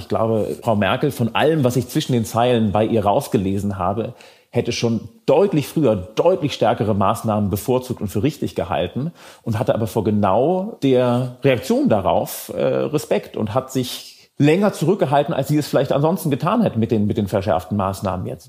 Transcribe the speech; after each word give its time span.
Ich 0.00 0.08
glaube, 0.08 0.56
Frau 0.62 0.76
Merkel, 0.76 1.10
von 1.10 1.34
allem, 1.34 1.62
was 1.62 1.76
ich 1.76 1.88
zwischen 1.88 2.12
den 2.14 2.24
Zeilen 2.24 2.72
bei 2.72 2.86
ihr 2.86 3.04
rausgelesen 3.04 3.76
habe, 3.76 4.14
hätte 4.48 4.72
schon 4.72 5.08
deutlich 5.26 5.68
früher 5.68 5.94
deutlich 5.94 6.54
stärkere 6.54 6.94
Maßnahmen 6.94 7.50
bevorzugt 7.50 8.00
und 8.00 8.08
für 8.08 8.22
richtig 8.22 8.54
gehalten 8.54 9.12
und 9.42 9.58
hatte 9.58 9.74
aber 9.74 9.86
vor 9.86 10.02
genau 10.02 10.78
der 10.82 11.36
Reaktion 11.44 11.90
darauf 11.90 12.50
äh, 12.56 12.64
Respekt 12.64 13.36
und 13.36 13.54
hat 13.54 13.70
sich 13.70 14.30
länger 14.38 14.72
zurückgehalten, 14.72 15.34
als 15.34 15.48
sie 15.48 15.58
es 15.58 15.68
vielleicht 15.68 15.92
ansonsten 15.92 16.30
getan 16.30 16.62
hätte 16.62 16.78
mit 16.78 16.90
den, 16.90 17.06
mit 17.06 17.18
den 17.18 17.28
verschärften 17.28 17.76
Maßnahmen 17.76 18.26
jetzt. 18.26 18.48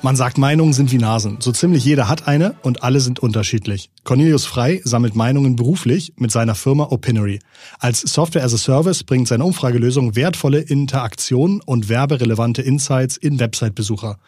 Man 0.00 0.14
sagt, 0.14 0.38
Meinungen 0.38 0.72
sind 0.72 0.92
wie 0.92 0.98
Nasen. 0.98 1.38
So 1.40 1.50
ziemlich 1.50 1.84
jeder 1.84 2.08
hat 2.08 2.28
eine 2.28 2.54
und 2.62 2.84
alle 2.84 3.00
sind 3.00 3.18
unterschiedlich. 3.18 3.90
Cornelius 4.04 4.46
Frei 4.46 4.80
sammelt 4.84 5.16
Meinungen 5.16 5.56
beruflich 5.56 6.12
mit 6.16 6.30
seiner 6.30 6.54
Firma 6.54 6.84
Opinory. 6.92 7.40
Als 7.80 8.02
Software 8.02 8.44
as 8.44 8.54
a 8.54 8.58
Service 8.58 9.02
bringt 9.02 9.26
seine 9.26 9.44
Umfragelösung 9.44 10.14
wertvolle 10.14 10.60
Interaktionen 10.60 11.60
und 11.66 11.88
werberelevante 11.88 12.62
Insights 12.62 13.16
in 13.16 13.40
Website-Besucher. 13.40 14.18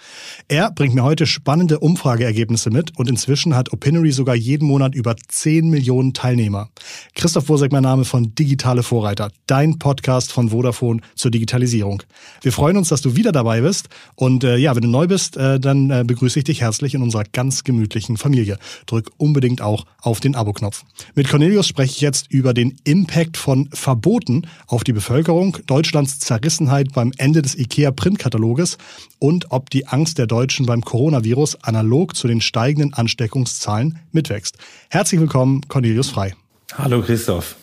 Er 0.48 0.72
bringt 0.72 0.96
mir 0.96 1.04
heute 1.04 1.24
spannende 1.24 1.78
Umfrageergebnisse 1.78 2.70
mit 2.70 2.98
und 2.98 3.08
inzwischen 3.08 3.54
hat 3.54 3.72
Opinory 3.72 4.10
sogar 4.10 4.34
jeden 4.34 4.66
Monat 4.66 4.96
über 4.96 5.14
10 5.16 5.70
Millionen 5.70 6.14
Teilnehmer. 6.14 6.68
Christoph 7.14 7.48
Wurseck, 7.48 7.70
mein 7.70 7.84
Name 7.84 8.04
von 8.04 8.34
Digitale 8.34 8.82
Vorreiter, 8.82 9.30
dein 9.46 9.78
Podcast 9.78 10.32
von 10.32 10.48
Vodafone 10.48 11.00
zur 11.14 11.30
Digitalisierung. 11.30 12.02
Wir 12.42 12.52
freuen 12.52 12.76
uns, 12.76 12.88
dass 12.88 13.02
du 13.02 13.14
wieder 13.14 13.30
dabei 13.30 13.60
bist 13.60 13.88
und 14.16 14.42
äh, 14.42 14.56
ja, 14.56 14.74
wenn 14.74 14.82
du 14.82 14.88
neu 14.88 15.06
bist, 15.06 15.36
äh, 15.36 15.59
dann 15.60 15.90
äh, 15.90 16.04
begrüße 16.06 16.40
ich 16.40 16.44
dich 16.44 16.60
herzlich 16.62 16.94
in 16.94 17.02
unserer 17.02 17.24
ganz 17.24 17.64
gemütlichen 17.64 18.16
Familie. 18.16 18.58
Drück 18.86 19.10
unbedingt 19.16 19.62
auch 19.62 19.84
auf 20.00 20.20
den 20.20 20.34
Abo-Knopf. 20.34 20.84
Mit 21.14 21.28
Cornelius 21.28 21.68
spreche 21.68 21.92
ich 21.92 22.00
jetzt 22.00 22.30
über 22.30 22.54
den 22.54 22.76
Impact 22.84 23.36
von 23.36 23.68
Verboten 23.72 24.46
auf 24.66 24.84
die 24.84 24.92
Bevölkerung, 24.92 25.58
Deutschlands 25.66 26.18
Zerrissenheit 26.18 26.92
beim 26.92 27.12
Ende 27.18 27.42
des 27.42 27.56
IKEA-Printkataloges 27.56 28.78
und 29.18 29.50
ob 29.50 29.70
die 29.70 29.86
Angst 29.86 30.18
der 30.18 30.26
Deutschen 30.26 30.66
beim 30.66 30.82
Coronavirus 30.82 31.62
analog 31.62 32.16
zu 32.16 32.28
den 32.28 32.40
steigenden 32.40 32.94
Ansteckungszahlen 32.94 33.98
mitwächst. 34.12 34.56
Herzlich 34.88 35.20
willkommen, 35.20 35.62
Cornelius 35.68 36.10
Frei. 36.10 36.34
Hallo 36.76 37.02
Christoph. 37.02 37.56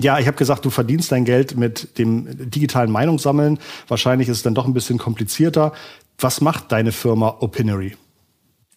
Ja, 0.00 0.18
ich 0.18 0.26
habe 0.26 0.36
gesagt, 0.36 0.64
du 0.64 0.70
verdienst 0.70 1.10
dein 1.12 1.24
Geld 1.24 1.56
mit 1.56 1.98
dem 1.98 2.50
digitalen 2.50 2.90
Meinungssammeln. 2.90 3.58
Wahrscheinlich 3.88 4.28
ist 4.28 4.38
es 4.38 4.42
dann 4.42 4.54
doch 4.54 4.66
ein 4.66 4.74
bisschen 4.74 4.98
komplizierter. 4.98 5.72
Was 6.18 6.40
macht 6.40 6.72
deine 6.72 6.92
Firma 6.92 7.36
Opinory? 7.40 7.96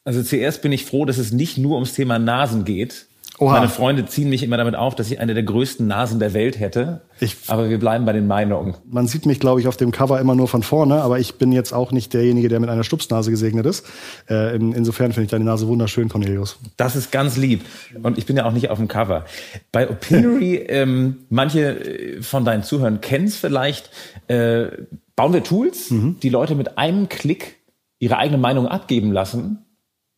Also 0.04 0.22
zuerst 0.24 0.62
bin 0.62 0.72
ich 0.72 0.86
froh, 0.86 1.06
dass 1.06 1.18
es 1.18 1.32
nicht 1.32 1.58
nur 1.58 1.76
ums 1.76 1.94
Thema 1.94 2.20
Nasen 2.20 2.66
geht. 2.66 3.08
Oha. 3.40 3.54
Meine 3.54 3.70
Freunde 3.70 4.06
ziehen 4.06 4.30
mich 4.30 4.44
immer 4.44 4.58
damit 4.58 4.76
auf, 4.76 4.94
dass 4.94 5.10
ich 5.10 5.20
eine 5.20 5.34
der 5.34 5.42
größten 5.42 5.88
Nasen 5.88 6.20
der 6.20 6.34
Welt 6.36 6.60
hätte. 6.60 7.02
Ich, 7.20 7.38
aber 7.48 7.72
wir 7.72 7.80
bleiben 7.80 8.06
bei 8.06 8.14
den 8.14 8.28
Meinungen. 8.28 8.76
Man 8.86 9.08
sieht 9.08 9.26
mich, 9.26 9.40
glaube 9.40 9.60
ich, 9.60 9.68
auf 9.68 9.78
dem 9.78 9.92
Cover 9.92 10.20
immer 10.20 10.36
nur 10.36 10.48
von 10.48 10.62
vorne, 10.62 11.02
aber 11.02 11.18
ich 11.18 11.36
bin 11.36 11.52
jetzt 11.52 11.74
auch 11.74 11.92
nicht 11.92 12.14
derjenige, 12.14 12.50
der 12.50 12.60
mit 12.60 12.70
einer 12.70 12.84
Stupsnase 12.84 13.32
gesegnet 13.32 13.66
ist. 13.66 13.88
Äh, 14.30 14.56
in, 14.56 14.74
insofern 14.74 15.12
finde 15.12 15.26
ich 15.26 15.32
deine 15.32 15.46
Nase 15.46 15.68
wunderschön, 15.68 16.08
Cornelius. 16.08 16.60
Das 16.78 16.96
ist 16.96 17.12
ganz 17.12 17.36
lieb. 17.36 17.62
Und 18.04 18.20
ich 18.20 18.28
bin 18.28 18.38
ja 18.38 18.46
auch 18.46 18.54
nicht 18.54 18.70
auf 18.70 18.78
dem 18.78 18.88
Cover. 18.88 19.26
Bei 19.72 19.90
Opinory, 19.90 20.56
ähm, 20.68 21.26
manche 21.30 21.80
äh, 21.80 22.22
von 22.22 22.46
deinen 22.46 22.62
Zuhörern 22.62 23.02
kennen 23.02 23.26
es 23.26 23.38
vielleicht, 23.38 23.90
äh, 24.28 24.68
bauen 25.22 25.34
wir 25.34 25.44
Tools, 25.44 25.92
mhm. 25.92 26.18
die 26.24 26.30
Leute 26.30 26.56
mit 26.56 26.80
einem 26.80 27.08
Klick 27.08 27.58
ihre 28.00 28.18
eigene 28.18 28.40
Meinung 28.40 28.68
abgeben 28.68 29.12
lassen 29.12 29.68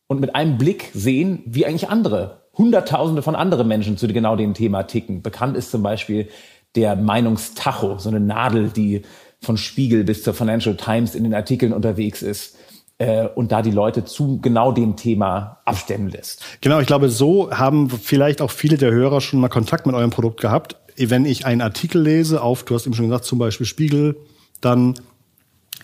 und 0.06 0.18
mit 0.18 0.34
einem 0.34 0.56
Blick 0.56 0.92
sehen, 0.94 1.42
wie 1.44 1.66
eigentlich 1.66 1.90
andere, 1.90 2.48
Hunderttausende 2.56 3.20
von 3.20 3.36
anderen 3.36 3.68
Menschen 3.68 3.98
zu 3.98 4.08
genau 4.08 4.34
dem 4.34 4.54
Thema 4.54 4.84
ticken. 4.84 5.20
Bekannt 5.20 5.58
ist 5.58 5.70
zum 5.70 5.82
Beispiel 5.82 6.30
der 6.74 6.96
Meinungstacho, 6.96 7.98
so 7.98 8.08
eine 8.08 8.18
Nadel, 8.18 8.70
die 8.70 9.02
von 9.42 9.58
Spiegel 9.58 10.04
bis 10.04 10.22
zur 10.22 10.32
Financial 10.32 10.74
Times 10.74 11.14
in 11.14 11.24
den 11.24 11.34
Artikeln 11.34 11.74
unterwegs 11.74 12.22
ist 12.22 12.56
äh, 12.96 13.26
und 13.26 13.52
da 13.52 13.60
die 13.60 13.72
Leute 13.72 14.06
zu 14.06 14.40
genau 14.40 14.72
dem 14.72 14.96
Thema 14.96 15.60
abstimmen 15.66 16.08
lässt. 16.08 16.62
Genau, 16.62 16.80
ich 16.80 16.86
glaube, 16.86 17.10
so 17.10 17.50
haben 17.50 17.90
vielleicht 17.90 18.40
auch 18.40 18.50
viele 18.50 18.78
der 18.78 18.90
Hörer 18.90 19.20
schon 19.20 19.38
mal 19.38 19.50
Kontakt 19.50 19.84
mit 19.84 19.94
eurem 19.94 20.08
Produkt 20.08 20.40
gehabt. 20.40 20.76
Wenn 20.96 21.26
ich 21.26 21.44
einen 21.44 21.60
Artikel 21.60 22.00
lese 22.00 22.40
auf, 22.40 22.62
du 22.62 22.74
hast 22.74 22.86
eben 22.86 22.94
schon 22.94 23.08
gesagt, 23.08 23.26
zum 23.26 23.38
Beispiel 23.38 23.66
Spiegel, 23.66 24.16
dann 24.60 24.94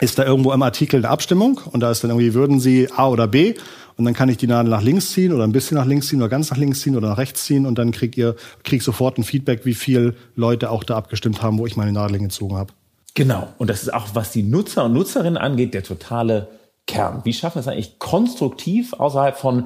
ist 0.01 0.19
da 0.19 0.25
irgendwo 0.25 0.53
im 0.53 0.63
Artikel 0.63 0.99
eine 0.99 1.11
Abstimmung 1.11 1.61
und 1.71 1.81
da 1.81 1.91
ist 1.91 2.03
dann 2.03 2.11
irgendwie, 2.11 2.35
würden 2.35 2.61
Sie 2.61 2.89
A 2.97 3.09
oder 3.09 3.29
B 3.29 3.55
und 3.97 4.05
dann 4.07 4.15
kann 4.15 4.29
ich 4.31 4.39
die 4.39 4.47
Nadel 4.47 4.71
nach 4.71 4.83
links 4.83 5.11
ziehen 5.11 5.33
oder 5.33 5.45
ein 5.45 5.53
bisschen 5.53 5.77
nach 5.77 5.85
links 5.85 6.09
ziehen 6.09 6.21
oder 6.21 6.31
ganz 6.31 6.51
nach 6.51 6.57
links 6.57 6.81
ziehen 6.81 6.97
oder 6.97 7.09
nach 7.09 7.19
rechts 7.19 7.45
ziehen 7.45 7.67
und 7.67 7.79
dann 7.79 7.91
kriegt 7.93 8.17
ihr, 8.17 8.35
krieg 8.65 8.83
sofort 8.83 9.19
ein 9.19 9.25
Feedback, 9.25 9.67
wie 9.67 9.75
viel 9.75 10.17
Leute 10.37 10.71
auch 10.71 10.85
da 10.85 10.97
abgestimmt 10.97 11.43
haben, 11.43 11.59
wo 11.59 11.67
ich 11.67 11.77
meine 11.77 11.93
Nadel 11.93 12.17
hingezogen 12.17 12.57
habe. 12.57 12.73
Genau. 13.15 13.49
Und 13.59 13.69
das 13.69 13.83
ist 13.83 13.93
auch, 13.93 14.07
was 14.15 14.33
die 14.33 14.43
Nutzer 14.43 14.85
und 14.85 14.95
Nutzerinnen 14.95 15.37
angeht, 15.37 15.75
der 15.75 15.83
totale 15.83 16.49
Kern. 16.87 17.21
Wie 17.25 17.33
schaffen 17.33 17.57
wir 17.57 17.61
es 17.61 17.69
eigentlich 17.69 17.99
konstruktiv 17.99 18.95
außerhalb 18.95 19.37
von 19.37 19.65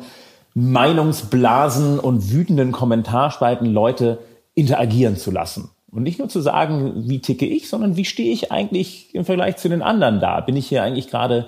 Meinungsblasen 0.54 1.98
und 1.98 2.32
wütenden 2.32 2.72
Kommentarspalten 2.72 3.66
Leute 3.66 4.19
interagieren 4.54 5.16
zu 5.16 5.31
lassen? 5.31 5.71
Und 5.94 6.03
nicht 6.03 6.19
nur 6.19 6.28
zu 6.28 6.41
sagen, 6.41 7.09
wie 7.09 7.21
ticke 7.21 7.47
ich, 7.47 7.69
sondern 7.69 7.97
wie 7.97 8.05
stehe 8.05 8.32
ich 8.32 8.50
eigentlich 8.50 9.15
im 9.15 9.25
Vergleich 9.25 9.56
zu 9.59 9.69
den 9.69 9.81
anderen 9.81 10.19
da? 10.21 10.41
Bin 10.41 10.56
ich 10.56 10.66
hier 10.66 10.82
eigentlich 10.82 11.09
gerade 11.09 11.47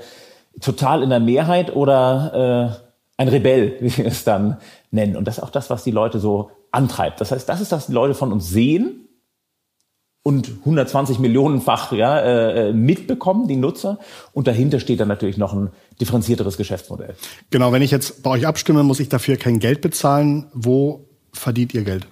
total 0.60 1.02
in 1.02 1.10
der 1.10 1.20
Mehrheit 1.20 1.74
oder 1.74 2.78
äh, 2.78 3.20
ein 3.20 3.28
Rebell, 3.28 3.76
wie 3.80 3.96
wir 3.96 4.06
es 4.06 4.24
dann 4.24 4.58
nennen? 4.92 5.16
Und 5.16 5.26
das 5.26 5.38
ist 5.38 5.44
auch 5.44 5.50
das, 5.50 5.68
was 5.68 5.82
die 5.82 5.90
Leute 5.90 6.20
so 6.20 6.50
antreibt. 6.70 7.20
Das 7.20 7.32
heißt, 7.32 7.48
das 7.48 7.60
ist, 7.60 7.72
was 7.72 7.86
die 7.86 7.92
Leute 7.92 8.14
von 8.14 8.30
uns 8.32 8.48
sehen 8.48 9.08
und 10.22 10.48
120 10.60 11.18
Millionenfach 11.18 11.92
ja, 11.92 12.20
äh, 12.20 12.72
mitbekommen, 12.72 13.48
die 13.48 13.56
Nutzer. 13.56 13.98
Und 14.32 14.46
dahinter 14.46 14.80
steht 14.80 15.00
dann 15.00 15.08
natürlich 15.08 15.38
noch 15.38 15.52
ein 15.52 15.70
differenzierteres 16.00 16.56
Geschäftsmodell. 16.56 17.14
Genau, 17.50 17.72
wenn 17.72 17.82
ich 17.82 17.90
jetzt 17.90 18.22
bei 18.22 18.30
euch 18.30 18.46
abstimme, 18.46 18.82
muss 18.82 19.00
ich 19.00 19.08
dafür 19.08 19.36
kein 19.36 19.58
Geld 19.58 19.80
bezahlen. 19.80 20.46
Wo 20.52 21.08
verdient 21.32 21.74
ihr 21.74 21.82
Geld? 21.82 22.06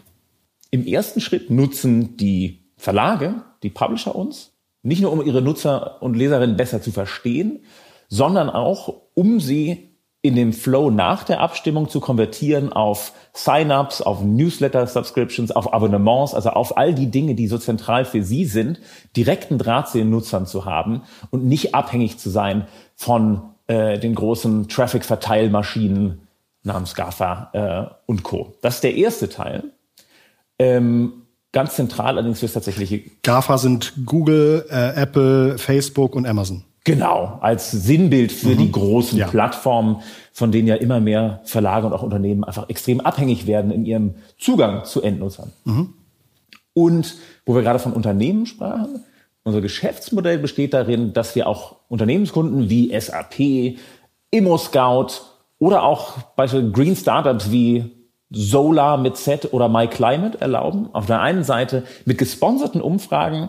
Im 0.74 0.88
ersten 0.88 1.20
Schritt 1.20 1.50
nutzen 1.50 2.16
die 2.16 2.64
Verlage, 2.76 3.44
die 3.62 3.70
Publisher 3.70 4.16
uns, 4.16 4.54
nicht 4.82 5.00
nur 5.02 5.12
um 5.12 5.24
ihre 5.24 5.40
Nutzer 5.40 6.02
und 6.02 6.16
Leserinnen 6.16 6.56
besser 6.56 6.82
zu 6.82 6.90
verstehen, 6.90 7.60
sondern 8.08 8.50
auch 8.50 8.92
um 9.14 9.38
sie 9.38 9.90
in 10.20 10.34
dem 10.34 10.52
Flow 10.52 10.90
nach 10.90 11.22
der 11.22 11.38
Abstimmung 11.38 11.88
zu 11.88 12.00
konvertieren 12.00 12.72
auf 12.72 13.12
Sign-ups, 13.34 14.02
auf 14.02 14.20
Newsletter-Subscriptions, 14.24 15.52
auf 15.52 15.72
Abonnements, 15.72 16.34
also 16.34 16.50
auf 16.50 16.76
all 16.76 16.92
die 16.92 17.08
Dinge, 17.08 17.36
die 17.36 17.46
so 17.46 17.58
zentral 17.58 18.04
für 18.04 18.24
Sie 18.24 18.44
sind, 18.44 18.80
direkten 19.16 19.58
Draht 19.58 19.90
zu 19.90 19.98
den 19.98 20.10
Nutzern 20.10 20.44
zu 20.44 20.64
haben 20.64 21.02
und 21.30 21.44
nicht 21.44 21.76
abhängig 21.76 22.18
zu 22.18 22.30
sein 22.30 22.66
von 22.96 23.42
äh, 23.68 24.00
den 24.00 24.16
großen 24.16 24.66
Traffic-Verteilmaschinen 24.66 26.26
namens 26.64 26.96
GAFA 26.96 27.50
äh, 27.52 27.94
und 28.06 28.24
Co. 28.24 28.54
Das 28.60 28.76
ist 28.76 28.82
der 28.82 28.96
erste 28.96 29.28
Teil. 29.28 29.73
Ähm, 30.58 31.24
ganz 31.52 31.76
zentral 31.76 32.08
allerdings 32.18 32.40
für 32.40 32.46
das 32.46 32.52
tatsächliche. 32.54 33.02
GAFA 33.22 33.58
sind 33.58 33.94
Google, 34.04 34.66
äh, 34.70 35.00
Apple, 35.00 35.58
Facebook 35.58 36.14
und 36.14 36.26
Amazon. 36.26 36.64
Genau, 36.84 37.38
als 37.40 37.70
Sinnbild 37.70 38.30
für 38.30 38.48
mhm. 38.50 38.58
die 38.58 38.72
großen 38.72 39.18
ja. 39.18 39.26
Plattformen, 39.26 40.02
von 40.32 40.52
denen 40.52 40.68
ja 40.68 40.74
immer 40.74 41.00
mehr 41.00 41.40
Verlage 41.44 41.86
und 41.86 41.94
auch 41.94 42.02
Unternehmen 42.02 42.44
einfach 42.44 42.68
extrem 42.68 43.00
abhängig 43.00 43.46
werden 43.46 43.70
in 43.70 43.86
ihrem 43.86 44.16
Zugang 44.36 44.84
zu 44.84 45.00
Endnutzern. 45.00 45.52
Mhm. 45.64 45.94
Und 46.74 47.16
wo 47.46 47.54
wir 47.54 47.62
gerade 47.62 47.78
von 47.78 47.94
Unternehmen 47.94 48.44
sprachen, 48.44 49.02
unser 49.44 49.62
Geschäftsmodell 49.62 50.38
besteht 50.38 50.74
darin, 50.74 51.12
dass 51.14 51.34
wir 51.34 51.46
auch 51.46 51.76
Unternehmenskunden 51.88 52.68
wie 52.68 52.98
SAP, 52.98 53.78
ImmoScout 54.30 55.22
oder 55.58 55.84
auch 55.84 56.18
beispielsweise 56.36 56.72
Green 56.72 56.96
Startups 56.96 57.50
wie 57.50 57.92
Solar 58.34 58.98
mit 58.98 59.16
Z 59.16 59.52
oder 59.52 59.68
MyClimate 59.68 60.40
erlauben. 60.40 60.88
Auf 60.92 61.06
der 61.06 61.20
einen 61.20 61.44
Seite 61.44 61.84
mit 62.04 62.18
gesponserten 62.18 62.80
Umfragen 62.80 63.48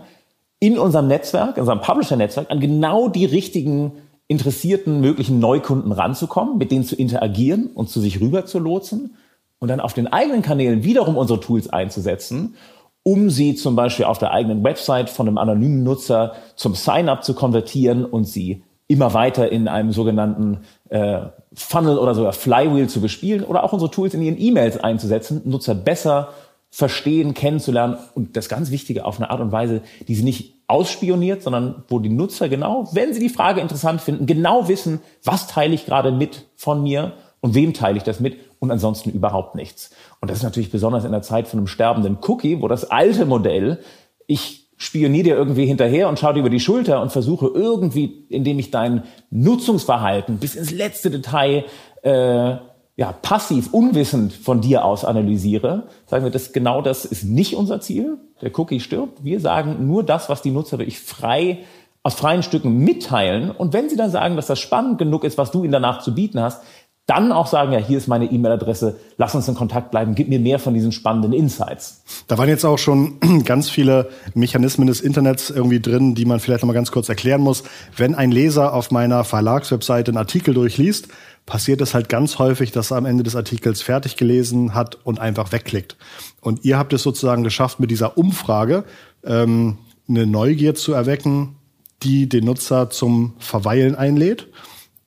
in 0.60 0.78
unserem 0.78 1.08
Netzwerk, 1.08 1.58
in 1.58 1.62
unserem 1.62 1.82
Publisher-Netzwerk, 1.82 2.50
an 2.50 2.60
genau 2.60 3.10
die 3.10 3.26
richtigen 3.26 3.94
interessierten 4.28 5.02
möglichen 5.02 5.40
Neukunden 5.40 5.92
ranzukommen, 5.92 6.58
mit 6.58 6.72
denen 6.72 6.84
zu 6.84 6.96
interagieren 6.96 7.68
und 7.68 7.90
zu 7.90 8.00
sich 8.00 8.22
rüber 8.22 8.46
zu 8.46 8.60
lotsen 8.60 9.16
und 9.60 9.68
dann 9.68 9.80
auf 9.80 9.94
den 9.94 10.12
eigenen 10.12 10.42
Kanälen 10.42 10.84
wiederum 10.84 11.18
unsere 11.18 11.40
Tools 11.40 11.70
einzusetzen, 11.70 12.56
um 13.04 13.30
sie 13.30 13.54
zum 13.56 13.76
Beispiel 13.76 14.06
auf 14.06 14.18
der 14.18 14.32
eigenen 14.32 14.64
Website 14.64 15.10
von 15.10 15.28
einem 15.28 15.38
anonymen 15.38 15.84
Nutzer 15.84 16.34
zum 16.56 16.74
Sign-up 16.74 17.24
zu 17.24 17.36
konvertieren 17.36 18.04
und 18.04 18.26
sie 18.26 18.64
immer 18.88 19.14
weiter 19.14 19.52
in 19.52 19.68
einem 19.68 19.92
sogenannten 19.92 20.60
äh, 20.90 21.20
Funnel 21.56 21.98
oder 21.98 22.16
sogar 22.16 22.34
Flywheel 22.34 22.88
zu 22.88 23.02
bespielen 23.02 23.44
oder 23.44 23.64
auch 23.64 23.74
unsere 23.74 23.92
Tools 23.92 24.14
in 24.14 24.22
ihren 24.22 24.40
E-Mails 24.40 24.78
einzusetzen, 24.78 25.42
Nutzer 25.46 25.76
besser 25.76 26.30
verstehen, 26.70 27.34
kennenzulernen 27.34 27.98
und 28.16 28.36
das 28.36 28.50
ganz 28.50 28.70
Wichtige 28.70 29.06
auf 29.06 29.18
eine 29.18 29.30
Art 29.30 29.40
und 29.40 29.52
Weise, 29.52 29.82
die 30.08 30.16
sie 30.16 30.24
nicht 30.24 30.56
ausspioniert, 30.68 31.42
sondern 31.42 31.84
wo 31.88 32.00
die 32.00 32.10
Nutzer 32.10 32.50
genau, 32.50 32.90
wenn 32.92 33.14
sie 33.14 33.20
die 33.20 33.30
Frage 33.30 33.62
interessant 33.62 34.02
finden, 34.02 34.26
genau 34.26 34.68
wissen, 34.68 35.00
was 35.24 35.48
teile 35.48 35.74
ich 35.74 35.86
gerade 35.86 36.12
mit 36.12 36.46
von 36.56 36.84
mir 36.84 37.14
und 37.40 37.56
wem 37.56 37.74
teile 37.74 37.98
ich 37.98 38.04
das 38.04 38.20
mit 38.20 38.38
und 38.60 38.72
ansonsten 38.72 39.12
überhaupt 39.12 39.56
nichts. 39.56 39.92
Und 40.20 40.30
das 40.30 40.40
ist 40.40 40.44
natürlich 40.44 40.72
besonders 40.72 41.06
in 41.06 41.12
der 41.12 41.22
Zeit 41.22 41.48
von 41.48 41.60
einem 41.60 41.68
sterbenden 41.68 42.18
Cookie, 42.28 42.62
wo 42.62 42.68
das 42.68 42.90
alte 42.92 43.26
Modell, 43.26 43.80
ich 44.28 44.65
spioniere 44.78 45.24
dir 45.24 45.36
irgendwie 45.36 45.66
hinterher 45.66 46.10
und 46.10 46.20
schaue 46.20 46.34
dir 46.34 46.40
über 46.42 46.50
die 46.50 46.60
Schulter 46.60 47.02
und 47.02 47.12
versuche 47.12 47.48
irgendwie, 47.48 48.26
indem 48.30 48.60
ich 48.60 48.72
dein 48.72 49.04
Nutzungsverhalten 49.30 50.38
bis 50.38 50.56
ins 50.56 50.72
letzte 50.72 51.10
Detail 51.10 51.66
äh, 52.04 52.56
ja, 52.98 53.12
passiv, 53.12 53.74
unwissend 53.74 54.34
von 54.34 54.62
dir 54.62 54.86
aus 54.86 55.04
analysiere, 55.04 55.88
sagen 56.06 56.24
wir, 56.24 56.32
dass 56.32 56.54
genau 56.54 56.82
das 56.82 57.04
ist 57.04 57.24
nicht 57.24 57.56
unser 57.56 57.82
Ziel. 57.82 58.18
Der 58.42 58.58
Cookie 58.58 58.80
stirbt. 58.80 59.24
Wir 59.24 59.40
sagen 59.40 59.88
nur 59.88 60.04
das, 60.04 60.30
was 60.30 60.42
die 60.42 60.52
Nutzer 60.52 60.78
wirklich 60.78 61.00
frei 61.00 61.60
aus 62.04 62.14
freien 62.14 62.44
Stücken 62.44 62.78
mitteilen. 62.78 63.50
Und 63.50 63.74
wenn 63.74 63.90
sie 63.90 63.96
dann 63.96 64.12
sagen, 64.12 64.36
dass 64.36 64.46
das 64.46 64.60
spannend 64.60 65.00
genug 65.00 65.24
ist, 65.24 65.40
was 65.40 65.50
du 65.50 65.64
ihnen 65.64 65.72
danach 65.72 66.04
zu 66.04 66.14
bieten 66.14 66.40
hast, 66.40 66.62
dann 67.06 67.32
auch 67.32 67.46
sagen, 67.46 67.72
ja, 67.72 67.80
hier 67.80 68.00
ist 68.00 68.08
meine 68.08 68.26
E-Mail-Adresse, 68.26 69.00
lass 69.18 69.36
uns 69.36 69.48
in 69.48 69.54
Kontakt 69.54 69.92
bleiben, 69.92 70.16
gib 70.16 70.28
mir 70.28 70.40
mehr 70.40 70.58
von 70.58 70.74
diesen 70.74 70.92
spannenden 70.92 71.34
Insights. 71.34 72.04
Da 72.28 72.38
waren 72.40 72.50
jetzt 72.50 72.66
auch 72.66 72.80
schon 72.80 73.20
ganz 73.46 73.70
viele 73.70 74.10
Mechanismen 74.34 74.88
des 74.88 75.02
Internets 75.02 75.52
irgendwie 75.52 75.80
drin, 75.80 76.16
die 76.16 76.26
man 76.26 76.40
vielleicht 76.40 76.64
noch 76.64 76.68
mal 76.68 76.74
ganz 76.74 76.92
kurz 76.92 77.08
erklären 77.08 77.42
muss. 77.42 77.64
Wenn 77.96 78.16
ein 78.16 78.32
Leser 78.32 78.74
auf 78.74 78.90
meiner 78.90 79.24
Verlagswebseite 79.24 80.10
einen 80.10 80.18
Artikel 80.18 80.56
durchliest, 80.56 81.10
passiert 81.46 81.80
es 81.82 81.94
halt 81.94 82.10
ganz 82.10 82.40
häufig, 82.40 82.72
dass 82.72 82.92
er 82.92 82.98
am 82.98 83.06
Ende 83.06 83.24
des 83.24 83.36
Artikels 83.36 83.84
fertig 83.84 84.18
gelesen 84.18 84.74
hat 84.74 84.98
und 85.06 85.20
einfach 85.20 85.52
wegklickt. 85.52 85.98
Und 86.42 86.66
ihr 86.66 86.80
habt 86.80 86.92
es 86.94 87.04
sozusagen 87.04 87.44
geschafft, 87.44 87.80
mit 87.80 87.92
dieser 87.92 88.18
Umfrage 88.18 88.84
ähm, 89.24 89.78
eine 90.10 90.26
Neugier 90.26 90.74
zu 90.74 90.94
erwecken, 90.94 91.56
die 92.02 92.28
den 92.28 92.46
Nutzer 92.46 92.90
zum 92.90 93.34
Verweilen 93.38 93.96
einlädt. 93.96 94.48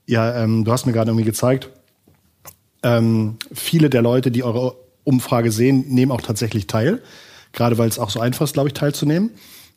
Ja, 0.07 0.43
ähm, 0.43 0.65
du 0.65 0.73
hast 0.73 0.87
mir 0.87 0.93
gerade 0.93 1.11
irgendwie 1.11 1.27
gezeigt, 1.27 1.71
ähm, 2.83 3.37
viele 3.53 3.91
der 3.91 4.03
Leute, 4.03 4.31
die 4.31 4.43
eure 4.43 4.77
Umfrage 5.05 5.51
sehen, 5.53 5.87
nehmen 5.89 6.13
auch 6.13 6.21
tatsächlich 6.21 6.67
teil. 6.67 7.03
Gerade 7.53 7.79
weil 7.79 7.89
es 7.89 7.99
auch 7.99 8.11
so 8.11 8.21
einfach 8.21 8.45
ist, 8.45 8.53
glaube 8.53 8.69
ich, 8.69 8.75
teilzunehmen. 8.75 9.31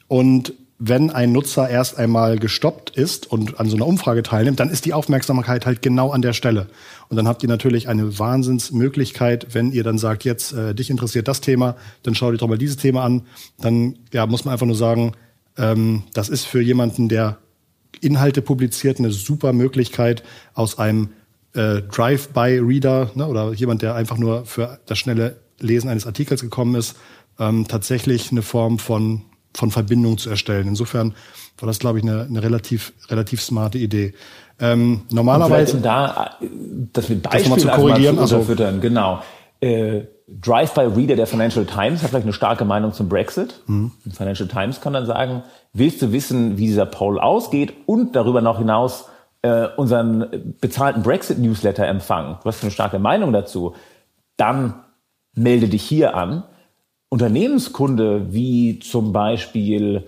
Und 0.07 0.53
wenn 0.83 1.11
ein 1.11 1.31
Nutzer 1.31 1.69
erst 1.69 1.99
einmal 1.99 2.39
gestoppt 2.39 2.89
ist 2.89 3.31
und 3.31 3.59
an 3.59 3.69
so 3.69 3.75
einer 3.75 3.85
Umfrage 3.85 4.23
teilnimmt, 4.23 4.59
dann 4.59 4.71
ist 4.71 4.85
die 4.85 4.93
Aufmerksamkeit 4.93 5.67
halt 5.67 5.83
genau 5.83 6.09
an 6.09 6.23
der 6.23 6.33
Stelle. 6.33 6.67
Und 7.07 7.17
dann 7.17 7.27
habt 7.27 7.43
ihr 7.43 7.49
natürlich 7.49 7.87
eine 7.87 8.17
Wahnsinnsmöglichkeit, 8.17 9.53
wenn 9.53 9.71
ihr 9.71 9.83
dann 9.83 9.99
sagt, 9.99 10.25
jetzt 10.25 10.53
äh, 10.53 10.73
dich 10.73 10.89
interessiert 10.89 11.27
das 11.27 11.39
Thema, 11.39 11.75
dann 12.01 12.15
schau 12.15 12.31
dir 12.31 12.39
doch 12.39 12.47
mal 12.47 12.57
dieses 12.57 12.77
Thema 12.77 13.03
an. 13.03 13.21
Dann 13.59 13.99
ja, 14.11 14.25
muss 14.25 14.43
man 14.43 14.53
einfach 14.53 14.65
nur 14.65 14.75
sagen, 14.75 15.13
ähm, 15.55 16.01
das 16.13 16.29
ist 16.29 16.45
für 16.45 16.61
jemanden, 16.61 17.09
der 17.09 17.37
Inhalte 18.01 18.41
publiziert, 18.41 18.97
eine 18.97 19.11
super 19.11 19.53
Möglichkeit, 19.53 20.23
aus 20.55 20.79
einem 20.79 21.09
äh, 21.53 21.81
Drive-by-Reader 21.81 23.11
ne, 23.15 23.27
oder 23.27 23.53
jemand, 23.53 23.81
der 23.81 23.95
einfach 23.95 24.17
nur 24.17 24.45
für 24.45 24.79
das 24.85 24.97
schnelle 24.97 25.37
Lesen 25.59 25.89
eines 25.89 26.07
Artikels 26.07 26.41
gekommen 26.41 26.75
ist, 26.75 26.95
ähm, 27.39 27.67
tatsächlich 27.67 28.31
eine 28.31 28.41
Form 28.41 28.79
von, 28.79 29.23
von 29.53 29.71
Verbindung 29.71 30.17
zu 30.17 30.29
erstellen. 30.29 30.67
Insofern 30.67 31.13
war 31.59 31.67
das, 31.67 31.79
glaube 31.79 31.99
ich, 31.99 32.03
eine, 32.03 32.23
eine 32.23 32.41
relativ, 32.41 32.93
relativ 33.09 33.41
smarte 33.41 33.77
Idee. 33.77 34.13
Ähm, 34.59 35.01
normalerweise. 35.11 35.77
Um 35.77 35.83
da, 35.83 36.37
dass 36.93 37.09
wir 37.09 37.21
Beispiele 37.21 37.55
das 37.55 37.63
zu 37.63 37.67
korrigieren, 37.69 38.15
mal 38.15 38.27
zu 38.27 38.35
unterfüttern, 38.35 38.75
also, 38.75 38.81
genau. 38.81 39.21
Äh, 39.59 40.03
Drive-by-Reader 40.27 41.15
der 41.15 41.27
Financial 41.27 41.65
Times 41.65 42.01
hat 42.01 42.09
vielleicht 42.09 42.25
eine 42.25 42.33
starke 42.33 42.63
Meinung 42.63 42.93
zum 42.93 43.09
Brexit. 43.09 43.61
Mhm. 43.67 43.91
Financial 44.09 44.47
Times 44.47 44.79
kann 44.79 44.93
dann 44.93 45.05
sagen, 45.05 45.43
willst 45.73 46.01
du 46.01 46.11
wissen, 46.11 46.57
wie 46.57 46.67
dieser 46.67 46.85
Poll 46.85 47.19
ausgeht 47.19 47.73
und 47.85 48.15
darüber 48.15 48.41
noch 48.41 48.57
hinaus 48.59 49.05
äh, 49.41 49.67
unseren 49.75 50.55
bezahlten 50.59 51.03
Brexit-Newsletter 51.03 51.85
empfangen, 51.87 52.37
du 52.41 52.45
hast 52.45 52.63
eine 52.63 52.71
starke 52.71 52.99
Meinung 52.99 53.33
dazu, 53.33 53.75
dann 54.37 54.75
melde 55.33 55.67
dich 55.67 55.83
hier 55.83 56.15
an. 56.15 56.43
Unternehmenskunde 57.09 58.33
wie 58.33 58.79
zum 58.79 59.11
Beispiel, 59.11 60.07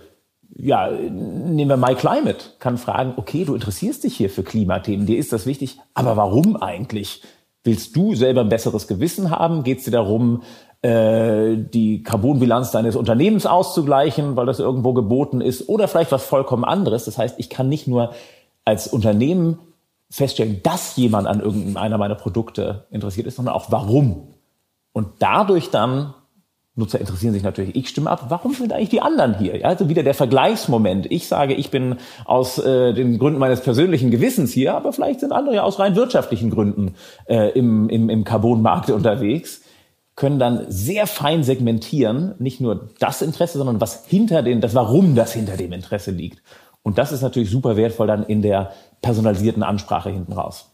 ja, 0.56 0.90
nehmen 0.90 1.68
wir 1.68 1.76
MyClimate, 1.76 2.52
kann 2.58 2.78
fragen, 2.78 3.14
okay, 3.16 3.44
du 3.44 3.54
interessierst 3.54 4.04
dich 4.04 4.16
hier 4.16 4.30
für 4.30 4.42
Klimathemen, 4.42 5.06
dir 5.06 5.18
ist 5.18 5.32
das 5.32 5.46
wichtig, 5.46 5.78
aber 5.94 6.16
warum 6.16 6.56
eigentlich? 6.56 7.22
Willst 7.64 7.96
du 7.96 8.14
selber 8.14 8.42
ein 8.42 8.50
besseres 8.50 8.86
Gewissen 8.88 9.30
haben? 9.30 9.64
Geht 9.64 9.78
es 9.78 9.84
dir 9.84 9.90
darum, 9.90 10.42
äh, 10.82 11.56
die 11.56 12.02
Carbonbilanz 12.02 12.70
deines 12.70 12.94
Unternehmens 12.94 13.46
auszugleichen, 13.46 14.36
weil 14.36 14.44
das 14.44 14.60
irgendwo 14.60 14.92
geboten 14.92 15.40
ist? 15.40 15.66
Oder 15.68 15.88
vielleicht 15.88 16.12
was 16.12 16.24
vollkommen 16.24 16.64
anderes? 16.64 17.06
Das 17.06 17.16
heißt, 17.16 17.36
ich 17.38 17.48
kann 17.48 17.70
nicht 17.70 17.88
nur 17.88 18.12
als 18.64 18.86
Unternehmen 18.86 19.58
feststellen, 20.10 20.60
dass 20.62 20.96
jemand 20.96 21.26
an 21.26 21.40
irgendeiner 21.40 21.98
meiner 21.98 22.14
Produkte 22.14 22.86
interessiert 22.90 23.26
ist, 23.26 23.36
sondern 23.36 23.54
auch 23.54 23.70
warum. 23.70 24.28
Und 24.92 25.08
dadurch 25.18 25.70
dann, 25.70 26.14
Nutzer 26.76 27.00
interessieren 27.00 27.32
sich 27.32 27.42
natürlich, 27.42 27.74
ich 27.74 27.88
stimme 27.88 28.10
ab, 28.10 28.26
warum 28.28 28.54
sind 28.54 28.72
eigentlich 28.72 28.90
die 28.90 29.00
anderen 29.00 29.38
hier? 29.38 29.58
Ja, 29.58 29.68
also 29.68 29.88
wieder 29.88 30.02
der 30.02 30.14
Vergleichsmoment. 30.14 31.10
Ich 31.10 31.26
sage, 31.26 31.54
ich 31.54 31.70
bin 31.70 31.96
aus 32.24 32.58
äh, 32.58 32.92
den 32.94 33.18
Gründen 33.18 33.38
meines 33.38 33.60
persönlichen 33.60 34.10
Gewissens 34.10 34.52
hier, 34.52 34.74
aber 34.74 34.92
vielleicht 34.92 35.20
sind 35.20 35.32
andere 35.32 35.56
ja 35.56 35.62
aus 35.62 35.78
rein 35.78 35.96
wirtschaftlichen 35.96 36.50
Gründen 36.50 36.94
äh, 37.26 37.50
im, 37.50 37.88
im, 37.88 38.08
im 38.08 38.24
Carbonmarkt 38.24 38.90
unterwegs 38.90 39.62
können 40.16 40.38
dann 40.38 40.66
sehr 40.68 41.06
fein 41.06 41.42
segmentieren, 41.42 42.34
nicht 42.38 42.60
nur 42.60 42.90
das 43.00 43.20
Interesse, 43.20 43.58
sondern 43.58 43.80
was 43.80 44.06
hinter 44.06 44.42
den, 44.42 44.60
das 44.60 44.74
Warum 44.74 45.16
das 45.16 45.32
hinter 45.32 45.56
dem 45.56 45.72
Interesse 45.72 46.12
liegt. 46.12 46.40
Und 46.84 46.98
das 46.98 47.10
ist 47.10 47.22
natürlich 47.22 47.50
super 47.50 47.76
wertvoll 47.76 48.06
dann 48.06 48.24
in 48.24 48.42
der 48.42 48.72
personalisierten 49.02 49.62
Ansprache 49.62 50.10
hinten 50.10 50.34
raus. 50.34 50.70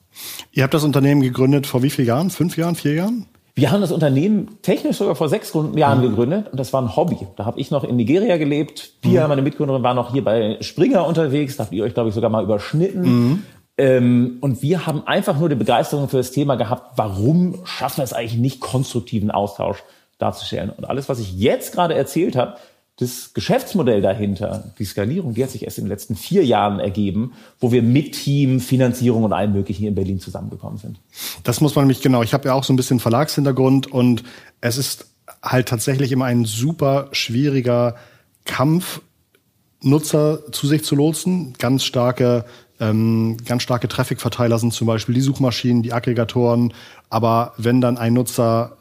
Ihr 0.53 0.65
habt 0.65 0.75
das 0.75 0.85
Unternehmen 0.85 1.23
gegründet 1.23 1.67
vor 1.67 1.83
wie 1.83 1.91
vielen 1.91 2.09
Jahren? 2.09 2.31
Fünf 2.31 2.57
Jahren? 2.57 2.75
Vier 2.75 2.95
Jahren? 2.95 3.27
Wir 3.55 3.71
haben 3.71 3.81
das 3.81 3.93
Unternehmen 3.93 4.59
technisch 4.63 4.97
sogar 4.97 5.15
vor 5.15 5.29
sechs 5.29 5.53
Jahren 5.75 5.99
mhm. 5.99 6.03
gegründet 6.03 6.49
und 6.51 6.59
das 6.59 6.73
war 6.73 6.83
ein 6.83 6.97
Hobby. 6.97 7.19
Da 7.37 7.45
habe 7.45 7.61
ich 7.61 7.71
noch 7.71 7.85
in 7.85 7.97
Nigeria 7.97 8.37
gelebt. 8.39 9.01
Pia, 9.03 9.23
mhm. 9.23 9.29
meine 9.29 9.43
Mitgründerin, 9.43 9.83
war 9.83 9.95
noch 9.95 10.13
hier 10.13 10.25
bei 10.25 10.57
Springer 10.61 11.07
unterwegs. 11.07 11.57
Da 11.57 11.65
habt 11.65 11.73
ihr 11.73 11.85
euch, 11.85 11.95
glaube 11.95 12.09
ich, 12.09 12.15
sogar 12.15 12.31
mal 12.31 12.43
überschnitten. 12.43 13.03
Mhm. 13.03 13.43
Ähm, 13.79 14.39
und 14.41 14.63
wir 14.63 14.87
haben 14.87 15.07
einfach 15.07 15.39
nur 15.39 15.49
die 15.49 15.55
Begeisterung 15.55 16.09
für 16.09 16.17
das 16.17 16.33
Thema 16.33 16.57
gehabt, 16.57 16.99
warum 16.99 17.61
schaffen 17.65 17.99
wir 17.99 18.05
es 18.05 18.13
eigentlich 18.13 18.39
nicht, 18.39 18.61
konstruktiven 18.61 19.31
Austausch 19.31 19.85
darzustellen. 20.19 20.71
Und 20.71 20.89
alles, 20.89 21.09
was 21.09 21.19
ich 21.19 21.39
jetzt 21.39 21.73
gerade 21.73 21.95
erzählt 21.95 22.37
habe, 22.37 22.57
das 23.01 23.33
Geschäftsmodell 23.33 24.03
dahinter, 24.03 24.73
die 24.79 24.85
Skalierung, 24.85 25.33
die 25.33 25.43
hat 25.43 25.51
sich 25.51 25.65
erst 25.65 25.79
in 25.79 25.85
den 25.85 25.89
letzten 25.89 26.17
vier 26.17 26.45
Jahren 26.45 26.81
ergeben, 26.81 27.33
wo 27.59 27.73
wir 27.73 27.83
mit 27.83 28.13
Team, 28.13 28.61
Finanzierung 28.61 29.25
und 29.25 29.33
allem 29.33 29.53
Möglichen 29.53 29.81
hier 29.81 29.89
in 29.89 29.95
Berlin 29.95 30.21
zusammengekommen 30.21 30.79
sind. 30.79 31.01
Das 31.43 31.63
muss 31.63 31.75
man 31.75 31.87
nämlich 31.87 32.03
genau. 32.03 32.23
Ich 32.23 32.35
habe 32.35 32.49
ja 32.49 32.55
auch 32.55 32.65
so 32.65 32.75
ein 32.75 32.77
bisschen 32.77 33.01
Verlagshintergrund 33.01 33.91
und 33.91 34.23
es 34.61 34.77
ist 34.77 35.07
halt 35.43 35.69
tatsächlich 35.69 36.13
immer 36.13 36.27
ein 36.27 36.45
super 36.45 37.09
schwieriger 37.13 37.97
Kampf, 38.45 39.01
Nutzer 39.83 40.53
zu 40.53 40.67
sich 40.67 40.85
zu 40.85 40.95
lotsen. 40.95 41.55
Ganz 41.59 41.85
starke, 41.85 42.45
ähm, 42.81 43.39
ganz 43.47 43.63
starke 43.63 43.89
Traffic-Verteiler 43.89 44.59
sind 44.59 44.75
zum 44.75 44.87
Beispiel 44.87 45.15
die 45.15 45.23
Suchmaschinen, 45.23 45.83
die 45.83 45.95
Aggregatoren. 45.95 46.75
Aber 47.09 47.55
wenn 47.57 47.81
dann 47.81 47.97
ein 47.97 48.13
Nutzer 48.13 48.77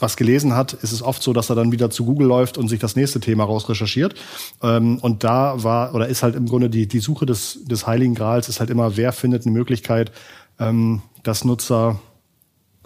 was 0.00 0.16
gelesen 0.16 0.54
hat, 0.54 0.74
ist 0.74 0.92
es 0.92 1.02
oft 1.02 1.22
so, 1.22 1.32
dass 1.32 1.50
er 1.50 1.56
dann 1.56 1.72
wieder 1.72 1.90
zu 1.90 2.04
Google 2.04 2.26
läuft 2.26 2.58
und 2.58 2.68
sich 2.68 2.78
das 2.78 2.96
nächste 2.96 3.20
Thema 3.20 3.44
rausrecherchiert. 3.44 4.14
Ähm, 4.62 4.98
und 4.98 5.24
da 5.24 5.62
war 5.62 5.94
oder 5.94 6.08
ist 6.08 6.22
halt 6.22 6.34
im 6.34 6.46
Grunde 6.46 6.70
die, 6.70 6.86
die 6.86 7.00
Suche 7.00 7.26
des, 7.26 7.64
des 7.64 7.86
Heiligen 7.86 8.14
Grals 8.14 8.48
ist 8.48 8.60
halt 8.60 8.70
immer, 8.70 8.96
wer 8.96 9.12
findet 9.12 9.46
eine 9.46 9.52
Möglichkeit, 9.52 10.12
ähm, 10.58 11.02
dass 11.22 11.44
Nutzer 11.44 11.98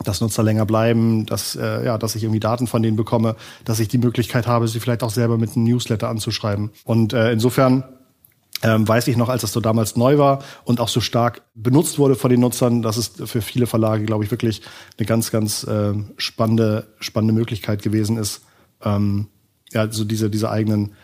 dass 0.05 0.21
Nutzer 0.21 0.43
länger 0.43 0.67
bleiben, 0.67 1.27
dass, 1.27 1.55
äh, 1.55 1.85
ja, 1.85 1.97
dass 1.99 2.17
ich 2.17 2.25
irgendwie 2.25 2.41
Daten 2.41 2.67
von 2.67 2.83
denen 2.83 2.97
bekomme, 2.97 3.37
dass 3.65 3.79
ich 3.79 3.89
die 3.89 3.99
Möglichkeit 3.99 4.49
habe, 4.49 4.67
sie 4.67 4.81
vielleicht 4.81 5.05
auch 5.05 5.11
selber 5.11 5.39
mit 5.39 5.55
einem 5.55 5.65
Newsletter 5.65 6.09
anzuschreiben. 6.09 6.71
Und 6.85 7.13
äh, 7.13 7.31
insofern 7.31 7.85
ähm, 8.63 8.87
weiß 8.87 9.09
ich 9.09 9.17
noch, 9.17 9.29
als 9.29 9.43
das 9.43 9.53
so 9.53 9.61
damals 9.61 9.97
neu 9.97 10.19
war 10.19 10.43
und 10.65 10.81
auch 10.81 10.89
so 10.89 11.01
stark 11.01 11.43
benutzt 11.55 11.99
wurde 11.99 12.15
von 12.15 12.31
den 12.31 12.41
Nutzern, 12.41 12.83
dass 12.83 12.97
es 12.97 13.13
für 13.25 13.43
viele 13.43 13.67
Verlage, 13.67 14.05
glaube 14.05 14.25
ich, 14.25 14.31
wirklich 14.31 14.63
eine 14.99 15.07
ganz, 15.07 15.31
ganz 15.31 15.65
äh, 15.65 15.95
spannende, 16.17 16.87
spannende 16.99 17.35
Möglichkeit 17.35 17.83
gewesen 17.83 18.17
ist, 18.17 18.43
ähm, 18.85 19.29
ja, 19.73 19.91
so 19.91 20.05
diese, 20.05 20.31
diese 20.31 20.51
eigenen, 20.51 20.95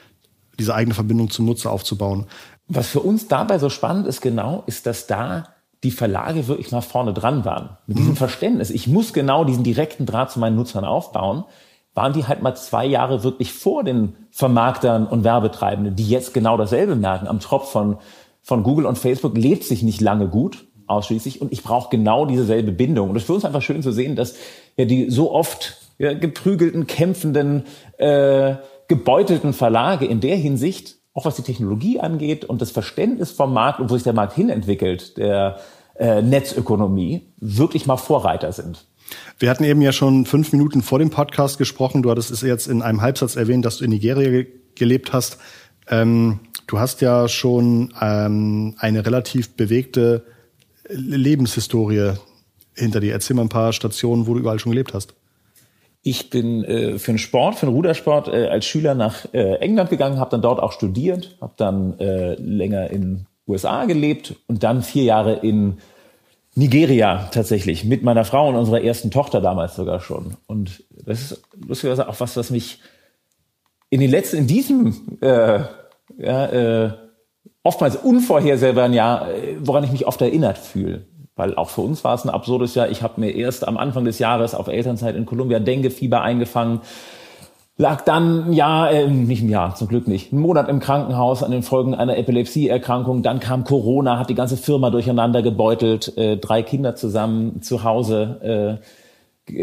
diese 0.59 0.75
eigene 0.75 0.95
Verbindung 0.95 1.31
zum 1.31 1.47
Nutzer 1.47 1.71
aufzubauen. 1.71 2.27
Was 2.69 2.89
für 2.89 3.01
uns 3.01 3.29
dabei 3.29 3.59
so 3.59 3.71
spannend 3.71 4.07
ist, 4.07 4.21
genau, 4.21 4.63
ist, 4.67 4.87
dass 4.87 5.07
da 5.07 5.49
die 5.85 5.91
Verlage 5.91 6.49
wirklich 6.49 6.71
mal 6.73 6.81
vorne 6.81 7.15
dran 7.15 7.45
waren. 7.45 7.77
Mit 7.87 7.99
diesem 7.99 8.13
mhm. 8.13 8.17
Verständnis. 8.17 8.71
Ich 8.71 8.87
muss 8.89 9.13
genau 9.13 9.45
diesen 9.45 9.65
direkten 9.65 10.07
Draht 10.07 10.31
zu 10.31 10.39
meinen 10.39 10.57
Nutzern 10.57 10.85
aufbauen 10.85 11.45
waren 11.99 12.13
die 12.13 12.29
halt 12.29 12.43
mal 12.43 12.55
zwei 12.55 12.87
Jahre 12.87 13.25
wirklich 13.25 13.53
vor 13.53 13.83
den 13.83 14.15
Vermarktern 14.31 15.05
und 15.09 15.25
Werbetreibenden, 15.25 15.97
die 15.97 16.09
jetzt 16.09 16.33
genau 16.33 16.57
dasselbe 16.57 16.95
merken. 16.95 17.27
Am 17.27 17.41
Tropf 17.41 17.73
von, 17.73 17.97
von 18.41 18.63
Google 18.63 18.87
und 18.87 18.99
Facebook 18.99 19.37
lebt 19.37 19.65
sich 19.65 19.83
nicht 19.83 20.01
lange 20.01 20.29
gut, 20.29 20.65
ausschließlich. 20.87 21.43
Und 21.43 21.53
ich 21.53 21.65
brauche 21.65 21.91
genau 21.91 22.25
dieselbe 22.25 22.71
Bindung. 22.71 23.11
Und 23.11 23.17
es 23.17 23.25
ist 23.25 23.27
für 23.27 23.35
uns 23.35 23.45
einfach 23.45 23.63
schön 23.63 23.83
zu 23.83 23.91
sehen, 23.91 24.15
dass 24.15 24.37
ja 24.77 24.85
die 24.85 25.11
so 25.11 25.33
oft 25.33 25.77
ja, 25.99 26.15
geprügelten, 26.15 26.87
kämpfenden, 26.87 27.65
äh, 27.97 28.55
gebeutelten 28.87 29.53
Verlage 29.53 30.07
in 30.07 30.21
der 30.21 30.37
Hinsicht 30.37 30.99
auch 31.15 31.25
was 31.25 31.35
die 31.35 31.43
Technologie 31.43 31.99
angeht 31.99 32.45
und 32.45 32.63
das 32.63 32.71
Verständnis 32.71 33.33
vom 33.33 33.53
Markt 33.53 33.81
und 33.81 33.91
wo 33.91 33.95
sich 33.95 34.05
der 34.05 34.13
Markt 34.13 34.35
hinentwickelt, 34.35 35.17
der 35.17 35.59
äh, 35.97 36.23
Netzökonomie, 36.23 37.33
wirklich 37.39 37.87
mal 37.87 37.97
Vorreiter 37.97 38.53
sind. 38.53 38.85
Wir 39.39 39.51
hatten 39.51 39.65
eben 39.65 39.81
ja 39.83 39.93
schon 39.93 40.27
fünf 40.27 40.53
Minuten 40.53 40.83
vor 40.83 40.99
dem 40.99 41.11
Podcast 41.11 41.59
gesprochen. 41.59 42.03
Du 42.03 42.11
hattest 42.11 42.31
es 42.31 42.43
jetzt 42.43 42.67
in 42.67 42.83
einem 42.83 43.03
Halbsatz 43.03 43.37
erwähnt, 43.37 43.65
dass 43.65 43.79
du 43.79 43.85
in 43.85 43.91
Nigeria 43.91 44.31
ge 44.31 44.47
gelebt 44.75 45.13
hast. 45.13 45.39
Ähm, 45.89 46.39
du 46.69 46.79
hast 46.79 47.01
ja 47.01 47.27
schon 47.27 47.93
ähm, 48.01 48.77
eine 48.79 49.05
relativ 49.05 49.57
bewegte 49.57 50.25
Lebenshistorie 50.89 52.13
hinter 52.75 53.01
dir. 53.01 53.13
Erzähl 53.13 53.35
mal 53.35 53.43
ein 53.43 53.49
paar 53.49 53.73
Stationen, 53.73 54.27
wo 54.27 54.35
du 54.35 54.41
überall 54.41 54.61
schon 54.61 54.71
gelebt 54.71 54.95
hast. 54.95 55.15
Ich 56.03 56.31
bin 56.31 56.65
äh, 56.65 56.99
für 56.99 57.13
den 57.13 57.19
Sport, 57.19 57.57
für 57.57 57.67
den 57.67 57.75
Rudersport 57.75 58.29
äh, 58.29 58.47
als 58.47 58.67
Schüler 58.67 58.95
nach 58.95 59.27
äh, 59.35 59.57
England 59.57 59.91
gegangen, 59.91 60.19
habe 60.19 60.31
dann 60.31 60.43
dort 60.43 60.61
auch 60.61 60.73
studiert, 60.73 61.37
habe 61.41 61.55
dann 61.57 61.99
äh, 61.99 62.35
länger 62.35 62.91
in 62.91 63.27
USA 63.47 63.85
gelebt 63.85 64.37
und 64.47 64.63
dann 64.63 64.83
vier 64.83 65.05
Jahre 65.05 65.35
in 65.35 65.79
Nigeria 66.59 67.29
tatsächlich 67.33 67.85
mit 67.85 68.03
meiner 68.03 68.25
Frau 68.25 68.49
und 68.49 68.57
unserer 68.57 68.83
ersten 68.83 69.11
Tochter 69.11 69.41
damals 69.41 69.77
sogar 69.77 70.01
schon. 70.01 70.37
Und 70.47 70.83
das 70.91 71.31
ist 71.33 71.43
lustigerweise 71.67 72.09
auch 72.09 72.19
was, 72.19 72.37
was 72.37 72.51
mich 72.51 72.81
in 73.91 74.01
den 74.01 74.11
letzten, 74.11 74.39
in 74.39 74.47
diesem 74.49 75.19
äh, 75.21 75.61
ja, 76.19 76.47
äh, 76.47 76.93
oftmals 77.63 77.97
unvorhersehbaren 77.97 78.93
Jahr, 78.93 79.31
äh, 79.31 79.57
woran 79.61 79.85
ich 79.85 79.93
mich 79.93 80.07
oft 80.07 80.21
erinnert 80.21 80.59
fühle. 80.59 81.07
Weil 81.37 81.55
auch 81.55 81.71
für 81.71 81.83
uns 81.83 82.03
war 82.03 82.15
es 82.15 82.25
ein 82.25 82.31
absurdes 82.31 82.75
Jahr. 82.75 82.91
Ich 82.91 83.03
habe 83.03 83.21
mir 83.21 83.31
erst 83.31 83.67
am 83.67 83.77
Anfang 83.77 84.05
des 84.05 84.19
Jahres 84.19 84.55
auf 84.55 84.67
Elternzeit 84.67 85.15
in 85.15 85.27
Kolumbia 85.27 85.61
Dengue-Fieber 85.61 86.21
eingefangen, 86.21 86.81
lag 87.79 88.03
dann 88.03 88.49
ein 88.49 88.53
Jahr, 88.53 88.91
äh, 88.91 89.07
nicht 89.09 89.43
ein 89.43 89.49
Jahr, 89.49 89.75
zum 89.77 89.89
Glück 89.89 90.09
nicht, 90.09 90.33
einen 90.33 90.43
Monat 90.43 90.69
im 90.69 90.81
Krankenhaus 90.81 91.43
an 91.43 91.53
den 91.53 91.63
Folgen 91.63 91.95
einer 91.95 92.19
Epilepsieerkrankung. 92.19 93.23
Dann 93.23 93.39
kam 93.39 93.65
Corona, 93.65 94.19
hat 94.19 94.29
die 94.29 94.35
ganze 94.35 94.57
Firma 94.57 94.91
durcheinander 94.91 95.43
gebeutelt, 95.43 96.19
äh, 96.19 96.37
drei 96.37 96.63
Kinder 96.63 96.97
zusammen 96.97 97.63
zu 97.63 97.85
Hause 97.85 98.81
äh, 98.83 98.85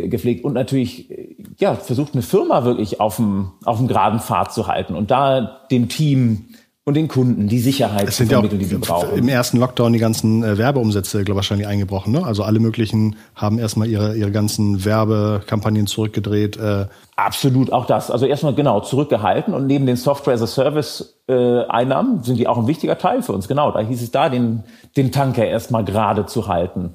gepflegt 0.07 0.43
und 0.45 0.53
natürlich 0.53 1.11
äh, 1.11 1.35
ja 1.59 1.75
versucht 1.75 2.13
eine 2.13 2.23
Firma 2.23 2.63
wirklich 2.63 2.99
auf 2.99 3.17
dem 3.17 3.51
auf 3.65 3.77
dem 3.77 3.87
geraden 3.87 4.19
Pfad 4.19 4.51
zu 4.51 4.65
halten 4.67 4.95
und 4.95 5.11
da 5.11 5.59
dem 5.69 5.89
Team 5.89 6.45
und 6.87 6.93
den 6.93 7.07
Kunden 7.07 7.47
die 7.47 7.59
Sicherheit 7.59 8.07
es 8.07 8.17
sind 8.17 8.31
ja 8.31 8.37
auch 8.37 8.47
die 8.47 8.63
sie 8.63 8.77
brauchen. 8.77 9.17
Im 9.17 9.27
ersten 9.27 9.57
Lockdown 9.57 9.91
die 9.91 9.99
ganzen 9.99 10.43
äh, 10.43 10.57
Werbeumsätze, 10.59 11.23
glaube 11.23 11.31
ich, 11.31 11.35
wahrscheinlich 11.37 11.67
eingebrochen. 11.67 12.13
Ne? 12.13 12.23
Also 12.23 12.43
alle 12.43 12.59
möglichen 12.59 13.15
haben 13.33 13.57
erstmal 13.57 13.87
ihre, 13.87 14.15
ihre 14.15 14.31
ganzen 14.31 14.85
Werbekampagnen 14.85 15.87
zurückgedreht. 15.87 16.57
Äh. 16.57 16.85
Absolut, 17.15 17.73
auch 17.73 17.87
das. 17.87 18.11
Also 18.11 18.27
erstmal 18.27 18.53
genau 18.53 18.81
zurückgehalten 18.81 19.55
und 19.55 19.65
neben 19.65 19.87
den 19.87 19.95
Software 19.95 20.35
as 20.35 20.43
a 20.43 20.47
Service 20.47 21.17
äh, 21.27 21.63
Einnahmen 21.63 22.21
sind 22.21 22.37
die 22.37 22.47
auch 22.47 22.59
ein 22.59 22.67
wichtiger 22.67 22.99
Teil 22.99 23.23
für 23.23 23.33
uns. 23.33 23.47
Genau, 23.47 23.71
da 23.71 23.79
hieß 23.79 24.03
es 24.03 24.11
da, 24.11 24.29
den, 24.29 24.63
den 24.95 25.11
Tanker 25.11 25.45
erstmal 25.45 25.83
gerade 25.83 26.27
zu 26.27 26.47
halten. 26.47 26.93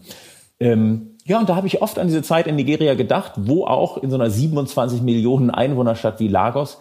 Ähm, 0.61 1.17
ja, 1.25 1.41
und 1.41 1.49
da 1.49 1.57
habe 1.57 1.67
ich 1.67 1.83
oft 1.83 1.99
an 1.99 2.07
diese 2.07 2.23
Zeit 2.23 2.47
in 2.47 2.55
Nigeria 2.55 2.95
gedacht, 2.95 3.33
wo 3.37 3.65
auch 3.65 3.99
in 3.99 4.11
so 4.11 4.17
einer 4.17 4.31
27 4.31 5.03
Millionen 5.03 5.51
Einwohnerstadt 5.51 6.21
wie 6.21 6.29
Lagos 6.29 6.79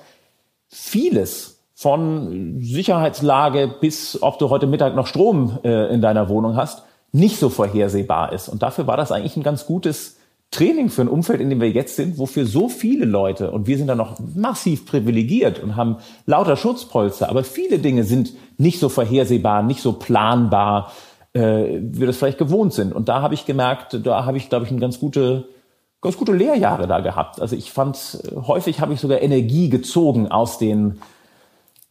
vieles 0.67 1.58
von 1.79 2.57
Sicherheitslage 2.59 3.73
bis 3.79 4.21
ob 4.21 4.37
du 4.37 4.49
heute 4.49 4.67
Mittag 4.67 4.97
noch 4.97 5.07
Strom 5.07 5.59
äh, 5.63 5.93
in 5.93 6.01
deiner 6.01 6.27
Wohnung 6.27 6.57
hast, 6.57 6.83
nicht 7.13 7.39
so 7.39 7.47
vorhersehbar 7.47 8.33
ist. 8.33 8.49
Und 8.49 8.61
dafür 8.63 8.85
war 8.85 8.97
das 8.97 9.13
eigentlich 9.13 9.37
ein 9.37 9.43
ganz 9.43 9.65
gutes 9.65 10.17
Training 10.51 10.89
für 10.89 11.03
ein 11.03 11.07
Umfeld, 11.07 11.39
in 11.39 11.49
dem 11.49 11.61
wir 11.61 11.71
jetzt 11.71 11.95
sind, 11.95 12.17
wofür 12.17 12.45
so 12.45 12.67
viele 12.67 13.05
Leute, 13.05 13.51
und 13.51 13.65
wir 13.65 13.77
sind 13.77 13.87
da 13.87 13.95
noch 13.95 14.17
massiv 14.35 14.85
privilegiert 14.85 15.63
und 15.63 15.77
haben 15.77 15.99
lauter 16.25 16.57
Schutzpolster, 16.57 17.29
aber 17.29 17.45
viele 17.45 17.79
Dinge 17.79 18.03
sind 18.03 18.33
nicht 18.57 18.81
so 18.81 18.89
vorhersehbar, 18.89 19.63
nicht 19.63 19.81
so 19.81 19.93
planbar, 19.93 20.91
äh, 21.31 21.79
wie 21.79 22.01
wir 22.01 22.07
das 22.07 22.17
vielleicht 22.17 22.39
gewohnt 22.39 22.73
sind. 22.73 22.91
Und 22.91 23.07
da 23.07 23.21
habe 23.21 23.35
ich 23.35 23.45
gemerkt, 23.45 24.05
da 24.05 24.25
habe 24.25 24.35
ich, 24.35 24.49
glaube 24.49 24.65
ich, 24.65 24.71
eine 24.71 24.81
ganz 24.81 24.99
gute, 24.99 25.47
ganz 26.01 26.17
gute 26.17 26.33
Lehrjahre 26.33 26.87
da 26.87 26.99
gehabt. 26.99 27.39
Also 27.39 27.55
ich 27.55 27.71
fand, 27.71 28.21
häufig 28.35 28.81
habe 28.81 28.93
ich 28.93 28.99
sogar 28.99 29.21
Energie 29.21 29.69
gezogen 29.69 30.27
aus 30.27 30.57
den 30.57 30.99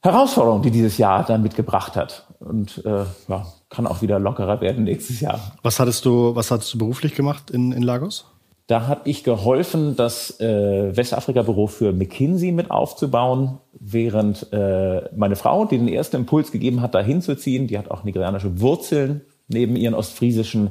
Herausforderung, 0.00 0.62
die 0.62 0.70
dieses 0.70 0.98
Jahr 0.98 1.24
dann 1.24 1.42
mitgebracht 1.42 1.96
hat. 1.96 2.26
Und 2.38 2.84
äh, 2.84 3.04
ja, 3.28 3.46
kann 3.68 3.86
auch 3.86 4.00
wieder 4.00 4.18
lockerer 4.18 4.60
werden 4.60 4.84
nächstes 4.84 5.20
Jahr. 5.20 5.40
Was 5.62 5.80
hattest 5.80 6.04
du, 6.04 6.34
was 6.36 6.50
hattest 6.50 6.74
du 6.74 6.78
beruflich 6.78 7.14
gemacht 7.14 7.50
in, 7.50 7.72
in 7.72 7.82
Lagos? 7.82 8.26
Da 8.68 8.86
habe 8.86 9.08
ich 9.08 9.24
geholfen, 9.24 9.96
das 9.96 10.40
äh, 10.40 10.94
Westafrika-Büro 10.94 11.68
für 11.68 11.92
McKinsey 11.92 12.52
mit 12.52 12.70
aufzubauen, 12.70 13.58
während 13.72 14.52
äh, 14.52 15.08
meine 15.16 15.36
Frau, 15.36 15.64
die 15.64 15.78
den 15.78 15.88
ersten 15.88 16.16
Impuls 16.16 16.52
gegeben 16.52 16.82
hat, 16.82 16.94
da 16.94 17.00
hinzuziehen, 17.00 17.66
die 17.66 17.78
hat 17.78 17.90
auch 17.90 18.04
nigerianische 18.04 18.60
Wurzeln 18.60 19.22
neben 19.48 19.74
ihren 19.74 19.94
ostfriesischen, 19.94 20.70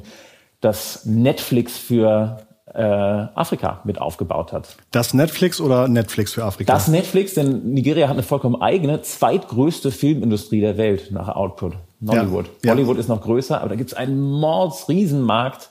das 0.60 1.04
Netflix 1.06 1.76
für 1.76 2.46
äh, 2.78 2.82
Afrika 2.82 3.80
mit 3.82 4.00
aufgebaut 4.00 4.52
hat. 4.52 4.76
Das 4.92 5.12
Netflix 5.12 5.60
oder 5.60 5.88
Netflix 5.88 6.32
für 6.32 6.44
Afrika? 6.44 6.72
Das 6.72 6.86
Netflix, 6.86 7.34
denn 7.34 7.72
Nigeria 7.72 8.06
hat 8.06 8.14
eine 8.14 8.22
vollkommen 8.22 8.62
eigene, 8.62 9.02
zweitgrößte 9.02 9.90
Filmindustrie 9.90 10.60
der 10.60 10.78
Welt 10.78 11.10
nach 11.10 11.28
Output. 11.28 11.74
Nollywood. 12.00 12.46
Ja, 12.64 12.74
Bollywood 12.74 12.96
ja. 12.96 13.00
ist 13.00 13.08
noch 13.08 13.20
größer, 13.20 13.60
aber 13.60 13.70
da 13.70 13.74
gibt 13.74 13.90
es 13.90 13.96
einen 13.96 14.20
Mordsriesenmarkt 14.20 15.70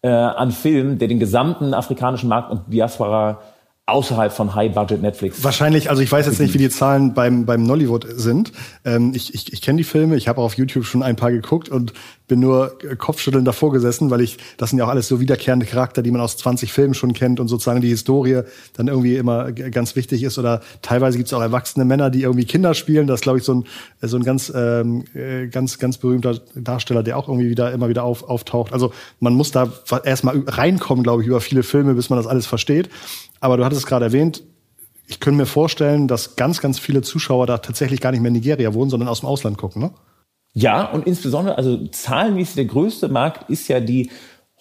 äh, 0.00 0.08
an 0.08 0.50
Filmen, 0.50 0.98
der 0.98 1.08
den 1.08 1.20
gesamten 1.20 1.74
afrikanischen 1.74 2.30
Markt 2.30 2.50
und 2.50 2.72
Diaspora 2.72 3.40
außerhalb 3.84 4.32
von 4.32 4.54
High-Budget 4.54 5.00
Netflix. 5.00 5.44
Wahrscheinlich, 5.44 5.90
also 5.90 6.02
ich 6.02 6.10
weiß 6.10 6.26
jetzt 6.26 6.40
nicht, 6.40 6.54
wie 6.54 6.58
die 6.58 6.70
Zahlen 6.70 7.14
beim, 7.14 7.46
beim 7.46 7.62
Nollywood 7.62 8.06
sind. 8.08 8.50
Ähm, 8.84 9.12
ich 9.14 9.32
ich, 9.34 9.52
ich 9.52 9.62
kenne 9.62 9.76
die 9.78 9.84
Filme, 9.84 10.16
ich 10.16 10.26
habe 10.26 10.40
auf 10.40 10.54
YouTube 10.54 10.86
schon 10.86 11.02
ein 11.02 11.16
paar 11.16 11.30
geguckt 11.30 11.68
und 11.68 11.92
bin 12.28 12.40
nur 12.40 12.76
kopfschüttelnd 12.98 13.46
davor 13.46 13.72
gesessen, 13.72 14.10
weil 14.10 14.20
ich, 14.20 14.38
das 14.56 14.70
sind 14.70 14.78
ja 14.78 14.84
auch 14.84 14.88
alles 14.88 15.08
so 15.08 15.20
wiederkehrende 15.20 15.66
Charakter, 15.66 16.02
die 16.02 16.10
man 16.10 16.20
aus 16.20 16.36
20 16.36 16.72
Filmen 16.72 16.94
schon 16.94 17.12
kennt 17.12 17.38
und 17.38 17.48
sozusagen 17.48 17.80
die 17.80 17.88
Historie 17.88 18.42
dann 18.74 18.88
irgendwie 18.88 19.16
immer 19.16 19.52
ganz 19.52 19.96
wichtig 19.96 20.22
ist. 20.22 20.38
Oder 20.38 20.60
teilweise 20.82 21.18
gibt 21.18 21.28
es 21.28 21.34
auch 21.34 21.40
erwachsene 21.40 21.84
Männer, 21.84 22.10
die 22.10 22.22
irgendwie 22.22 22.44
Kinder 22.44 22.74
spielen. 22.74 23.06
Das 23.06 23.20
ist, 23.20 23.22
glaube 23.22 23.38
ich, 23.38 23.44
so 23.44 23.54
ein, 23.54 23.64
so 24.02 24.16
ein 24.16 24.24
ganz, 24.24 24.52
ähm, 24.54 25.04
äh, 25.14 25.46
ganz, 25.46 25.78
ganz 25.78 25.98
berühmter 25.98 26.40
Darsteller, 26.54 27.02
der 27.02 27.16
auch 27.16 27.28
irgendwie 27.28 27.48
wieder 27.48 27.72
immer 27.72 27.88
wieder 27.88 28.02
auf, 28.02 28.24
auftaucht. 28.24 28.72
Also 28.72 28.92
man 29.20 29.34
muss 29.34 29.52
da 29.52 29.72
erstmal 30.04 30.42
reinkommen, 30.46 31.04
glaube 31.04 31.22
ich, 31.22 31.28
über 31.28 31.40
viele 31.40 31.62
Filme, 31.62 31.94
bis 31.94 32.10
man 32.10 32.18
das 32.18 32.26
alles 32.26 32.46
versteht. 32.46 32.90
Aber 33.40 33.56
du 33.56 33.64
hattest 33.64 33.82
es 33.82 33.86
gerade 33.86 34.06
erwähnt, 34.06 34.42
ich 35.06 35.20
könnte 35.20 35.38
mir 35.38 35.46
vorstellen, 35.46 36.08
dass 36.08 36.34
ganz, 36.34 36.60
ganz 36.60 36.80
viele 36.80 37.02
Zuschauer 37.02 37.46
da 37.46 37.58
tatsächlich 37.58 38.00
gar 38.00 38.10
nicht 38.10 38.20
mehr 38.20 38.28
in 38.28 38.34
Nigeria 38.34 38.74
wohnen, 38.74 38.90
sondern 38.90 39.08
aus 39.08 39.20
dem 39.20 39.28
Ausland 39.28 39.56
gucken, 39.56 39.82
ne? 39.82 39.90
Ja, 40.58 40.86
und 40.86 41.06
insbesondere, 41.06 41.58
also 41.58 41.86
zahlenmäßig 41.88 42.54
der 42.54 42.64
größte 42.64 43.08
Markt 43.08 43.50
ist 43.50 43.68
ja 43.68 43.78
die 43.78 44.10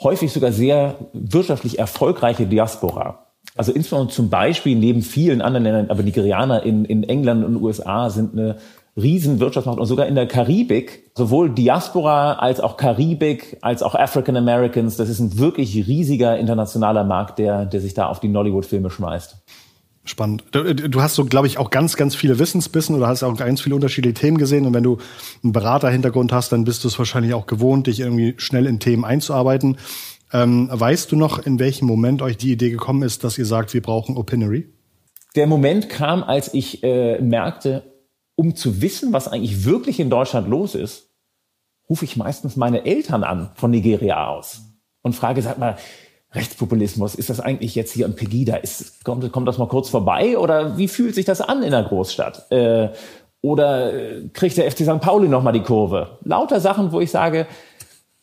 häufig 0.03 0.33
sogar 0.33 0.51
sehr 0.51 0.95
wirtschaftlich 1.13 1.79
erfolgreiche 1.79 2.45
Diaspora. 2.45 3.27
Also 3.55 3.71
insbesondere 3.71 4.13
zum 4.13 4.29
Beispiel 4.29 4.75
neben 4.75 5.01
vielen 5.01 5.41
anderen 5.41 5.63
Ländern, 5.63 5.89
aber 5.89 6.03
Nigerianer 6.03 6.63
in, 6.63 6.83
in 6.83 7.03
England 7.03 7.45
und 7.45 7.61
USA 7.63 8.09
sind 8.09 8.33
eine 8.33 8.57
riesen 8.97 9.39
Wirtschaftsmacht 9.39 9.79
und 9.79 9.85
sogar 9.85 10.07
in 10.07 10.15
der 10.15 10.27
Karibik, 10.27 11.11
sowohl 11.15 11.49
Diaspora 11.51 12.33
als 12.33 12.59
auch 12.59 12.75
Karibik, 12.75 13.57
als 13.61 13.81
auch 13.81 13.95
African 13.95 14.35
Americans, 14.35 14.97
das 14.97 15.07
ist 15.07 15.21
ein 15.21 15.39
wirklich 15.39 15.87
riesiger 15.87 16.37
internationaler 16.37 17.05
Markt, 17.05 17.39
der, 17.39 17.65
der 17.65 17.79
sich 17.79 17.93
da 17.93 18.07
auf 18.07 18.19
die 18.19 18.27
Nollywood-Filme 18.27 18.89
schmeißt. 18.89 19.37
Spannend. 20.05 20.43
Du, 20.51 20.75
du 20.75 21.01
hast 21.01 21.15
so, 21.15 21.25
glaube 21.25 21.47
ich, 21.47 21.57
auch 21.57 21.71
ganz, 21.71 21.97
ganz 21.97 22.15
viele 22.15 22.37
Wissensbissen 22.37 22.95
oder 22.95 23.07
hast 23.07 23.23
auch 23.23 23.35
ganz 23.35 23.61
viele 23.61 23.73
unterschiedliche 23.73 24.13
Themen 24.13 24.37
gesehen. 24.37 24.67
Und 24.67 24.73
wenn 24.75 24.83
du 24.83 24.99
einen 25.43 25.51
Beraterhintergrund 25.51 26.31
hast, 26.31 26.51
dann 26.51 26.63
bist 26.63 26.83
du 26.83 26.87
es 26.87 26.99
wahrscheinlich 26.99 27.33
auch 27.33 27.47
gewohnt, 27.47 27.87
dich 27.87 28.01
irgendwie 28.01 28.35
schnell 28.37 28.67
in 28.67 28.79
Themen 28.79 29.03
einzuarbeiten. 29.03 29.77
Ähm, 30.31 30.69
weißt 30.71 31.11
du 31.11 31.15
noch, 31.15 31.39
in 31.39 31.57
welchem 31.57 31.87
Moment 31.87 32.21
euch 32.21 32.37
die 32.37 32.51
Idee 32.51 32.69
gekommen 32.69 33.01
ist, 33.01 33.23
dass 33.23 33.37
ihr 33.39 33.45
sagt, 33.45 33.73
wir 33.73 33.81
brauchen 33.81 34.15
Opinory? 34.15 34.71
Der 35.35 35.47
Moment 35.47 35.89
kam, 35.89 36.23
als 36.23 36.53
ich 36.53 36.83
äh, 36.83 37.19
merkte, 37.19 37.83
um 38.35 38.55
zu 38.55 38.81
wissen, 38.81 39.11
was 39.11 39.27
eigentlich 39.27 39.65
wirklich 39.65 39.99
in 39.99 40.11
Deutschland 40.11 40.47
los 40.47 40.75
ist, 40.75 41.09
rufe 41.89 42.05
ich 42.05 42.15
meistens 42.15 42.55
meine 42.55 42.85
Eltern 42.85 43.23
an 43.23 43.51
von 43.55 43.71
Nigeria 43.71 44.27
aus 44.27 44.61
und 45.01 45.13
frage, 45.13 45.41
sag 45.41 45.57
mal, 45.57 45.77
Rechtspopulismus, 46.35 47.15
ist 47.15 47.29
das 47.29 47.39
eigentlich 47.39 47.75
jetzt 47.75 47.93
hier 47.93 48.05
ein 48.05 48.15
Pegida? 48.15 48.57
Ist, 48.57 49.03
kommt, 49.03 49.31
kommt 49.31 49.47
das 49.47 49.57
mal 49.57 49.67
kurz 49.67 49.89
vorbei 49.89 50.37
oder 50.37 50.77
wie 50.77 50.87
fühlt 50.87 51.15
sich 51.15 51.25
das 51.25 51.41
an 51.41 51.63
in 51.63 51.71
der 51.71 51.83
Großstadt? 51.83 52.51
Äh, 52.51 52.89
oder 53.41 53.93
äh, 53.93 54.27
kriegt 54.33 54.57
der 54.57 54.69
FC 54.69 54.79
St. 54.79 55.01
Pauli 55.01 55.27
nochmal 55.27 55.53
die 55.53 55.61
Kurve? 55.61 56.17
Lauter 56.23 56.59
Sachen, 56.59 56.91
wo 56.91 56.99
ich 56.99 57.11
sage, 57.11 57.47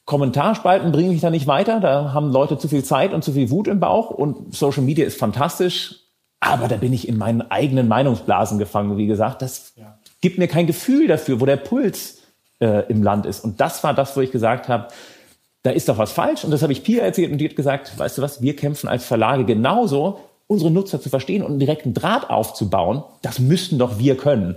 Kommentarspalten 0.05 0.93
bringen 0.93 1.11
mich 1.11 1.21
da 1.21 1.31
nicht 1.31 1.47
weiter, 1.47 1.81
da 1.81 2.13
haben 2.13 2.31
Leute 2.31 2.59
zu 2.59 2.69
viel 2.69 2.85
Zeit 2.85 3.15
und 3.15 3.23
zu 3.23 3.33
viel 3.33 3.51
Wut 3.51 3.69
im 3.69 3.81
Bauch 3.81 4.11
und 4.11 4.55
Social 4.55 4.83
Media 4.83 5.07
ist 5.07 5.19
fantastisch, 5.19 6.01
aber 6.41 6.67
da 6.67 6.77
bin 6.77 6.93
ich 6.93 7.09
in 7.09 7.19
meinen 7.19 7.41
eigenen 7.41 7.87
Meinungsblasen 7.87 8.59
gefangen, 8.59 8.97
wie 8.99 9.07
gesagt, 9.07 9.43
das 9.43 9.73
ja 9.77 9.97
gibt 10.23 10.39
mir 10.39 10.49
kein 10.49 10.67
Gefühl 10.67 11.09
dafür, 11.09 11.41
wo 11.41 11.47
der 11.47 11.59
Puls 11.59 12.23
äh, 12.61 12.89
im 12.89 13.03
Land 13.03 13.27
ist. 13.27 13.45
Und 13.45 13.61
das 13.61 13.85
war 13.85 13.93
das, 13.93 14.17
wo 14.17 14.23
ich 14.23 14.31
gesagt 14.31 14.69
habe, 14.69 14.89
da 15.63 15.71
ist 15.71 15.89
doch 15.89 15.99
was 15.99 16.13
falsch. 16.13 16.45
Und 16.45 16.51
das 16.51 16.63
habe 16.63 16.73
ich 16.73 16.83
Pia 16.83 17.03
erzählt 17.03 17.33
und 17.33 17.39
die 17.39 17.49
hat 17.49 17.57
gesagt, 17.57 17.99
weißt 17.99 18.19
du 18.19 18.23
was, 18.23 18.43
wir 18.43 18.57
kämpfen 18.57 18.89
als 18.89 19.05
Verlage 19.05 19.45
genauso, 19.45 20.21
unsere 20.47 20.71
Nutzer 20.71 21.01
zu 21.01 21.09
verstehen 21.09 21.43
und 21.43 21.51
einen 21.51 21.61
direkten 21.61 21.95
Draht 21.95 22.29
aufzubauen. 22.29 23.05
Das 23.23 23.39
müssten 23.39 23.79
doch 23.79 23.99
wir 23.99 24.17
können. 24.17 24.57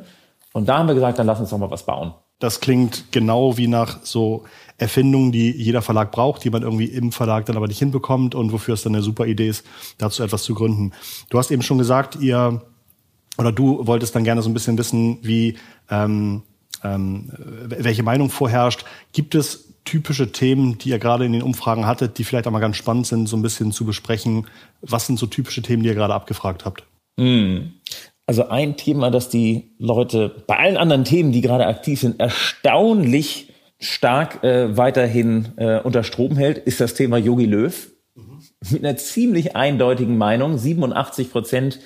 Und 0.53 0.67
da 0.67 0.79
haben 0.79 0.87
wir 0.87 0.95
gesagt, 0.95 1.19
dann 1.19 1.27
lass 1.27 1.39
uns 1.39 1.49
doch 1.49 1.57
mal 1.57 1.71
was 1.71 1.85
bauen. 1.85 2.13
Das 2.39 2.59
klingt 2.59 3.11
genau 3.11 3.57
wie 3.57 3.67
nach 3.67 3.99
so 4.03 4.43
Erfindungen, 4.77 5.31
die 5.31 5.51
jeder 5.51 5.81
Verlag 5.81 6.11
braucht, 6.11 6.43
die 6.43 6.49
man 6.49 6.63
irgendwie 6.63 6.85
im 6.85 7.13
Verlag 7.13 7.45
dann 7.45 7.55
aber 7.55 7.67
nicht 7.67 7.79
hinbekommt 7.79 8.35
und 8.35 8.51
wofür 8.51 8.73
es 8.73 8.81
dann 8.81 8.93
eine 8.93 9.03
super 9.03 9.25
Idee 9.25 9.47
ist, 9.47 9.65
dazu 9.97 10.21
etwas 10.21 10.43
zu 10.43 10.53
gründen. 10.53 10.91
Du 11.29 11.37
hast 11.37 11.49
eben 11.51 11.61
schon 11.61 11.77
gesagt, 11.77 12.17
ihr 12.17 12.61
oder 13.37 13.51
du 13.51 13.85
wolltest 13.87 14.15
dann 14.15 14.23
gerne 14.23 14.41
so 14.41 14.49
ein 14.49 14.53
bisschen 14.53 14.77
wissen, 14.77 15.19
wie 15.21 15.57
ähm, 15.89 16.43
ähm, 16.83 17.31
welche 17.37 18.03
Meinung 18.03 18.29
vorherrscht. 18.29 18.85
Gibt 19.13 19.35
es 19.35 19.74
typische 19.85 20.31
Themen, 20.31 20.77
die 20.77 20.89
ihr 20.89 20.99
gerade 20.99 21.25
in 21.25 21.33
den 21.33 21.43
Umfragen 21.43 21.85
hattet, 21.85 22.17
die 22.17 22.23
vielleicht 22.23 22.47
auch 22.47 22.51
mal 22.51 22.59
ganz 22.59 22.75
spannend 22.75 23.07
sind, 23.07 23.27
so 23.27 23.37
ein 23.37 23.41
bisschen 23.41 23.71
zu 23.71 23.85
besprechen? 23.85 24.47
Was 24.81 25.07
sind 25.07 25.17
so 25.17 25.27
typische 25.27 25.61
Themen, 25.61 25.83
die 25.83 25.89
ihr 25.89 25.95
gerade 25.95 26.13
abgefragt 26.13 26.65
habt? 26.65 26.83
Hm. 27.19 27.73
Also 28.27 28.49
ein 28.49 28.75
Thema, 28.75 29.11
das 29.11 29.29
die 29.29 29.71
Leute 29.77 30.43
bei 30.47 30.57
allen 30.57 30.77
anderen 30.77 31.03
Themen, 31.03 31.31
die 31.31 31.41
gerade 31.41 31.67
aktiv 31.67 31.99
sind, 31.99 32.19
erstaunlich 32.19 33.53
stark 33.79 34.43
äh, 34.43 34.75
weiterhin 34.75 35.49
äh, 35.57 35.79
unter 35.79 36.03
Strom 36.03 36.35
hält, 36.35 36.57
ist 36.57 36.81
das 36.81 36.95
Thema 36.95 37.17
Yogi 37.17 37.45
Löw. 37.45 37.91
Mhm. 38.15 38.39
Mit 38.71 38.83
einer 38.83 38.97
ziemlich 38.97 39.55
eindeutigen 39.55 40.17
Meinung. 40.17 40.57
87 40.57 41.31
Prozent 41.31 41.79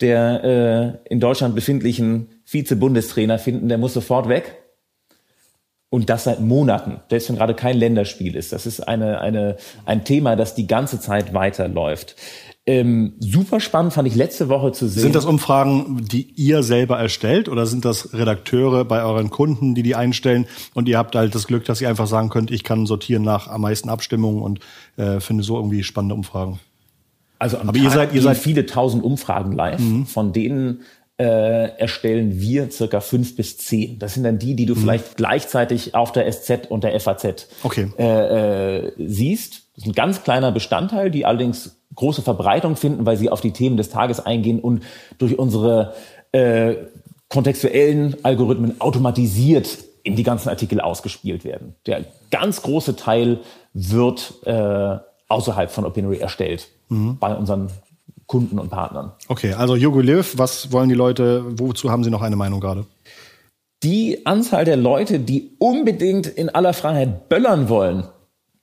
der 0.00 1.00
äh, 1.06 1.12
in 1.12 1.20
Deutschland 1.20 1.54
befindlichen 1.54 2.28
Vize-Bundestrainer 2.44 3.38
finden, 3.38 3.68
der 3.68 3.78
muss 3.78 3.94
sofort 3.94 4.28
weg. 4.28 4.56
Und 5.90 6.10
das 6.10 6.24
seit 6.24 6.40
Monaten, 6.40 7.00
selbst 7.08 7.30
wenn 7.30 7.36
gerade 7.36 7.54
kein 7.54 7.76
Länderspiel 7.78 8.36
ist. 8.36 8.52
Das 8.52 8.66
ist 8.66 8.80
eine, 8.86 9.22
eine, 9.22 9.56
ein 9.86 10.04
Thema, 10.04 10.36
das 10.36 10.54
die 10.54 10.66
ganze 10.66 11.00
Zeit 11.00 11.32
weiterläuft. 11.32 12.14
Ähm, 12.68 13.14
super 13.18 13.60
spannend 13.60 13.94
fand 13.94 14.06
ich 14.06 14.14
letzte 14.14 14.50
Woche 14.50 14.72
zu 14.72 14.88
sehen. 14.88 15.04
Sind 15.04 15.14
das 15.14 15.24
Umfragen, 15.24 16.04
die 16.04 16.30
ihr 16.36 16.62
selber 16.62 16.98
erstellt 16.98 17.48
oder 17.48 17.64
sind 17.64 17.86
das 17.86 18.12
Redakteure 18.12 18.84
bei 18.84 19.02
euren 19.02 19.30
Kunden, 19.30 19.74
die 19.74 19.82
die 19.82 19.94
einstellen 19.94 20.46
und 20.74 20.86
ihr 20.86 20.98
habt 20.98 21.14
halt 21.14 21.34
das 21.34 21.46
Glück, 21.46 21.64
dass 21.64 21.80
ihr 21.80 21.88
einfach 21.88 22.06
sagen 22.06 22.28
könnt, 22.28 22.50
ich 22.50 22.64
kann 22.64 22.84
sortieren 22.84 23.22
nach 23.22 23.48
am 23.48 23.62
meisten 23.62 23.88
Abstimmungen 23.88 24.42
und 24.42 24.60
äh, 24.98 25.20
finde 25.20 25.44
so 25.44 25.56
irgendwie 25.56 25.82
spannende 25.82 26.14
Umfragen? 26.14 26.60
Also 27.38 27.56
am 27.56 27.70
Aber 27.70 27.78
Tag 27.78 27.84
ihr 27.84 27.90
seid, 27.90 28.14
ihr 28.14 28.20
seid 28.20 28.36
viele 28.36 28.66
tausend 28.66 29.02
Umfragen 29.02 29.52
live, 29.52 29.80
mhm. 29.80 30.04
von 30.04 30.34
denen 30.34 30.82
äh, 31.18 31.76
erstellen 31.78 32.40
wir 32.40 32.70
circa 32.70 33.00
fünf 33.00 33.34
bis 33.34 33.58
zehn. 33.58 33.98
Das 33.98 34.14
sind 34.14 34.22
dann 34.22 34.38
die, 34.38 34.54
die 34.54 34.66
du 34.66 34.74
mhm. 34.74 34.80
vielleicht 34.80 35.16
gleichzeitig 35.16 35.94
auf 35.94 36.12
der 36.12 36.30
SZ 36.30 36.68
und 36.68 36.84
der 36.84 36.98
FAZ 37.00 37.48
okay. 37.64 37.88
äh, 37.98 38.86
äh, 38.86 38.92
siehst. 38.98 39.62
Das 39.74 39.84
ist 39.84 39.86
ein 39.86 39.94
ganz 39.94 40.22
kleiner 40.22 40.52
Bestandteil, 40.52 41.10
die 41.10 41.26
allerdings 41.26 41.76
große 41.94 42.22
Verbreitung 42.22 42.76
finden, 42.76 43.04
weil 43.04 43.16
sie 43.16 43.30
auf 43.30 43.40
die 43.40 43.52
Themen 43.52 43.76
des 43.76 43.90
Tages 43.90 44.24
eingehen 44.24 44.60
und 44.60 44.84
durch 45.18 45.38
unsere 45.38 45.94
äh, 46.30 46.74
kontextuellen 47.28 48.16
Algorithmen 48.22 48.80
automatisiert 48.80 49.78
in 50.04 50.14
die 50.14 50.22
ganzen 50.22 50.48
Artikel 50.48 50.80
ausgespielt 50.80 51.44
werden. 51.44 51.74
Der 51.86 52.04
ganz 52.30 52.62
große 52.62 52.94
Teil 52.94 53.40
wird 53.72 54.34
äh, 54.44 54.98
außerhalb 55.28 55.70
von 55.70 55.84
Opinory 55.84 56.18
erstellt 56.18 56.68
mhm. 56.88 57.18
bei 57.18 57.34
unseren 57.34 57.70
Kunden 58.28 58.60
und 58.60 58.70
Partnern. 58.70 59.12
Okay, 59.26 59.54
also 59.54 59.74
Yogo 59.74 60.00
Liv, 60.00 60.34
was 60.36 60.70
wollen 60.70 60.88
die 60.88 60.94
Leute, 60.94 61.42
wozu 61.58 61.90
haben 61.90 62.04
sie 62.04 62.10
noch 62.10 62.22
eine 62.22 62.36
Meinung 62.36 62.60
gerade? 62.60 62.84
Die 63.82 64.26
Anzahl 64.26 64.64
der 64.64 64.76
Leute, 64.76 65.18
die 65.18 65.56
unbedingt 65.58 66.26
in 66.26 66.48
aller 66.48 66.74
Freiheit 66.74 67.28
böllern 67.28 67.68
wollen, 67.68 68.04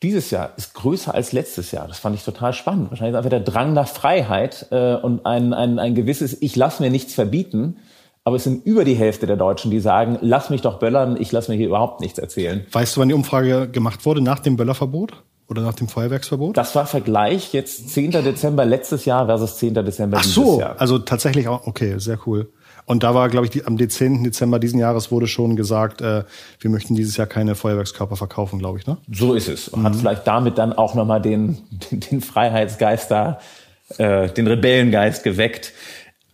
dieses 0.04 0.30
Jahr 0.30 0.52
ist 0.56 0.74
größer 0.76 1.14
als 1.14 1.32
letztes 1.32 1.72
Jahr. 1.72 1.88
Das 1.88 2.00
fand 2.00 2.16
ich 2.16 2.24
total 2.24 2.54
spannend. 2.54 2.92
Wahrscheinlich 2.92 3.14
ist 3.14 3.18
einfach 3.18 3.30
der 3.30 3.40
Drang 3.40 3.74
nach 3.74 3.88
Freiheit 3.88 4.68
äh, 4.72 4.96
und 4.96 5.26
ein, 5.26 5.54
ein, 5.54 5.80
ein 5.80 5.96
gewisses 5.96 6.40
Ich 6.42 6.56
lass 6.56 6.80
mir 6.80 6.92
nichts 6.92 7.14
verbieten. 7.14 7.78
Aber 8.24 8.36
es 8.36 8.44
sind 8.44 8.66
über 8.66 8.86
die 8.86 8.96
Hälfte 8.96 9.28
der 9.28 9.38
Deutschen, 9.38 9.70
die 9.72 9.80
sagen, 9.80 10.18
lass 10.22 10.50
mich 10.50 10.62
doch 10.62 10.80
böllern, 10.80 11.16
ich 11.20 11.32
lass 11.32 11.48
mir 11.48 11.56
hier 11.56 11.68
überhaupt 11.68 12.02
nichts 12.02 12.18
erzählen. 12.18 12.66
Weißt 12.72 12.96
du, 12.96 13.02
wann 13.02 13.08
die 13.08 13.14
Umfrage 13.14 13.70
gemacht 13.70 14.04
wurde? 14.06 14.22
Nach 14.22 14.40
dem 14.40 14.58
Böllerverbot? 14.58 15.24
Oder 15.48 15.62
nach 15.62 15.74
dem 15.74 15.88
Feuerwerksverbot? 15.88 16.58
Das 16.58 16.74
war 16.74 16.88
Vergleich 16.88 17.54
jetzt 17.54 17.90
10. 17.90 18.12
Dezember 18.12 18.66
letztes 18.66 19.06
Jahr 19.06 19.28
versus 19.28 19.58
10. 19.58 19.76
Dezember 19.76 20.18
Ach 20.20 20.24
so, 20.24 20.44
dieses 20.44 20.60
Jahr. 20.60 20.76
also 20.80 21.00
tatsächlich 21.00 21.48
auch, 21.48 21.68
okay, 21.68 22.00
sehr 22.00 22.18
cool. 22.26 22.52
Und 22.86 23.04
da 23.04 23.16
war, 23.16 23.30
glaube 23.30 23.46
ich, 23.46 23.52
die, 23.52 23.66
am 23.66 23.78
10. 23.78 24.24
Dezember 24.24 24.60
diesen 24.60 24.80
Jahres 24.80 25.12
wurde 25.12 25.28
schon 25.28 25.56
gesagt, 25.56 26.02
äh, 26.02 26.24
wir 26.60 26.70
möchten 26.70 26.96
dieses 26.96 27.18
Jahr 27.18 27.28
keine 27.28 27.56
Feuerwerkskörper 27.56 28.16
verkaufen, 28.16 28.60
glaube 28.60 28.80
ich. 28.80 28.88
Ne? 28.88 28.98
So 29.12 29.34
ist 29.34 29.48
es. 29.48 29.68
Und 29.68 29.82
mhm. 29.82 29.86
hat 29.86 29.96
vielleicht 29.96 30.28
damit 30.28 30.58
dann 30.58 30.74
auch 30.74 30.96
nochmal 30.96 31.22
den, 31.22 31.58
den, 31.92 32.00
den 32.00 32.22
Freiheitsgeist 32.22 33.10
da, 33.10 33.40
äh, 33.98 34.30
den 34.30 34.48
Rebellengeist 34.48 35.24
geweckt. 35.24 35.74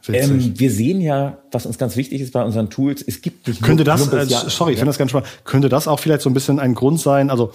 Ähm, 0.07 0.57
wir 0.57 0.71
sehen 0.71 0.99
ja, 0.99 1.37
was 1.51 1.65
uns 1.65 1.77
ganz 1.77 1.95
wichtig 1.95 2.21
ist 2.21 2.33
bei 2.33 2.43
unseren 2.43 2.69
Tools, 2.69 3.03
es 3.05 3.21
gibt 3.21 3.47
nicht 3.47 3.61
Könnte 3.61 3.83
das, 3.83 4.11
äh, 4.11 4.25
sorry, 4.25 4.71
ich 4.71 4.79
finde 4.79 4.89
das 4.89 4.97
ganz 4.97 5.11
spannend, 5.11 5.29
könnte 5.43 5.69
das 5.69 5.87
auch 5.87 5.99
vielleicht 5.99 6.21
so 6.21 6.29
ein 6.29 6.33
bisschen 6.33 6.59
ein 6.59 6.73
Grund 6.73 6.99
sein, 6.99 7.29
also 7.29 7.51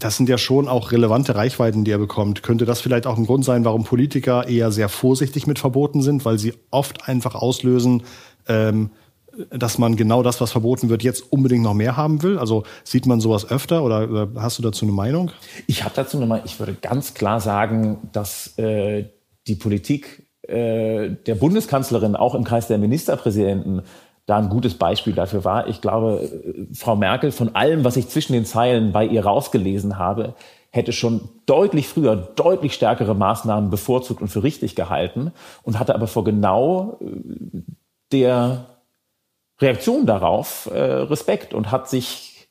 das 0.00 0.16
sind 0.16 0.28
ja 0.28 0.38
schon 0.38 0.68
auch 0.68 0.92
relevante 0.92 1.34
Reichweiten, 1.34 1.84
die 1.84 1.90
er 1.90 1.98
bekommt. 1.98 2.42
Könnte 2.42 2.64
das 2.64 2.80
vielleicht 2.80 3.06
auch 3.06 3.16
ein 3.16 3.26
Grund 3.26 3.44
sein, 3.44 3.64
warum 3.64 3.84
Politiker 3.84 4.48
eher 4.48 4.72
sehr 4.72 4.88
vorsichtig 4.88 5.46
mit 5.46 5.58
Verboten 5.58 6.02
sind, 6.02 6.24
weil 6.24 6.38
sie 6.38 6.54
oft 6.70 7.08
einfach 7.08 7.34
auslösen, 7.34 8.02
ähm, 8.48 8.90
dass 9.50 9.78
man 9.78 9.96
genau 9.96 10.22
das, 10.22 10.40
was 10.40 10.50
verboten 10.50 10.88
wird, 10.88 11.02
jetzt 11.02 11.32
unbedingt 11.32 11.62
noch 11.62 11.74
mehr 11.74 11.96
haben 11.96 12.22
will? 12.22 12.38
Also 12.38 12.64
sieht 12.82 13.06
man 13.06 13.20
sowas 13.20 13.48
öfter 13.48 13.84
oder, 13.84 14.28
hast 14.36 14.58
du 14.58 14.62
dazu 14.62 14.84
eine 14.84 14.92
Meinung? 14.92 15.30
Ich 15.66 15.84
habe 15.84 15.94
dazu 15.94 16.16
eine 16.16 16.26
Meinung. 16.26 16.46
Ich 16.46 16.58
würde 16.58 16.74
ganz 16.74 17.14
klar 17.14 17.40
sagen, 17.40 17.98
dass 18.12 18.58
äh, 18.58 19.04
die 19.46 19.54
Politik 19.54 20.26
äh, 20.42 21.10
der 21.10 21.34
Bundeskanzlerin 21.36 22.16
auch 22.16 22.34
im 22.34 22.44
Kreis 22.44 22.66
der 22.66 22.78
Ministerpräsidenten 22.78 23.82
da 24.26 24.38
ein 24.38 24.48
gutes 24.48 24.74
Beispiel 24.74 25.12
dafür 25.12 25.44
war. 25.44 25.68
Ich 25.68 25.80
glaube, 25.80 26.28
Frau 26.72 26.96
Merkel, 26.96 27.32
von 27.32 27.54
allem, 27.54 27.84
was 27.84 27.96
ich 27.96 28.08
zwischen 28.08 28.32
den 28.32 28.44
Zeilen 28.44 28.92
bei 28.92 29.04
ihr 29.04 29.24
rausgelesen 29.24 29.98
habe, 29.98 30.34
hätte 30.70 30.92
schon 30.92 31.28
deutlich 31.46 31.88
früher 31.88 32.16
deutlich 32.16 32.74
stärkere 32.74 33.14
Maßnahmen 33.14 33.70
bevorzugt 33.70 34.22
und 34.22 34.28
für 34.28 34.42
richtig 34.42 34.76
gehalten 34.76 35.32
und 35.62 35.78
hatte 35.78 35.94
aber 35.94 36.06
vor 36.06 36.24
genau 36.24 36.98
äh, 37.00 37.62
der 38.12 38.66
Reaktion 39.60 40.06
darauf 40.06 40.70
äh, 40.72 40.78
Respekt 40.80 41.54
und 41.54 41.70
hat 41.70 41.88
sich 41.88 42.48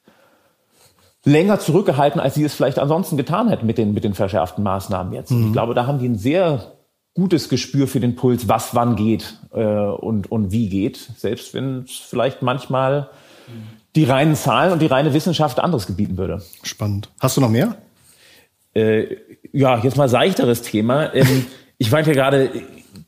länger 1.26 1.60
zurückgehalten, 1.60 2.20
als 2.20 2.36
sie 2.36 2.44
es 2.44 2.54
vielleicht 2.54 2.80
ansonsten 2.80 3.18
getan 3.18 3.50
hätten 3.50 3.66
mit 3.66 3.78
den, 3.78 3.94
mit 3.94 4.04
den 4.04 4.14
verschärften 4.14 4.64
Maßnahmen 4.64 5.14
jetzt. 5.14 5.32
Mhm. 5.32 5.48
Ich 5.48 5.54
glaube, 5.54 5.74
da 5.74 5.86
haben 5.86 6.00
die 6.00 6.08
ein 6.08 6.18
sehr 6.18 6.74
gutes 7.20 7.50
Gespür 7.50 7.88
für 7.88 8.00
den 8.00 8.16
Puls, 8.16 8.48
was 8.48 8.74
wann 8.76 8.96
geht 8.96 9.38
äh, 9.54 9.64
und, 9.64 10.32
und 10.32 10.52
wie 10.52 10.70
geht, 10.70 10.98
selbst 11.18 11.54
wenn 11.54 11.84
es 11.84 11.98
vielleicht 11.98 12.42
manchmal 12.42 13.10
die 13.96 14.06
reinen 14.06 14.36
Zahlen 14.36 14.72
und 14.72 14.82
die 14.82 14.86
reine 14.86 15.14
Wissenschaft 15.14 15.60
anderes 15.60 15.88
gebieten 15.88 16.18
würde. 16.18 16.42
Spannend. 16.64 17.10
Hast 17.20 17.38
du 17.38 17.42
noch 17.42 17.50
mehr? 17.50 17.76
Äh, 18.74 19.18
ja, 19.52 19.80
jetzt 19.80 19.98
mal 19.98 20.08
seichteres 20.08 20.62
Thema. 20.62 21.14
Ähm, 21.14 21.46
ich 21.78 21.92
meinte 21.92 22.12
ja 22.12 22.16
gerade, 22.16 22.50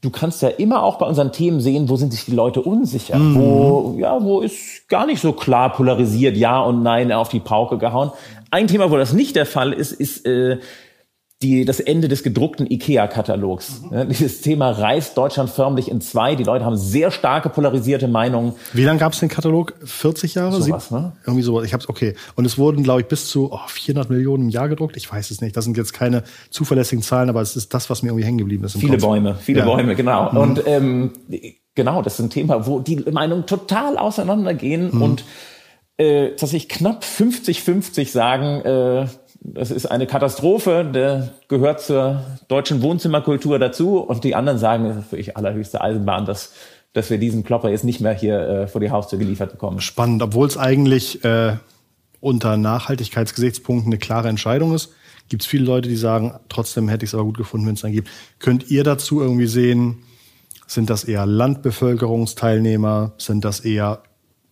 du 0.01 0.09
kannst 0.09 0.41
ja 0.41 0.49
immer 0.49 0.83
auch 0.83 0.97
bei 0.97 1.05
unseren 1.05 1.31
Themen 1.31 1.61
sehen, 1.61 1.87
wo 1.87 1.95
sind 1.95 2.11
sich 2.11 2.25
die 2.25 2.31
Leute 2.31 2.61
unsicher, 2.61 3.17
mhm. 3.17 3.35
wo 3.35 3.95
ja, 3.99 4.21
wo 4.21 4.41
ist 4.41 4.89
gar 4.89 5.05
nicht 5.05 5.21
so 5.21 5.33
klar 5.33 5.71
polarisiert, 5.71 6.35
ja 6.35 6.59
und 6.59 6.83
nein 6.83 7.11
auf 7.11 7.29
die 7.29 7.39
Pauke 7.39 7.77
gehauen. 7.77 8.11
Ein 8.49 8.67
Thema, 8.67 8.91
wo 8.91 8.97
das 8.97 9.13
nicht 9.13 9.35
der 9.35 9.45
Fall 9.45 9.71
ist, 9.71 9.93
ist 9.93 10.25
äh, 10.25 10.59
die, 11.41 11.65
das 11.65 11.79
Ende 11.79 12.07
des 12.07 12.21
gedruckten 12.21 12.69
IKEA-Katalogs. 12.69 13.81
Mhm. 13.89 14.09
dieses 14.09 14.41
Thema 14.41 14.69
reißt 14.71 15.17
Deutschland 15.17 15.49
förmlich 15.49 15.89
in 15.89 15.99
zwei. 15.99 16.35
Die 16.35 16.43
Leute 16.43 16.65
haben 16.65 16.77
sehr 16.77 17.09
starke 17.09 17.49
polarisierte 17.49 18.07
Meinungen. 18.07 18.53
Wie 18.73 18.83
lange 18.83 18.99
gab 18.99 19.13
es 19.13 19.19
den 19.19 19.29
Katalog? 19.29 19.73
40 19.83 20.35
Jahre? 20.35 20.61
So 20.61 20.71
was, 20.71 20.91
ne? 20.91 21.13
Irgendwie 21.25 21.41
sowas. 21.41 21.65
Ich 21.65 21.73
hab's 21.73 21.89
okay. 21.89 22.15
Und 22.35 22.45
es 22.45 22.57
wurden, 22.57 22.83
glaube 22.83 23.01
ich, 23.01 23.07
bis 23.07 23.27
zu 23.27 23.51
oh, 23.51 23.59
400 23.67 24.09
Millionen 24.09 24.43
im 24.43 24.49
Jahr 24.49 24.69
gedruckt. 24.69 24.97
Ich 24.97 25.11
weiß 25.11 25.31
es 25.31 25.41
nicht. 25.41 25.57
Das 25.57 25.65
sind 25.65 25.77
jetzt 25.77 25.93
keine 25.93 26.23
zuverlässigen 26.51 27.01
Zahlen, 27.01 27.29
aber 27.29 27.41
es 27.41 27.55
ist 27.55 27.73
das, 27.73 27.89
was 27.89 28.03
mir 28.03 28.09
irgendwie 28.09 28.25
hängen 28.25 28.37
geblieben 28.37 28.63
ist. 28.63 28.77
viele 28.77 28.93
Kopf. 28.93 29.01
Bäume, 29.01 29.35
viele 29.35 29.59
ja. 29.59 29.65
Bäume, 29.65 29.95
genau. 29.95 30.31
Mhm. 30.31 30.37
Und 30.37 30.63
ähm, 30.67 31.11
genau, 31.73 32.01
das 32.01 32.15
ist 32.15 32.25
ein 32.25 32.29
Thema, 32.29 32.67
wo 32.67 32.79
die 32.79 32.97
Meinungen 32.97 33.45
total 33.47 33.97
auseinandergehen 33.97 34.89
mhm. 34.93 35.01
und 35.01 35.23
äh, 35.97 36.35
dass 36.35 36.53
ich 36.53 36.69
knapp 36.69 37.03
50-50 37.03 38.09
sagen, 38.09 38.61
äh, 38.61 39.07
das 39.43 39.71
ist 39.71 39.87
eine 39.87 40.05
Katastrophe, 40.05 40.85
der 40.85 41.29
gehört 41.47 41.81
zur 41.81 42.21
deutschen 42.47 42.81
Wohnzimmerkultur 42.83 43.57
dazu. 43.57 43.97
Und 43.97 44.23
die 44.23 44.35
anderen 44.35 44.59
sagen, 44.59 44.85
es 44.85 44.97
ist 44.97 45.09
für 45.09 45.17
ich 45.17 45.35
allerhöchste 45.35 45.81
Eisenbahn, 45.81 46.25
dass, 46.25 46.53
dass 46.93 47.09
wir 47.09 47.17
diesen 47.17 47.43
Klopper 47.43 47.69
jetzt 47.69 47.83
nicht 47.83 48.01
mehr 48.01 48.13
hier 48.13 48.39
äh, 48.39 48.67
vor 48.67 48.79
die 48.79 48.91
Haustür 48.91 49.17
geliefert 49.17 49.51
bekommen. 49.51 49.81
Spannend, 49.81 50.21
obwohl 50.21 50.47
es 50.47 50.57
eigentlich 50.57 51.23
äh, 51.25 51.57
unter 52.19 52.55
Nachhaltigkeitsgesichtspunkten 52.55 53.91
eine 53.91 53.99
klare 53.99 54.29
Entscheidung 54.29 54.75
ist. 54.75 54.93
Gibt 55.27 55.41
es 55.41 55.47
viele 55.47 55.65
Leute, 55.65 55.89
die 55.89 55.95
sagen, 55.95 56.35
trotzdem 56.47 56.87
hätte 56.87 57.03
ich 57.03 57.09
es 57.09 57.15
aber 57.15 57.23
gut 57.23 57.37
gefunden, 57.37 57.65
wenn 57.65 57.73
es 57.73 57.81
dann 57.81 57.93
gibt. 57.93 58.09
Könnt 58.37 58.69
ihr 58.69 58.83
dazu 58.83 59.21
irgendwie 59.21 59.47
sehen, 59.47 60.03
sind 60.67 60.89
das 60.89 61.03
eher 61.03 61.25
Landbevölkerungsteilnehmer? 61.25 63.13
Sind 63.17 63.43
das 63.43 63.61
eher 63.61 64.03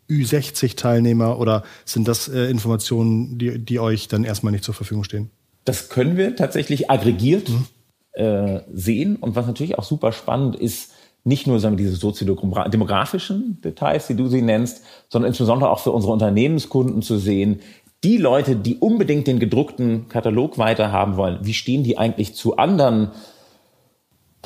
Ü60-Teilnehmer 0.10 1.38
oder 1.39 1.63
sind 1.86 2.08
das 2.08 2.28
äh, 2.28 2.45
Informationen, 2.45 3.38
die, 3.38 3.60
die 3.60 3.80
euch 3.80 4.08
dann 4.08 4.24
erstmal 4.24 4.52
nicht 4.52 4.63
zur 4.63 4.74
Verfügung 4.74 5.04
stehen? 5.04 5.30
Das 5.65 5.89
können 5.89 6.17
wir 6.17 6.36
tatsächlich 6.36 6.89
aggregiert 6.89 7.50
mhm. 7.50 7.65
äh, 8.13 8.62
sehen. 8.74 9.15
Und 9.17 9.36
was 9.36 9.48
natürlich 9.48 9.78
auch 9.78 9.84
super 9.84 10.12
spannend 10.12 10.56
ist, 10.56 10.91
nicht 11.24 11.48
nur 11.48 11.60
sagen 11.60 11.78
wir, 11.78 11.86
diese 11.86 11.98
soziodemografischen 11.98 13.60
Details, 13.62 14.08
die 14.08 14.15
du 14.15 14.28
sie 14.28 14.41
nennst, 14.41 14.84
sondern 15.10 15.30
insbesondere 15.30 15.69
auch 15.69 15.80
für 15.80 15.91
unsere 15.91 16.13
Unternehmenskunden 16.13 17.02
zu 17.02 17.17
sehen, 17.17 17.60
die 18.04 18.17
Leute, 18.17 18.56
die 18.56 18.78
unbedingt 18.78 19.28
den 19.28 19.39
gedruckten 19.39 20.08
Katalog 20.08 20.58
weiterhaben 20.58 21.17
wollen, 21.17 21.39
wie 21.41 21.54
stehen 21.54 21.84
die 21.84 21.98
eigentlich 21.98 22.34
zu 22.34 22.56
anderen 22.56 23.12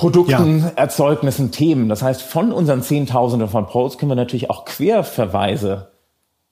Produkten, 0.03 0.59
ja. 0.59 0.71
Erzeugnissen, 0.75 1.51
Themen? 1.51 1.87
Das 1.87 2.01
heißt, 2.01 2.21
von 2.21 2.51
unseren 2.51 2.81
Zehntausenden 2.81 3.47
von 3.47 3.67
Posts 3.67 3.97
können 3.97 4.11
wir 4.11 4.15
natürlich 4.15 4.49
auch 4.49 4.65
Querverweise 4.65 5.91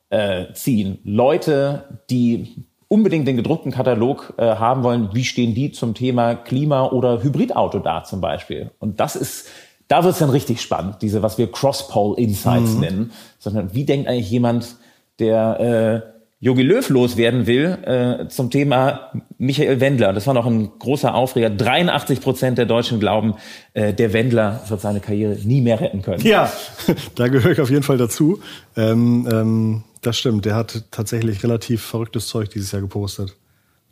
äh, 0.10 0.54
ziehen. 0.54 1.00
Leute, 1.04 2.00
die 2.10 2.66
unbedingt 2.88 3.28
den 3.28 3.36
gedruckten 3.36 3.74
Katalog 3.74 4.36
äh, 4.38 4.56
haben 4.56 4.84
wollen, 4.84 5.10
wie 5.14 5.26
stehen 5.26 5.54
die 5.54 5.74
zum 5.74 5.96
Thema 5.96 6.36
Klima 6.36 6.86
oder 6.86 7.24
Hybridauto 7.24 7.80
da 7.80 8.06
zum 8.06 8.22
Beispiel? 8.22 8.72
Und 8.80 9.02
das 9.02 9.18
ist, 9.18 9.48
da 9.90 10.06
wird 10.06 10.14
es 10.14 10.20
dann 10.20 10.30
richtig 10.30 10.62
spannend, 10.62 11.02
diese, 11.02 11.22
was 11.22 11.38
wir 11.38 11.52
Cross-Poll-Insights 11.52 12.76
mhm. 12.76 12.80
nennen, 12.80 13.12
sondern 13.38 13.74
wie 13.74 13.84
denkt 13.84 14.08
eigentlich 14.08 14.32
jemand, 14.32 14.78
der 15.20 15.60
äh, 16.08 16.21
Jogi 16.44 16.64
Löw 16.64 16.90
loswerden 16.90 17.46
will 17.46 17.78
äh, 17.84 18.28
zum 18.28 18.50
Thema 18.50 19.12
Michael 19.38 19.80
Wendler. 19.80 20.12
Das 20.12 20.26
war 20.26 20.34
noch 20.34 20.48
ein 20.48 20.72
großer 20.80 21.14
Aufreger. 21.14 21.52
83 21.52 22.20
Prozent 22.20 22.58
der 22.58 22.66
Deutschen 22.66 23.00
glauben, 23.00 23.36
äh, 23.76 23.94
der 23.94 24.12
Wendler 24.12 24.60
wird 24.68 24.82
seine 24.82 25.02
Karriere 25.02 25.38
nie 25.44 25.62
mehr 25.62 25.80
retten 25.80 26.02
können. 26.02 26.26
Ja, 26.26 26.52
da 27.16 27.28
gehöre 27.28 27.52
ich 27.52 27.62
auf 27.62 27.70
jeden 27.70 27.84
Fall 27.84 27.98
dazu. 27.98 28.42
Ähm, 28.76 29.28
ähm, 29.32 29.84
das 30.02 30.18
stimmt. 30.18 30.46
Der 30.46 30.56
hat 30.56 30.86
tatsächlich 30.90 31.44
relativ 31.44 31.84
verrücktes 31.84 32.26
Zeug 32.26 32.50
dieses 32.50 32.72
Jahr 32.72 32.82
gepostet. 32.82 33.38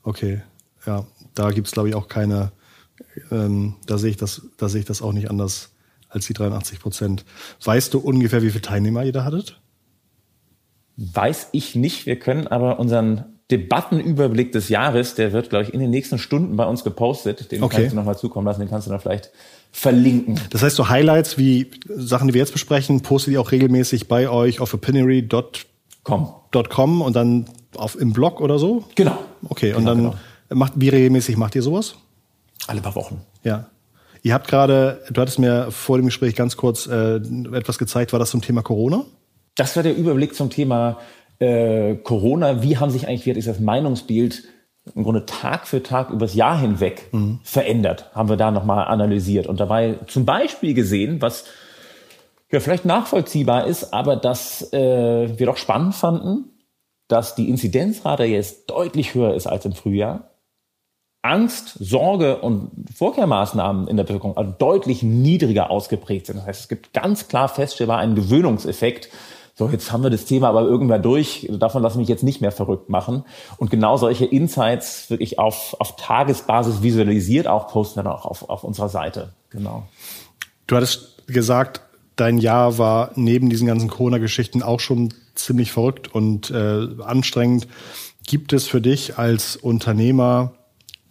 Okay, 0.01 0.41
ja, 0.88 1.05
da 1.35 1.51
gibt's 1.51 1.71
glaube 1.71 1.89
ich 1.89 1.95
auch 1.95 2.07
keine. 2.07 2.51
Ähm, 3.31 3.75
da 3.85 3.99
sehe 3.99 4.09
ich 4.09 4.17
das, 4.17 4.41
da 4.57 4.69
sehe 4.69 4.79
ich 4.79 4.88
das 4.88 5.03
auch 5.03 5.13
nicht 5.13 5.29
anders 5.29 5.69
als 6.09 6.25
die 6.25 6.33
83 6.33 6.79
Prozent. 6.79 7.25
Weißt 7.63 7.93
du 7.93 7.99
ungefähr, 7.99 8.41
wie 8.41 8.49
viele 8.49 8.63
Teilnehmer 8.63 9.05
ihr 9.05 9.12
da 9.12 9.23
hattet? 9.23 9.59
Weiß 11.01 11.49
ich 11.53 11.75
nicht. 11.75 12.05
Wir 12.05 12.19
können 12.19 12.47
aber 12.47 12.77
unseren 12.77 13.23
Debattenüberblick 13.51 14.51
des 14.51 14.67
Jahres, 14.67 15.15
der 15.15 15.31
wird, 15.31 15.49
glaube 15.49 15.63
ich, 15.63 15.73
in 15.73 15.79
den 15.79 15.89
nächsten 15.89 16.19
Stunden 16.19 16.57
bei 16.57 16.65
uns 16.65 16.83
gepostet. 16.83 17.53
Den 17.53 17.63
okay. 17.63 17.77
kannst 17.77 17.93
du 17.93 17.95
nochmal 17.95 18.17
zukommen 18.17 18.45
lassen, 18.45 18.59
den 18.59 18.69
kannst 18.69 18.88
du 18.88 18.91
dann 18.91 18.99
vielleicht 18.99 19.31
verlinken. 19.71 20.38
Das 20.49 20.62
heißt, 20.62 20.75
so 20.75 20.89
Highlights 20.89 21.38
wie 21.38 21.71
Sachen, 21.88 22.27
die 22.27 22.33
wir 22.33 22.39
jetzt 22.39 22.51
besprechen, 22.51 22.99
postet 23.01 23.33
ihr 23.33 23.39
auch 23.39 23.51
regelmäßig 23.51 24.09
bei 24.09 24.29
euch 24.29 24.59
auf 24.59 24.73
opinory.com 24.73 26.31
und 27.01 27.15
dann 27.15 27.45
auf, 27.77 27.97
im 27.99 28.12
Blog 28.12 28.41
oder 28.41 28.59
so? 28.59 28.83
Genau. 28.95 29.17
Okay, 29.47 29.71
und 29.73 29.85
genau, 29.85 29.91
dann 29.91 29.97
genau. 30.03 30.15
macht, 30.49 30.73
wie 30.75 30.89
regelmäßig 30.89 31.38
macht 31.38 31.55
ihr 31.55 31.62
sowas? 31.62 31.95
Alle 32.67 32.81
paar 32.81 32.95
Wochen. 32.95 33.21
Ja. 33.43 33.67
Ihr 34.21 34.33
habt 34.33 34.49
gerade, 34.49 35.01
du 35.09 35.21
hattest 35.21 35.39
mir 35.39 35.71
vor 35.71 35.97
dem 35.97 36.07
Gespräch 36.07 36.35
ganz 36.35 36.57
kurz 36.57 36.88
äh, 36.88 37.21
etwas 37.53 37.77
gezeigt, 37.77 38.12
war 38.12 38.19
das 38.19 38.31
zum 38.31 38.41
Thema 38.41 38.62
Corona? 38.62 39.05
Das 39.55 39.75
war 39.75 39.83
der 39.83 39.95
Überblick 39.95 40.35
zum 40.35 40.49
Thema 40.49 40.99
äh, 41.39 41.95
Corona. 41.95 42.62
Wie 42.62 42.77
haben 42.77 42.91
sich 42.91 43.07
eigentlich, 43.07 43.25
wie 43.25 43.31
hat 43.31 43.35
sich 43.35 43.45
das 43.45 43.59
Meinungsbild 43.59 44.43
im 44.95 45.03
Grunde 45.03 45.25
Tag 45.25 45.67
für 45.67 45.83
Tag 45.83 46.09
übers 46.09 46.33
Jahr 46.33 46.59
hinweg 46.59 47.07
mhm. 47.12 47.39
verändert? 47.43 48.09
Haben 48.13 48.29
wir 48.29 48.38
da 48.38 48.51
nochmal 48.51 48.85
analysiert 48.85 49.47
und 49.47 49.59
dabei 49.59 49.99
zum 50.07 50.25
Beispiel 50.25 50.73
gesehen, 50.73 51.21
was 51.21 51.45
ja 52.51 52.59
vielleicht 52.59 52.85
nachvollziehbar 52.85 53.67
ist, 53.67 53.93
aber 53.93 54.15
dass 54.15 54.73
äh, 54.73 55.38
wir 55.38 55.45
doch 55.45 55.57
spannend 55.57 55.95
fanden, 55.95 56.45
dass 57.07 57.35
die 57.35 57.49
Inzidenzrate 57.49 58.23
jetzt 58.23 58.69
deutlich 58.69 59.13
höher 59.13 59.33
ist 59.33 59.47
als 59.47 59.65
im 59.65 59.73
Frühjahr. 59.73 60.29
Angst, 61.21 61.75
Sorge 61.79 62.38
und 62.38 62.71
Vorkehrmaßnahmen 62.95 63.88
in 63.88 63.97
der 63.97 64.05
Bevölkerung 64.05 64.38
also 64.38 64.53
deutlich 64.57 65.03
niedriger 65.03 65.69
ausgeprägt 65.69 66.27
sind. 66.27 66.38
Das 66.38 66.45
heißt, 66.45 66.62
es 66.62 66.67
gibt 66.69 66.93
ganz 66.93 67.27
klar 67.27 67.49
feststellbar 67.49 67.97
einen 67.97 68.15
Gewöhnungseffekt 68.15 69.09
so, 69.60 69.67
jetzt 69.67 69.91
haben 69.91 70.04
wir 70.04 70.10
das 70.10 70.24
Thema 70.24 70.48
aber 70.48 70.62
irgendwann 70.62 71.02
durch, 71.02 71.45
davon 71.52 71.84
lasse 71.84 71.95
ich 71.95 72.00
mich 72.00 72.08
jetzt 72.08 72.24
nicht 72.24 72.39
mehr 72.39 72.54
verrückt 72.54 72.88
machen. 72.88 73.26
Und 73.58 73.69
genau 73.69 73.98
solche 73.98 74.24
Insights 74.24 75.10
wirklich 75.10 75.38
auf, 75.38 75.76
auf 75.80 75.98
Tagesbasis 75.98 76.82
visualisiert 76.82 77.45
auch 77.45 77.67
posten 77.67 78.00
wir 78.00 78.04
dann 78.04 78.13
auch 78.13 78.24
auf, 78.24 78.50
auf 78.50 78.63
unserer 78.63 78.88
Seite. 78.88 79.34
Genau. 79.50 79.86
Du 80.65 80.78
hattest 80.78 81.28
gesagt, 81.28 81.82
dein 82.15 82.38
Jahr 82.38 82.78
war 82.78 83.12
neben 83.15 83.50
diesen 83.50 83.67
ganzen 83.67 83.89
Corona-Geschichten 83.89 84.63
auch 84.63 84.80
schon 84.80 85.13
ziemlich 85.36 85.74
verrückt 85.74 86.08
und 86.15 86.52
äh, 86.52 86.88
anstrengend. 87.04 87.67
Gibt 88.26 88.54
es 88.54 88.65
für 88.65 88.80
dich 88.80 89.17
als 89.17 89.58
Unternehmer 89.58 90.54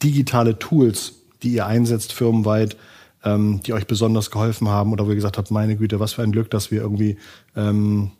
digitale 0.03 0.59
Tools, 0.59 1.17
die 1.43 1.51
ihr 1.51 1.67
einsetzt 1.67 2.15
firmenweit, 2.15 2.79
ähm, 3.25 3.61
die 3.67 3.75
euch 3.75 3.87
besonders 3.87 4.31
geholfen 4.31 4.69
haben 4.69 4.95
oder 4.95 5.05
wo 5.05 5.11
ihr 5.11 5.17
gesagt 5.17 5.37
habt, 5.37 5.51
meine 5.51 5.77
Güte, 5.77 6.01
was 6.01 6.15
für 6.15 6.23
ein 6.23 6.33
Glück, 6.33 6.51
dass 6.51 6.71
wir 6.71 6.81
irgendwie 6.81 7.19
ähm, 7.55 8.13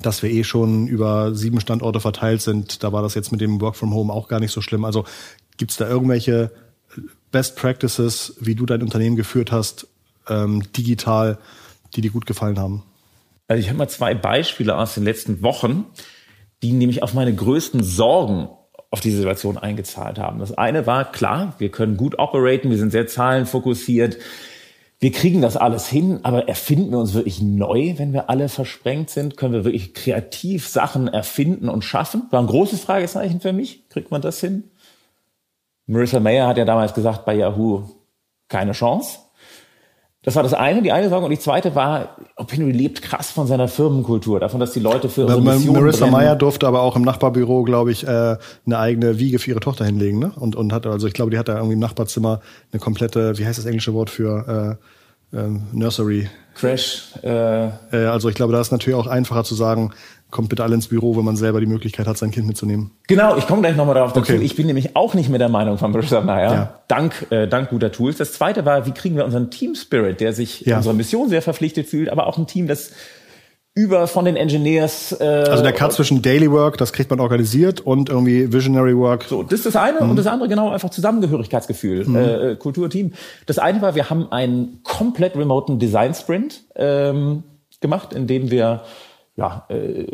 dass 0.00 0.22
wir 0.22 0.30
eh 0.30 0.44
schon 0.44 0.86
über 0.86 1.34
sieben 1.34 1.60
Standorte 1.60 2.00
verteilt 2.00 2.40
sind. 2.40 2.82
Da 2.82 2.92
war 2.92 3.02
das 3.02 3.14
jetzt 3.14 3.32
mit 3.32 3.40
dem 3.40 3.60
Work 3.60 3.76
from 3.76 3.94
Home 3.94 4.12
auch 4.12 4.28
gar 4.28 4.40
nicht 4.40 4.52
so 4.52 4.60
schlimm. 4.60 4.84
Also 4.84 5.04
gibt 5.58 5.70
es 5.70 5.76
da 5.76 5.88
irgendwelche 5.88 6.50
Best 7.30 7.56
Practices, 7.56 8.36
wie 8.40 8.54
du 8.54 8.66
dein 8.66 8.82
Unternehmen 8.82 9.16
geführt 9.16 9.52
hast, 9.52 9.86
ähm, 10.28 10.62
digital, 10.72 11.38
die 11.94 12.00
dir 12.00 12.10
gut 12.10 12.26
gefallen 12.26 12.58
haben? 12.58 12.84
Also 13.48 13.60
ich 13.60 13.68
habe 13.68 13.78
mal 13.78 13.88
zwei 13.88 14.14
Beispiele 14.14 14.76
aus 14.76 14.94
den 14.94 15.04
letzten 15.04 15.42
Wochen, 15.42 15.86
die 16.62 16.72
nämlich 16.72 17.02
auf 17.02 17.12
meine 17.12 17.34
größten 17.34 17.82
Sorgen 17.82 18.48
auf 18.90 19.00
diese 19.00 19.16
Situation 19.16 19.58
eingezahlt 19.58 20.18
haben. 20.18 20.38
Das 20.38 20.52
eine 20.52 20.86
war, 20.86 21.10
klar, 21.10 21.54
wir 21.58 21.70
können 21.70 21.96
gut 21.96 22.18
operaten, 22.18 22.70
wir 22.70 22.78
sind 22.78 22.92
sehr 22.92 23.06
zahlenfokussiert, 23.06 24.18
wir 25.02 25.10
kriegen 25.10 25.42
das 25.42 25.56
alles 25.56 25.88
hin, 25.88 26.20
aber 26.22 26.46
erfinden 26.46 26.92
wir 26.92 26.98
uns 26.98 27.12
wirklich 27.12 27.42
neu, 27.42 27.94
wenn 27.96 28.12
wir 28.12 28.30
alle 28.30 28.48
versprengt 28.48 29.10
sind? 29.10 29.36
Können 29.36 29.52
wir 29.52 29.64
wirklich 29.64 29.94
kreativ 29.94 30.68
Sachen 30.68 31.08
erfinden 31.08 31.68
und 31.68 31.82
schaffen? 31.82 32.28
War 32.30 32.40
ein 32.40 32.46
großes 32.46 32.82
Fragezeichen 32.82 33.40
für 33.40 33.52
mich. 33.52 33.88
Kriegt 33.88 34.12
man 34.12 34.22
das 34.22 34.38
hin? 34.38 34.70
Marissa 35.86 36.20
Mayer 36.20 36.46
hat 36.46 36.56
ja 36.56 36.64
damals 36.64 36.94
gesagt 36.94 37.24
bei 37.24 37.34
Yahoo, 37.34 37.82
keine 38.46 38.70
Chance. 38.70 39.18
Das 40.24 40.36
war 40.36 40.44
das 40.44 40.54
eine, 40.54 40.82
die 40.82 40.92
eine 40.92 41.08
Sorge. 41.08 41.24
Und 41.24 41.32
die 41.32 41.38
zweite 41.38 41.74
war, 41.74 42.16
Opinory 42.36 42.70
lebt 42.70 43.02
krass 43.02 43.32
von 43.32 43.48
seiner 43.48 43.66
Firmenkultur, 43.66 44.38
davon, 44.38 44.60
dass 44.60 44.72
die 44.72 44.80
Leute 44.80 45.08
für 45.08 45.22
ihre 45.22 45.40
Mission 45.40 45.74
Marissa 45.74 46.06
Meyer 46.06 46.36
durfte 46.36 46.68
aber 46.68 46.82
auch 46.82 46.94
im 46.94 47.02
Nachbarbüro, 47.02 47.64
glaube 47.64 47.90
ich, 47.90 48.06
äh, 48.06 48.36
eine 48.64 48.78
eigene 48.78 49.18
Wiege 49.18 49.40
für 49.40 49.50
ihre 49.50 49.60
Tochter 49.60 49.84
hinlegen, 49.84 50.20
ne? 50.20 50.32
Und, 50.36 50.54
und 50.54 50.72
hatte, 50.72 50.90
also 50.90 51.08
ich 51.08 51.14
glaube, 51.14 51.32
die 51.32 51.38
hat 51.38 51.48
da 51.48 51.56
irgendwie 51.56 51.74
im 51.74 51.80
Nachbarzimmer 51.80 52.40
eine 52.70 52.78
komplette, 52.78 53.36
wie 53.38 53.46
heißt 53.46 53.58
das 53.58 53.66
englische 53.66 53.94
Wort 53.94 54.10
für 54.10 54.78
äh, 55.32 55.36
äh, 55.36 55.48
Nursery? 55.72 56.28
Crash. 56.54 57.14
Äh. 57.22 57.66
Äh, 57.66 57.70
also 58.06 58.28
ich 58.28 58.36
glaube, 58.36 58.52
da 58.52 58.60
ist 58.60 58.70
natürlich 58.70 58.98
auch 58.98 59.08
einfacher 59.08 59.42
zu 59.42 59.56
sagen, 59.56 59.92
kommt 60.32 60.48
bitte 60.48 60.64
alle 60.64 60.74
ins 60.74 60.88
Büro, 60.88 61.16
wenn 61.16 61.24
man 61.24 61.36
selber 61.36 61.60
die 61.60 61.66
Möglichkeit 61.66 62.08
hat, 62.08 62.18
sein 62.18 62.32
Kind 62.32 62.48
mitzunehmen. 62.48 62.90
Genau, 63.06 63.36
ich 63.36 63.46
komme 63.46 63.60
gleich 63.60 63.76
nochmal 63.76 63.94
darauf 63.94 64.12
dazu. 64.12 64.32
Okay. 64.32 64.42
Ich 64.42 64.56
bin 64.56 64.66
nämlich 64.66 64.96
auch 64.96 65.14
nicht 65.14 65.28
mehr 65.28 65.38
der 65.38 65.50
Meinung 65.50 65.78
von 65.78 65.92
Marissa 65.92 66.20
Meyer. 66.22 66.52
Ja. 66.52 66.80
Dank, 66.88 67.26
äh, 67.30 67.46
dank 67.46 67.70
guter 67.70 67.92
Tools. 67.92 68.16
Das 68.16 68.32
zweite 68.32 68.64
war, 68.64 68.86
wie 68.86 68.92
kriegen 68.92 69.14
wir 69.14 69.24
unseren 69.24 69.50
Team 69.50 69.76
Spirit, 69.76 70.20
der 70.20 70.32
sich 70.32 70.62
ja. 70.62 70.78
unserer 70.78 70.94
Mission 70.94 71.28
sehr 71.28 71.42
verpflichtet 71.42 71.86
fühlt, 71.86 72.08
aber 72.08 72.26
auch 72.26 72.38
ein 72.38 72.46
Team, 72.46 72.66
das 72.66 72.92
über 73.74 74.06
von 74.06 74.24
den 74.24 74.36
Engineers. 74.36 75.12
Äh, 75.18 75.24
also 75.24 75.62
der 75.62 75.72
Cut 75.72 75.92
zwischen 75.92 76.22
Daily 76.22 76.50
Work, 76.50 76.78
das 76.78 76.92
kriegt 76.92 77.10
man 77.10 77.20
organisiert, 77.20 77.80
und 77.80 78.08
irgendwie 78.08 78.52
Visionary 78.52 78.96
Work. 78.96 79.24
So, 79.24 79.42
das 79.42 79.60
ist 79.60 79.66
das 79.66 79.76
eine 79.76 80.00
mhm. 80.00 80.10
und 80.10 80.16
das 80.16 80.26
andere 80.26 80.48
genau 80.48 80.70
einfach 80.70 80.90
Zusammengehörigkeitsgefühl, 80.90 82.06
mhm. 82.06 82.16
äh, 82.16 82.56
Kulturteam. 82.56 83.12
Das 83.46 83.58
eine 83.58 83.80
war, 83.80 83.94
wir 83.94 84.10
haben 84.10 84.30
einen 84.32 84.80
komplett 84.82 85.36
remoten 85.36 85.78
Design 85.78 86.14
Sprint 86.14 86.64
ähm, 86.74 87.44
gemacht, 87.80 88.12
in 88.12 88.26
dem 88.26 88.50
wir 88.50 88.82
ja, 89.36 89.66
äh, 89.68 90.06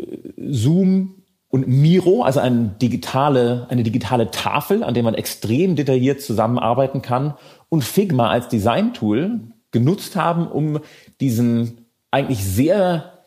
Zoom 0.49 1.23
und 1.49 1.67
Miro, 1.67 2.23
also 2.23 2.39
eine 2.39 2.75
digitale, 2.81 3.67
eine 3.69 3.83
digitale 3.83 4.29
Tafel, 4.31 4.83
an 4.83 4.93
der 4.93 5.03
man 5.03 5.15
extrem 5.15 5.75
detailliert 5.75 6.21
zusammenarbeiten 6.21 7.01
kann, 7.01 7.33
und 7.69 7.83
Figma 7.83 8.29
als 8.29 8.47
Design-Tool 8.47 9.41
genutzt 9.71 10.15
haben, 10.15 10.47
um 10.47 10.79
diesen 11.19 11.85
eigentlich 12.11 12.43
sehr 12.43 13.25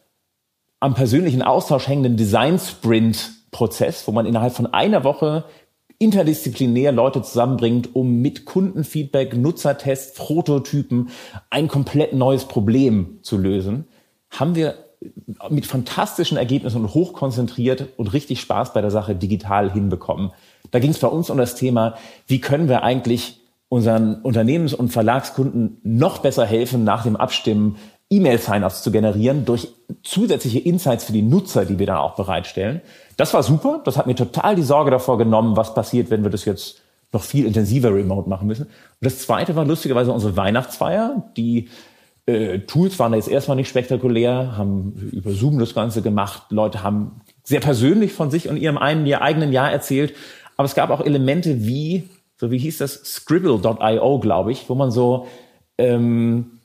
am 0.80 0.94
persönlichen 0.94 1.42
Austausch 1.42 1.86
hängenden 1.86 2.16
Design-Sprint-Prozess, 2.16 4.06
wo 4.06 4.12
man 4.12 4.26
innerhalb 4.26 4.52
von 4.52 4.66
einer 4.66 5.04
Woche 5.04 5.44
interdisziplinär 5.98 6.90
Leute 6.90 7.22
zusammenbringt, 7.22 7.94
um 7.94 8.20
mit 8.20 8.44
Kundenfeedback, 8.44 9.36
Nutzertests, 9.36 10.14
Prototypen 10.14 11.10
ein 11.50 11.68
komplett 11.68 12.12
neues 12.12 12.44
Problem 12.44 13.20
zu 13.22 13.38
lösen, 13.38 13.86
haben 14.30 14.56
wir 14.56 14.74
mit 15.50 15.66
fantastischen 15.66 16.36
Ergebnissen 16.36 16.82
und 16.82 16.94
hochkonzentriert 16.94 17.88
und 17.96 18.12
richtig 18.12 18.40
Spaß 18.40 18.72
bei 18.72 18.80
der 18.80 18.90
Sache 18.90 19.14
digital 19.14 19.72
hinbekommen. 19.72 20.32
Da 20.70 20.78
ging 20.78 20.90
es 20.90 20.98
bei 20.98 21.08
uns 21.08 21.30
um 21.30 21.38
das 21.38 21.54
Thema, 21.54 21.96
wie 22.26 22.40
können 22.40 22.68
wir 22.68 22.82
eigentlich 22.82 23.40
unseren 23.68 24.16
Unternehmens- 24.22 24.74
und 24.74 24.90
Verlagskunden 24.90 25.78
noch 25.82 26.18
besser 26.18 26.44
helfen, 26.44 26.84
nach 26.84 27.04
dem 27.04 27.16
Abstimmen 27.16 27.76
E-Mail-Sign-ups 28.10 28.82
zu 28.82 28.92
generieren 28.92 29.46
durch 29.46 29.68
zusätzliche 30.02 30.58
Insights 30.58 31.04
für 31.04 31.14
die 31.14 31.22
Nutzer, 31.22 31.64
die 31.64 31.78
wir 31.78 31.86
dann 31.86 31.96
auch 31.96 32.14
bereitstellen. 32.14 32.82
Das 33.16 33.32
war 33.32 33.42
super. 33.42 33.80
Das 33.84 33.96
hat 33.96 34.06
mir 34.06 34.14
total 34.14 34.54
die 34.54 34.62
Sorge 34.62 34.90
davor 34.90 35.16
genommen, 35.16 35.56
was 35.56 35.72
passiert, 35.72 36.10
wenn 36.10 36.22
wir 36.22 36.30
das 36.30 36.44
jetzt 36.44 36.82
noch 37.12 37.22
viel 37.22 37.46
intensiver 37.46 37.94
remote 37.94 38.28
machen 38.28 38.46
müssen. 38.46 38.66
Und 38.66 38.72
das 39.00 39.20
zweite 39.20 39.56
war 39.56 39.64
lustigerweise 39.64 40.12
unsere 40.12 40.36
Weihnachtsfeier, 40.36 41.30
die 41.36 41.68
Äh, 42.26 42.60
Tools 42.60 42.98
waren 42.98 43.14
jetzt 43.14 43.28
erstmal 43.28 43.56
nicht 43.56 43.68
spektakulär, 43.68 44.56
haben 44.56 45.10
über 45.12 45.32
Zoom 45.32 45.58
das 45.58 45.74
Ganze 45.74 46.02
gemacht. 46.02 46.44
Leute 46.50 46.82
haben 46.82 47.20
sehr 47.42 47.60
persönlich 47.60 48.12
von 48.12 48.30
sich 48.30 48.48
und 48.48 48.56
ihrem 48.56 48.78
einen, 48.78 49.06
ihr 49.06 49.22
eigenen 49.22 49.52
Jahr 49.52 49.72
erzählt. 49.72 50.14
Aber 50.56 50.66
es 50.66 50.74
gab 50.74 50.90
auch 50.90 51.00
Elemente 51.00 51.64
wie, 51.64 52.08
so 52.36 52.50
wie 52.50 52.58
hieß 52.58 52.78
das, 52.78 52.94
Scribble.io, 53.04 54.18
glaube 54.20 54.52
ich, 54.52 54.68
wo 54.68 54.74
man 54.74 54.90
so, 54.90 55.26
ähm, 55.78 56.60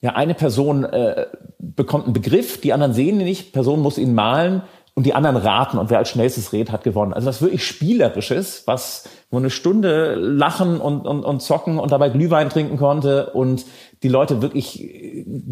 ja, 0.00 0.14
eine 0.14 0.34
Person 0.34 0.84
äh, 0.84 1.26
bekommt 1.58 2.04
einen 2.04 2.12
Begriff, 2.12 2.60
die 2.60 2.72
anderen 2.72 2.94
sehen 2.94 3.20
ihn 3.20 3.26
nicht, 3.26 3.52
Person 3.52 3.80
muss 3.80 3.98
ihn 3.98 4.14
malen 4.14 4.62
und 4.94 5.06
die 5.06 5.14
anderen 5.14 5.36
raten 5.36 5.78
und 5.78 5.90
wer 5.90 5.98
als 5.98 6.10
schnellstes 6.10 6.52
redet, 6.52 6.72
hat 6.72 6.84
gewonnen. 6.84 7.12
Also 7.12 7.26
was 7.26 7.42
wirklich 7.42 7.66
Spielerisches, 7.66 8.62
was 8.66 9.08
wo 9.30 9.38
eine 9.38 9.50
Stunde 9.50 10.14
lachen 10.14 10.80
und, 10.80 11.06
und, 11.06 11.24
und 11.24 11.40
zocken 11.40 11.78
und 11.78 11.90
dabei 11.90 12.10
Glühwein 12.10 12.50
trinken 12.50 12.76
konnte 12.76 13.30
und 13.30 13.64
die 14.04 14.08
Leute 14.08 14.42
wirklich 14.42 14.86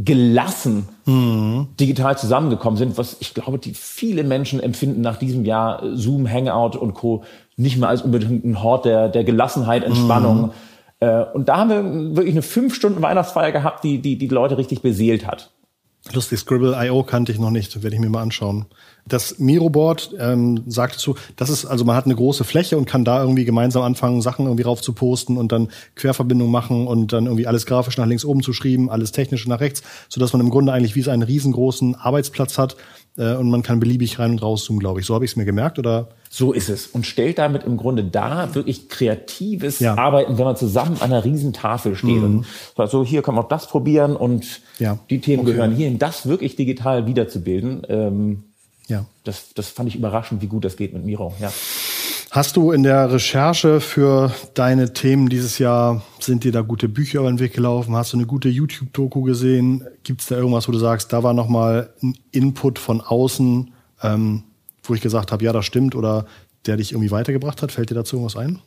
gelassen 0.05 0.89
mhm. 1.07 1.69
digital 1.81 2.17
zusammengekommen 2.17 2.77
sind, 2.77 2.99
was 2.99 3.17
ich 3.21 3.35
glaube, 3.35 3.59
die 3.59 3.73
viele 3.75 4.23
Menschen 4.23 4.61
empfinden 4.61 5.01
nach 5.01 5.17
diesem 5.17 5.45
Jahr 5.45 5.83
Zoom, 5.95 6.31
Hangout 6.31 6.79
und 6.79 6.95
Co. 6.95 7.25
nicht 7.57 7.79
mehr 7.79 7.89
als 7.89 8.03
unbedingt 8.03 8.45
ein 8.45 8.63
Hort 8.63 8.85
der, 8.85 9.09
der 9.09 9.25
Gelassenheit, 9.25 9.83
Entspannung. 9.83 10.53
Mhm. 11.01 11.25
Und 11.35 11.49
da 11.49 11.57
haben 11.57 11.71
wir 11.71 12.17
wirklich 12.17 12.35
eine 12.35 12.43
fünf 12.43 12.77
Stunden 12.77 13.03
Weihnachtsfeier 13.03 13.51
gehabt, 13.51 13.83
die 13.83 13.99
die, 13.99 14.19
die 14.19 14.29
Leute 14.29 14.57
richtig 14.57 14.83
beseelt 14.83 15.27
hat. 15.27 15.51
Lustig, 16.11 16.41
Scribble.io 16.41 17.05
kannte 17.05 17.31
ich 17.31 17.39
noch 17.39 17.51
nicht, 17.51 17.81
werde 17.83 17.95
ich 17.95 18.03
mir 18.03 18.09
mal 18.09 18.23
anschauen. 18.23 18.67
Das 19.07 19.39
Miroboard 19.39 20.15
ähm, 20.19 20.65
sagt 20.67 20.99
zu, 20.99 21.15
das 21.37 21.49
ist, 21.49 21.65
also 21.65 21.85
man 21.85 21.95
hat 21.95 22.07
eine 22.07 22.17
große 22.17 22.43
Fläche 22.43 22.77
und 22.77 22.87
kann 22.87 23.05
da 23.05 23.23
irgendwie 23.23 23.45
gemeinsam 23.45 23.83
anfangen, 23.83 24.21
Sachen 24.21 24.47
irgendwie 24.47 24.65
rauf 24.65 24.83
zu 24.83 24.95
posten 24.95 25.37
und 25.37 25.53
dann 25.53 25.69
Querverbindungen 25.95 26.53
machen 26.53 26.89
und 26.89 27.13
dann 27.13 27.27
irgendwie 27.27 27.47
alles 27.47 27.67
grafisch 27.67 27.97
nach 27.99 28.07
links 28.07 28.25
oben 28.25 28.43
zu 28.43 28.53
schreiben, 28.53 28.91
alles 28.91 29.13
technisch 29.13 29.47
nach 29.47 29.61
rechts, 29.61 29.83
sodass 30.09 30.33
man 30.33 30.41
im 30.41 30.51
Grunde 30.51 30.73
eigentlich 30.73 30.97
wie 30.97 31.03
so 31.03 31.11
einen 31.13 31.23
riesengroßen 31.23 31.95
Arbeitsplatz 31.95 32.59
hat 32.59 32.77
äh, 33.17 33.35
und 33.35 33.51
man 33.51 33.63
kann 33.63 33.81
beliebig 33.81 34.19
rein 34.19 34.33
und 34.33 34.43
rauszoomen, 34.43 34.81
glaube 34.81 35.01
ich. 35.01 35.07
So 35.07 35.15
habe 35.15 35.25
ich 35.25 35.33
es 35.33 35.37
mir 35.37 35.45
gemerkt, 35.45 35.79
oder? 35.79 36.09
So 36.31 36.53
ist 36.53 36.71
es. 36.71 36.87
Und 36.87 37.07
stellt 37.07 37.39
damit 37.39 37.65
im 37.65 37.77
Grunde 37.77 38.05
da 38.05 38.55
wirklich 38.55 38.89
kreatives 38.89 39.81
ja. 39.81 39.97
Arbeiten, 39.97 40.39
wenn 40.39 40.45
man 40.45 40.57
zusammen 40.57 40.97
an 41.01 41.13
einer 41.13 41.25
riesen 41.25 41.53
Tafel 41.53 41.95
steht. 41.95 42.23
Mhm. 42.23 42.45
So, 42.87 43.05
hier 43.05 43.23
kann 43.23 43.35
man 43.35 43.45
auch 43.45 43.49
das 43.49 43.69
probieren 43.69 44.17
und 44.17 44.63
ja. 44.79 44.99
die 45.11 45.21
Themen 45.21 45.43
okay. 45.43 45.53
gehören 45.53 45.75
hierhin, 45.75 45.99
das 45.99 46.27
wirklich 46.27 46.57
digital 46.57 47.07
wiederzubilden. 47.07 47.83
Ähm, 47.89 48.45
ja. 48.89 49.05
Das, 49.25 49.53
das 49.55 49.69
fand 49.69 49.89
ich 49.91 49.97
überraschend, 49.97 50.43
wie 50.43 50.47
gut 50.47 50.65
das 50.65 50.77
geht 50.77 50.95
mit 50.95 51.05
Miro. 51.05 51.35
Ja. 51.41 51.53
Hast 52.33 52.57
du 52.57 52.73
in 52.73 52.83
der 52.83 53.13
Recherche 53.13 53.79
für 53.81 54.33
deine 54.55 54.95
Themen 54.95 55.29
dieses 55.29 55.59
Jahr, 55.59 56.01
sind 56.19 56.45
dir 56.45 56.53
da 56.53 56.63
gute 56.63 56.89
Bücher 56.89 57.21
über 57.21 57.29
den 57.29 57.41
Weg 57.41 57.53
gelaufen? 57.53 57.95
Hast 57.95 58.15
du 58.15 58.17
eine 58.17 58.25
gute 58.25 58.49
YouTube-Doku 58.49 59.21
gesehen? 59.21 59.87
Gibt 60.03 60.23
es 60.23 60.29
da 60.29 60.37
irgendwas, 60.37 60.67
wo 60.67 60.73
du 60.73 60.79
sagst, 60.79 61.13
da 61.13 61.23
war 61.23 61.35
nochmal 61.35 61.91
ein 62.03 62.17
Input 62.31 62.79
von 62.79 63.03
außen, 63.03 63.75
ähm, 64.03 64.45
wo 64.83 64.95
ich 64.95 65.03
gesagt 65.03 65.31
habe, 65.31 65.45
ja, 65.45 65.53
das 65.53 65.67
stimmt 65.67 65.95
oder 65.95 66.25
der 66.65 66.79
dich 66.79 66.93
irgendwie 66.93 67.11
weitergebracht 67.11 67.61
hat? 67.61 67.71
Fällt 67.71 67.91
dir 67.91 67.97
dazu 67.97 68.17
irgendwas 68.17 68.39
ein? 68.39 68.61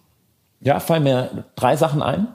Ja, 0.59 0.79
fallen 0.79 1.01
mir 1.01 1.45
drei 1.55 1.75
Sachen 1.75 2.03
ein. 2.03 2.27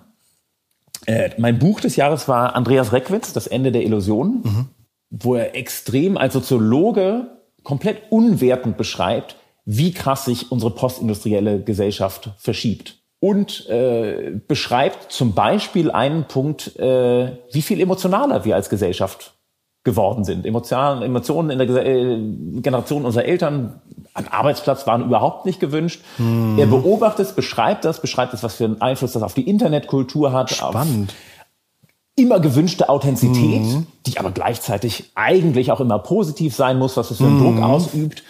Äh, 1.06 1.30
mein 1.38 1.60
Buch 1.60 1.78
des 1.78 1.94
Jahres 1.94 2.26
war 2.26 2.56
Andreas 2.56 2.92
Reckwitz, 2.92 3.32
Das 3.32 3.46
Ende 3.46 3.70
der 3.70 3.84
Illusion, 3.84 4.40
mhm. 4.42 4.66
wo 5.10 5.36
er 5.36 5.54
extrem 5.54 6.16
als 6.16 6.32
Soziologe 6.32 7.28
komplett 7.62 8.10
unwertend 8.10 8.76
beschreibt, 8.76 9.36
wie 9.72 9.92
krass 9.92 10.24
sich 10.24 10.50
unsere 10.50 10.72
postindustrielle 10.72 11.62
Gesellschaft 11.62 12.30
verschiebt. 12.38 12.96
Und 13.20 13.68
äh, 13.68 14.32
beschreibt 14.48 15.12
zum 15.12 15.32
Beispiel 15.32 15.92
einen 15.92 16.24
Punkt, 16.24 16.76
äh, 16.76 17.36
wie 17.52 17.62
viel 17.62 17.80
emotionaler 17.80 18.44
wir 18.44 18.56
als 18.56 18.68
Gesellschaft 18.68 19.34
geworden 19.84 20.24
sind. 20.24 20.44
Emotionen, 20.44 21.02
Emotionen 21.02 21.50
in 21.50 21.58
der 21.58 21.86
äh, 21.86 22.18
Generation 22.60 23.04
unserer 23.04 23.26
Eltern 23.26 23.80
am 24.12 24.26
Arbeitsplatz 24.28 24.88
waren 24.88 25.04
überhaupt 25.04 25.46
nicht 25.46 25.60
gewünscht. 25.60 26.02
Hm. 26.16 26.58
Er 26.58 26.66
beobachtet, 26.66 27.36
beschreibt 27.36 27.84
das, 27.84 28.00
beschreibt 28.00 28.32
das, 28.32 28.42
was 28.42 28.56
für 28.56 28.64
einen 28.64 28.80
Einfluss 28.80 29.12
das 29.12 29.22
auf 29.22 29.34
die 29.34 29.48
Internetkultur 29.48 30.32
hat. 30.32 30.50
Spannend 30.50 31.14
immer 32.16 32.40
gewünschte 32.40 32.88
Authentizität, 32.88 33.62
mhm. 33.62 33.86
die 34.06 34.18
aber 34.18 34.30
gleichzeitig 34.30 35.10
eigentlich 35.14 35.72
auch 35.72 35.80
immer 35.80 35.98
positiv 35.98 36.54
sein 36.54 36.78
muss, 36.78 36.96
was 36.98 37.10
es 37.10 37.16
für 37.16 37.24
einen 37.24 37.38
mhm. 37.38 37.56
Druck 37.56 37.64
ausübt. 37.64 38.22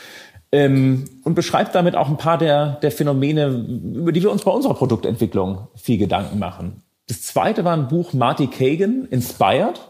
Ähm, 0.53 1.05
und 1.23 1.35
beschreibt 1.35 1.75
damit 1.75 1.95
auch 1.95 2.09
ein 2.09 2.17
paar 2.17 2.37
der, 2.37 2.73
der 2.83 2.91
Phänomene, 2.91 3.47
über 3.95 4.11
die 4.11 4.23
wir 4.23 4.33
uns 4.33 4.43
bei 4.43 4.51
unserer 4.51 4.75
Produktentwicklung 4.75 5.69
viel 5.77 5.99
Gedanken 5.99 6.41
machen. 6.41 6.83
Das 7.07 7.23
zweite 7.23 7.65
war 7.65 7.73
ein 7.73 7.89
Buch 7.89 8.13
Marty 8.13 8.49
Kagan, 8.49 9.07
Inspired, 9.11 9.81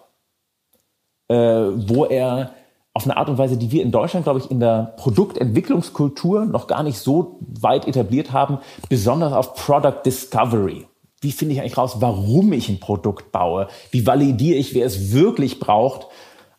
äh, 1.29 1.35
wo 1.35 2.05
er 2.05 2.51
auf 2.93 3.05
eine 3.05 3.17
Art 3.17 3.29
und 3.29 3.39
Weise, 3.39 3.57
die 3.57 3.71
wir 3.71 3.83
in 3.83 3.93
Deutschland, 3.93 4.25
glaube 4.25 4.41
ich, 4.41 4.51
in 4.51 4.61
der 4.61 4.95
Produktentwicklungskultur 4.97 6.45
noch 6.45 6.67
gar 6.67 6.83
nicht 6.83 6.99
so 6.99 7.39
weit 7.41 7.89
etabliert 7.89 8.33
haben, 8.33 8.59
besonders 8.89 9.33
auf 9.33 9.55
Product 9.55 10.03
Discovery 10.05 10.87
wie 11.21 11.33
finde 11.33 11.55
ich 11.55 11.61
eigentlich 11.61 11.77
raus, 11.77 11.97
warum 12.01 12.53
ich 12.53 12.69
ein 12.69 12.81
Produkt 12.81 13.31
baue? 13.33 13.69
Wie 13.91 14.07
validiere 14.07 14.59
ich, 14.59 14.75
wer 14.75 14.87
es 14.87 15.13
wirklich 15.13 15.61
braucht, 15.61 16.07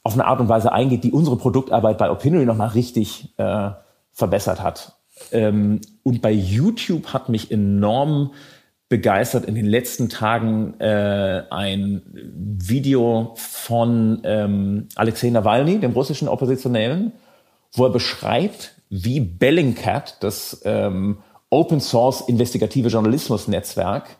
auf 0.04 0.14
eine 0.14 0.26
Art 0.26 0.40
und 0.40 0.50
Weise 0.50 0.72
eingeht, 0.72 1.04
die 1.04 1.12
unsere 1.12 1.38
Produktarbeit 1.38 1.98
bei 1.98 2.12
Opinory 2.12 2.46
nochmal 2.46 2.70
richtig 2.70 3.34
äh, 3.38 3.72
verbessert 4.14 4.62
hat. 4.62 4.94
Ähm, 5.32 5.82
und 6.04 6.22
bei 6.22 6.32
YouTube 6.32 7.08
hat 7.08 7.30
mich 7.30 7.52
enorm 7.52 8.32
begeistert 8.90 9.46
in 9.46 9.56
den 9.56 9.66
letzten 9.66 10.10
Tagen 10.10 10.78
äh, 10.82 11.44
ein 11.50 12.02
Video 12.14 13.34
von 13.38 14.22
ähm, 14.26 14.90
Alexei 14.96 15.30
Nawalny, 15.30 15.80
dem 15.80 15.94
russischen 15.94 16.28
Oppositionellen, 16.28 17.14
wo 17.72 17.86
er 17.86 17.92
beschreibt, 17.92 18.76
wie 18.90 19.22
Bellingcat, 19.22 20.18
das 20.22 20.62
ähm, 20.66 21.20
Open 21.50 21.80
Source 21.80 22.22
investigative 22.28 22.90
Journalismus 22.90 23.48
Netzwerk, 23.48 24.18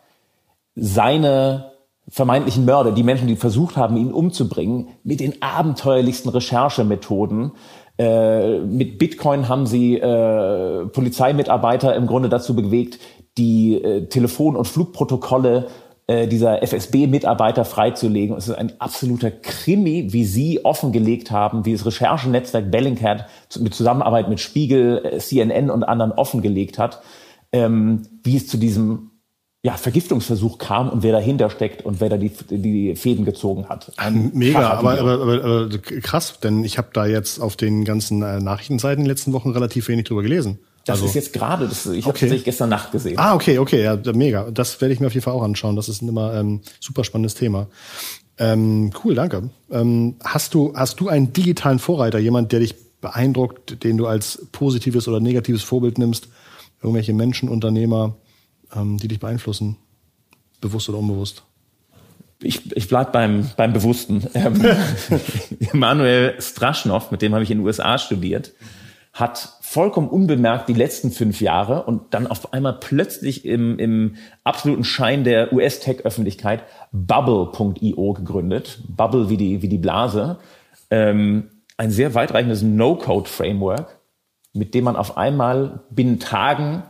seine 0.74 1.72
vermeintlichen 2.08 2.64
Mörder, 2.64 2.92
die 2.92 3.02
Menschen, 3.02 3.28
die 3.28 3.36
versucht 3.36 3.76
haben, 3.76 3.96
ihn 3.96 4.12
umzubringen, 4.12 4.88
mit 5.04 5.20
den 5.20 5.40
abenteuerlichsten 5.42 6.30
Recherchemethoden. 6.30 7.52
Äh, 7.98 8.58
mit 8.60 8.98
Bitcoin 8.98 9.48
haben 9.48 9.66
sie 9.66 9.96
äh, 9.96 10.86
Polizeimitarbeiter 10.86 11.94
im 11.94 12.06
Grunde 12.06 12.28
dazu 12.28 12.56
bewegt, 12.56 12.98
die 13.38 13.74
äh, 13.74 14.06
Telefon- 14.08 14.56
und 14.56 14.66
Flugprotokolle 14.66 15.68
äh, 16.08 16.26
dieser 16.26 16.62
FSB-Mitarbeiter 16.62 17.64
freizulegen. 17.64 18.36
es 18.36 18.48
ist 18.48 18.54
ein 18.56 18.72
absoluter 18.80 19.30
Krimi, 19.30 20.12
wie 20.12 20.24
sie 20.24 20.64
offengelegt 20.64 21.30
haben, 21.30 21.64
wie 21.64 21.72
das 21.72 21.86
Recherchenetzwerk 21.86 22.72
Bellingcat 22.72 23.26
mit 23.60 23.72
Zusammenarbeit 23.72 24.28
mit 24.28 24.40
Spiegel, 24.40 25.04
äh, 25.04 25.18
CNN 25.18 25.70
und 25.70 25.84
anderen 25.84 26.10
offengelegt 26.12 26.78
hat, 26.78 27.02
ähm, 27.52 28.02
wie 28.24 28.36
es 28.36 28.48
zu 28.48 28.56
diesem 28.56 29.11
ja, 29.64 29.76
Vergiftungsversuch 29.76 30.58
kam 30.58 30.90
und 30.90 31.04
wer 31.04 31.12
dahinter 31.12 31.48
steckt 31.48 31.84
und 31.84 32.00
wer 32.00 32.08
da 32.08 32.16
die, 32.16 32.32
die 32.50 32.96
Fäden 32.96 33.24
gezogen 33.24 33.68
hat. 33.68 33.92
Ein 33.96 34.32
Mega, 34.34 34.70
aber, 34.70 34.98
aber, 34.98 35.20
aber, 35.20 35.44
aber 35.44 35.68
krass, 35.78 36.40
denn 36.40 36.64
ich 36.64 36.78
habe 36.78 36.88
da 36.92 37.06
jetzt 37.06 37.38
auf 37.38 37.54
den 37.56 37.84
ganzen 37.84 38.22
äh, 38.22 38.40
Nachrichtenseiten 38.40 38.98
in 38.98 39.04
den 39.04 39.10
letzten 39.10 39.32
Wochen 39.32 39.50
relativ 39.50 39.86
wenig 39.86 40.06
drüber 40.06 40.22
gelesen. 40.22 40.58
Das 40.84 40.94
also, 40.94 41.06
ist 41.06 41.14
jetzt 41.14 41.32
gerade, 41.32 41.68
das, 41.68 41.86
ich 41.86 41.90
okay. 41.90 42.02
habe 42.02 42.12
tatsächlich 42.18 42.44
gestern 42.44 42.70
Nacht 42.70 42.90
gesehen. 42.90 43.16
Ah, 43.18 43.36
okay, 43.36 43.58
okay, 43.58 43.84
ja, 43.84 43.96
mega. 44.12 44.50
Das 44.50 44.80
werde 44.80 44.92
ich 44.94 44.98
mir 44.98 45.06
auf 45.06 45.14
jeden 45.14 45.22
Fall 45.22 45.34
auch 45.34 45.44
anschauen. 45.44 45.76
Das 45.76 45.88
ist 45.88 46.02
ein 46.02 46.08
immer 46.08 46.34
ähm, 46.34 46.62
super 46.80 47.04
spannendes 47.04 47.34
Thema. 47.34 47.68
Ähm, 48.38 48.90
cool, 49.04 49.14
danke. 49.14 49.50
Ähm, 49.70 50.16
hast 50.24 50.54
du 50.54 50.74
hast 50.74 50.98
du 50.98 51.08
einen 51.08 51.32
digitalen 51.32 51.78
Vorreiter, 51.78 52.18
jemand, 52.18 52.50
der 52.50 52.58
dich 52.58 52.74
beeindruckt, 53.00 53.84
den 53.84 53.96
du 53.96 54.06
als 54.06 54.48
positives 54.50 55.06
oder 55.06 55.20
negatives 55.20 55.62
Vorbild 55.62 55.98
nimmst? 55.98 56.26
Irgendwelche 56.82 57.14
Menschen, 57.14 57.48
Unternehmer, 57.48 58.16
ähm, 58.74 58.98
die 58.98 59.08
dich 59.08 59.20
beeinflussen, 59.20 59.76
bewusst 60.60 60.88
oder 60.88 60.98
unbewusst? 60.98 61.44
Ich, 62.42 62.74
ich 62.76 62.88
bleib 62.88 63.12
beim, 63.12 63.48
beim 63.56 63.72
Bewussten. 63.72 64.26
Ähm, 64.34 64.64
Emanuel 65.72 66.40
Straschnow, 66.40 67.10
mit 67.10 67.22
dem 67.22 67.34
habe 67.34 67.44
ich 67.44 67.50
in 67.50 67.58
den 67.58 67.66
USA 67.66 67.98
studiert, 67.98 68.52
hat 69.12 69.58
vollkommen 69.60 70.08
unbemerkt 70.08 70.68
die 70.68 70.74
letzten 70.74 71.10
fünf 71.10 71.40
Jahre 71.40 71.84
und 71.84 72.14
dann 72.14 72.26
auf 72.26 72.52
einmal 72.52 72.74
plötzlich 72.74 73.44
im, 73.44 73.78
im 73.78 74.16
absoluten 74.44 74.84
Schein 74.84 75.24
der 75.24 75.52
US-Tech-Öffentlichkeit 75.52 76.64
Bubble.io 76.92 78.12
gegründet. 78.12 78.80
Bubble 78.88 79.28
wie 79.28 79.36
die, 79.36 79.62
wie 79.62 79.68
die 79.68 79.78
Blase. 79.78 80.38
Ähm, 80.90 81.50
ein 81.76 81.90
sehr 81.90 82.14
weitreichendes 82.14 82.62
No-Code-Framework, 82.62 83.98
mit 84.52 84.74
dem 84.74 84.84
man 84.84 84.96
auf 84.96 85.16
einmal 85.16 85.84
binnen 85.90 86.18
Tagen 86.18 86.82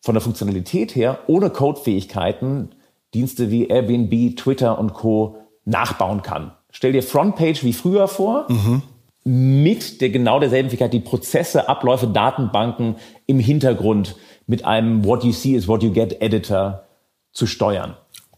von 0.00 0.14
der 0.14 0.20
Funktionalität 0.20 0.94
her 0.94 1.18
ohne 1.26 1.50
Codefähigkeiten 1.50 2.70
Dienste 3.14 3.50
wie 3.50 3.66
Airbnb, 3.68 4.36
Twitter 4.36 4.78
und 4.78 4.92
Co. 4.92 5.38
nachbauen 5.64 6.22
kann. 6.22 6.52
Stell 6.70 6.92
dir 6.92 7.02
Frontpage 7.02 7.64
wie 7.64 7.72
früher 7.72 8.06
vor, 8.06 8.46
mhm. 8.48 8.82
mit 9.24 10.00
der 10.00 10.10
genau 10.10 10.38
derselben 10.38 10.68
Fähigkeit, 10.68 10.92
die 10.92 11.00
Prozesse, 11.00 11.68
Abläufe, 11.68 12.06
Datenbanken 12.06 12.96
im 13.26 13.40
Hintergrund 13.40 14.16
mit 14.46 14.64
einem 14.64 15.04
What 15.04 15.24
you 15.24 15.32
see 15.32 15.54
is 15.54 15.68
what 15.68 15.82
you 15.82 15.90
get 15.90 16.20
Editor 16.20 16.84
zu 17.32 17.46
steuern. 17.46 17.96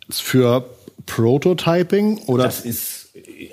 Für 0.09 0.65
Prototyping 1.07 2.21
oder? 2.27 2.45
Das 2.45 2.61
ist 2.61 3.01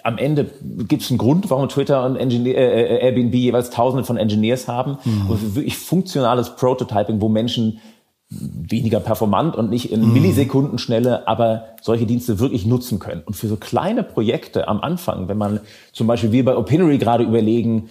am 0.03 0.17
Ende 0.17 0.49
gibt 0.87 1.01
es 1.01 1.09
einen 1.09 1.17
Grund, 1.17 1.49
warum 1.49 1.67
Twitter 1.69 2.05
und 2.05 2.15
Engineer, 2.15 2.55
äh, 2.57 3.05
Airbnb 3.05 3.33
jeweils 3.33 3.69
Tausende 3.69 4.03
von 4.03 4.17
Engineers 4.17 4.67
haben. 4.67 4.97
Mhm. 5.03 5.29
Und 5.29 5.55
wirklich 5.55 5.77
funktionales 5.77 6.55
Prototyping, 6.55 7.21
wo 7.21 7.29
Menschen 7.29 7.79
weniger 8.29 8.99
performant 8.99 9.55
und 9.55 9.69
nicht 9.69 9.91
in 9.91 10.05
mhm. 10.05 10.13
Millisekunden 10.13 10.77
schnelle, 10.77 11.27
aber 11.27 11.65
solche 11.81 12.05
Dienste 12.05 12.39
wirklich 12.39 12.65
nutzen 12.65 12.99
können. 12.99 13.23
Und 13.25 13.35
für 13.35 13.47
so 13.47 13.55
kleine 13.55 14.03
Projekte 14.03 14.67
am 14.67 14.81
Anfang, 14.81 15.29
wenn 15.29 15.37
man 15.37 15.61
zum 15.93 16.07
Beispiel 16.07 16.33
wir 16.33 16.43
bei 16.43 16.57
Opinory 16.57 16.97
gerade 16.97 17.23
überlegen, 17.23 17.89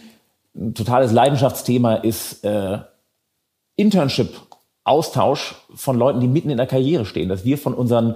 ein 0.55 0.75
totales 0.75 1.13
Leidenschaftsthema 1.13 1.95
ist 1.97 2.45
äh, 2.45 2.79
Internship, 3.77 4.31
Austausch 4.85 5.57
von 5.75 5.99
Leuten, 5.99 6.21
die 6.21 6.29
mitten 6.29 6.51
in 6.51 6.59
der 6.59 6.67
Karriere 6.67 7.07
stehen, 7.07 7.29
dass 7.29 7.45
wir 7.45 7.59
von 7.59 7.75
unseren 7.75 8.15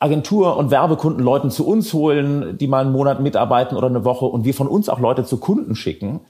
Agentur- 0.00 0.56
und 0.56 0.70
Werbekunden 0.70 1.22
Leuten 1.22 1.50
zu 1.50 1.66
uns 1.66 1.92
holen, 1.94 2.58
die 2.58 2.66
mal 2.66 2.82
einen 2.82 2.92
Monat 2.92 3.20
mitarbeiten 3.20 3.76
oder 3.76 3.86
eine 3.86 4.04
Woche 4.04 4.26
und 4.26 4.44
wir 4.44 4.54
von 4.54 4.68
uns 4.68 4.88
auch 4.88 4.98
Leute 4.98 5.24
zu 5.24 5.38
Kunden 5.38 5.76
schicken. 5.76 6.20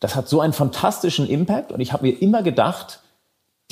Das 0.00 0.16
hat 0.16 0.28
so 0.28 0.40
einen 0.40 0.52
fantastischen 0.52 1.28
Impact 1.28 1.72
und 1.72 1.80
ich 1.80 1.92
habe 1.92 2.06
mir 2.06 2.20
immer 2.20 2.42
gedacht, 2.42 3.01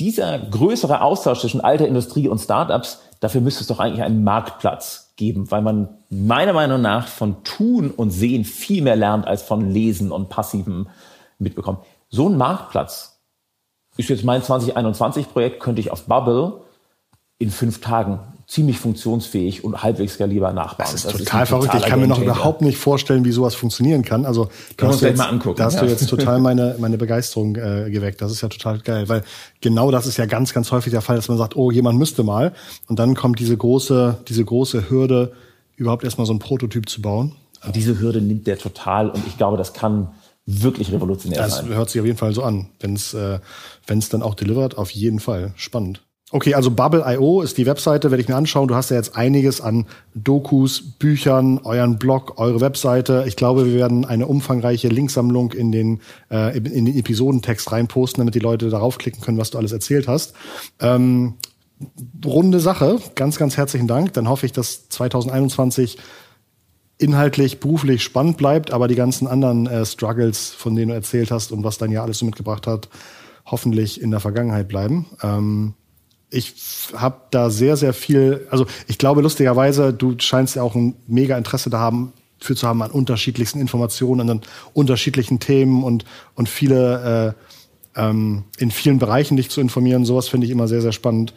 dieser 0.01 0.39
größere 0.39 1.01
Austausch 1.01 1.41
zwischen 1.41 1.61
alter 1.61 1.87
Industrie 1.87 2.27
und 2.27 2.39
Startups, 2.39 3.01
dafür 3.19 3.39
müsste 3.39 3.61
es 3.61 3.67
doch 3.67 3.79
eigentlich 3.79 4.01
einen 4.01 4.23
Marktplatz 4.23 5.13
geben, 5.15 5.51
weil 5.51 5.61
man 5.61 5.89
meiner 6.09 6.53
Meinung 6.53 6.81
nach 6.81 7.07
von 7.07 7.43
Tun 7.43 7.91
und 7.91 8.09
Sehen 8.09 8.43
viel 8.43 8.81
mehr 8.81 8.95
lernt 8.95 9.27
als 9.27 9.43
von 9.43 9.69
Lesen 9.69 10.11
und 10.11 10.29
passivem 10.29 10.89
Mitbekommen. 11.37 11.77
So 12.09 12.27
ein 12.27 12.35
Marktplatz 12.35 13.19
ist 13.95 14.09
jetzt 14.09 14.23
mein 14.23 14.41
2021-Projekt, 14.41 15.59
könnte 15.59 15.81
ich 15.81 15.91
auf 15.91 16.05
Bubble 16.05 16.61
in 17.37 17.51
fünf 17.51 17.79
Tagen 17.79 18.19
ziemlich 18.51 18.79
funktionsfähig 18.79 19.63
und 19.63 19.81
halbwegs 19.81 20.15
skalierbar 20.15 20.51
nachbauen. 20.51 20.91
Das 20.91 20.93
ist 20.93 21.05
das 21.05 21.13
total 21.13 21.43
ist 21.43 21.49
verrückt. 21.49 21.73
Ich 21.73 21.85
kann 21.85 22.01
mir 22.01 22.07
noch 22.07 22.21
überhaupt 22.21 22.61
nicht 22.61 22.77
vorstellen, 22.77 23.23
wie 23.23 23.31
sowas 23.31 23.55
funktionieren 23.55 24.03
kann. 24.03 24.25
Also 24.25 24.49
da 24.75 24.87
hast, 24.87 25.01
du 25.01 25.05
jetzt, 25.05 25.17
mal 25.17 25.29
angucken, 25.29 25.55
da 25.55 25.63
hast 25.63 25.75
ja. 25.75 25.83
du 25.83 25.87
jetzt 25.87 26.05
total 26.09 26.39
meine, 26.41 26.75
meine 26.77 26.97
Begeisterung 26.97 27.55
äh, 27.55 27.89
geweckt. 27.89 28.21
Das 28.21 28.29
ist 28.29 28.41
ja 28.41 28.49
total 28.49 28.79
geil, 28.79 29.07
weil 29.07 29.23
genau 29.61 29.89
das 29.89 30.05
ist 30.05 30.17
ja 30.17 30.25
ganz, 30.25 30.53
ganz 30.53 30.69
häufig 30.73 30.91
der 30.91 30.99
Fall, 30.99 31.15
dass 31.15 31.29
man 31.29 31.37
sagt, 31.37 31.55
oh, 31.55 31.71
jemand 31.71 31.97
müsste 31.97 32.23
mal. 32.23 32.51
Und 32.89 32.99
dann 32.99 33.15
kommt 33.15 33.39
diese 33.39 33.55
große, 33.55 34.17
diese 34.27 34.43
große 34.43 34.89
Hürde, 34.89 35.31
überhaupt 35.77 36.03
erstmal 36.03 36.27
so 36.27 36.33
ein 36.33 36.39
Prototyp 36.39 36.89
zu 36.89 37.01
bauen. 37.01 37.35
Und 37.65 37.73
diese 37.73 38.01
Hürde 38.01 38.19
nimmt 38.19 38.47
der 38.47 38.57
total 38.57 39.11
und 39.11 39.25
ich 39.27 39.37
glaube, 39.37 39.55
das 39.55 39.71
kann 39.71 40.09
wirklich 40.45 40.91
revolutionär 40.91 41.37
das 41.37 41.55
sein. 41.55 41.67
Das 41.69 41.77
hört 41.77 41.89
sich 41.89 42.01
auf 42.01 42.05
jeden 42.05 42.17
Fall 42.17 42.33
so 42.33 42.43
an. 42.43 42.67
Wenn 42.81 42.95
es 42.95 43.13
äh, 43.13 43.39
wenn's 43.87 44.09
dann 44.09 44.21
auch 44.21 44.35
delivert, 44.35 44.77
auf 44.77 44.91
jeden 44.91 45.21
Fall. 45.21 45.53
Spannend. 45.55 46.01
Okay, 46.33 46.53
also 46.53 46.71
Bubble.io 46.71 47.41
ist 47.41 47.57
die 47.57 47.65
Webseite, 47.65 48.09
werde 48.09 48.21
ich 48.21 48.29
mir 48.29 48.37
anschauen. 48.37 48.69
Du 48.69 48.75
hast 48.75 48.89
ja 48.89 48.95
jetzt 48.95 49.17
einiges 49.17 49.59
an 49.59 49.85
Dokus, 50.15 50.81
Büchern, 50.81 51.59
euren 51.65 51.99
Blog, 51.99 52.39
eure 52.39 52.61
Webseite. 52.61 53.25
Ich 53.27 53.35
glaube, 53.35 53.65
wir 53.65 53.73
werden 53.73 54.05
eine 54.05 54.27
umfangreiche 54.27 54.87
Linksammlung 54.87 55.51
in 55.51 55.73
den, 55.73 55.99
äh, 56.31 56.57
in 56.57 56.85
den 56.85 56.97
Episodentext 56.97 57.69
reinposten, 57.73 58.21
damit 58.21 58.33
die 58.35 58.39
Leute 58.39 58.69
darauf 58.69 58.97
klicken 58.97 59.21
können, 59.21 59.37
was 59.37 59.51
du 59.51 59.57
alles 59.57 59.73
erzählt 59.73 60.07
hast. 60.07 60.33
Ähm, 60.79 61.33
runde 62.23 62.61
Sache. 62.61 62.99
Ganz, 63.15 63.37
ganz 63.37 63.57
herzlichen 63.57 63.87
Dank. 63.87 64.13
Dann 64.13 64.29
hoffe 64.29 64.45
ich, 64.45 64.53
dass 64.53 64.87
2021 64.87 65.97
inhaltlich, 66.97 67.59
beruflich 67.59 68.03
spannend 68.03 68.37
bleibt, 68.37 68.71
aber 68.71 68.87
die 68.87 68.95
ganzen 68.95 69.27
anderen 69.27 69.67
äh, 69.67 69.85
Struggles, 69.85 70.51
von 70.51 70.75
denen 70.75 70.89
du 70.89 70.93
erzählt 70.93 71.29
hast 71.29 71.51
und 71.51 71.65
was 71.65 71.77
dann 71.77 71.91
ja 71.91 72.03
alles 72.03 72.19
so 72.19 72.25
mitgebracht 72.25 72.67
hat, 72.67 72.87
hoffentlich 73.45 74.01
in 74.01 74.11
der 74.11 74.21
Vergangenheit 74.21 74.69
bleiben. 74.69 75.07
Ähm, 75.21 75.73
ich 76.31 76.53
habe 76.95 77.17
da 77.29 77.49
sehr, 77.49 77.77
sehr 77.77 77.93
viel, 77.93 78.47
also 78.49 78.65
ich 78.87 78.97
glaube 78.97 79.21
lustigerweise, 79.21 79.93
du 79.93 80.15
scheinst 80.17 80.55
ja 80.55 80.63
auch 80.63 80.75
ein 80.75 80.95
mega 81.07 81.37
Interesse 81.37 81.69
da 81.69 81.79
haben, 81.79 82.13
für 82.39 82.55
zu 82.55 82.67
haben 82.67 82.81
an 82.81 82.89
unterschiedlichsten 82.89 83.59
Informationen, 83.59 84.29
an 84.29 84.41
unterschiedlichen 84.73 85.39
Themen 85.39 85.83
und, 85.83 86.05
und 86.33 86.49
viele 86.49 87.35
äh, 87.95 88.01
ähm, 88.01 88.45
in 88.57 88.71
vielen 88.71 88.97
Bereichen 88.97 89.37
dich 89.37 89.49
zu 89.49 89.61
informieren. 89.61 90.05
Sowas 90.05 90.27
finde 90.27 90.45
ich 90.47 90.51
immer 90.51 90.67
sehr, 90.67 90.81
sehr 90.81 90.91
spannend. 90.91 91.33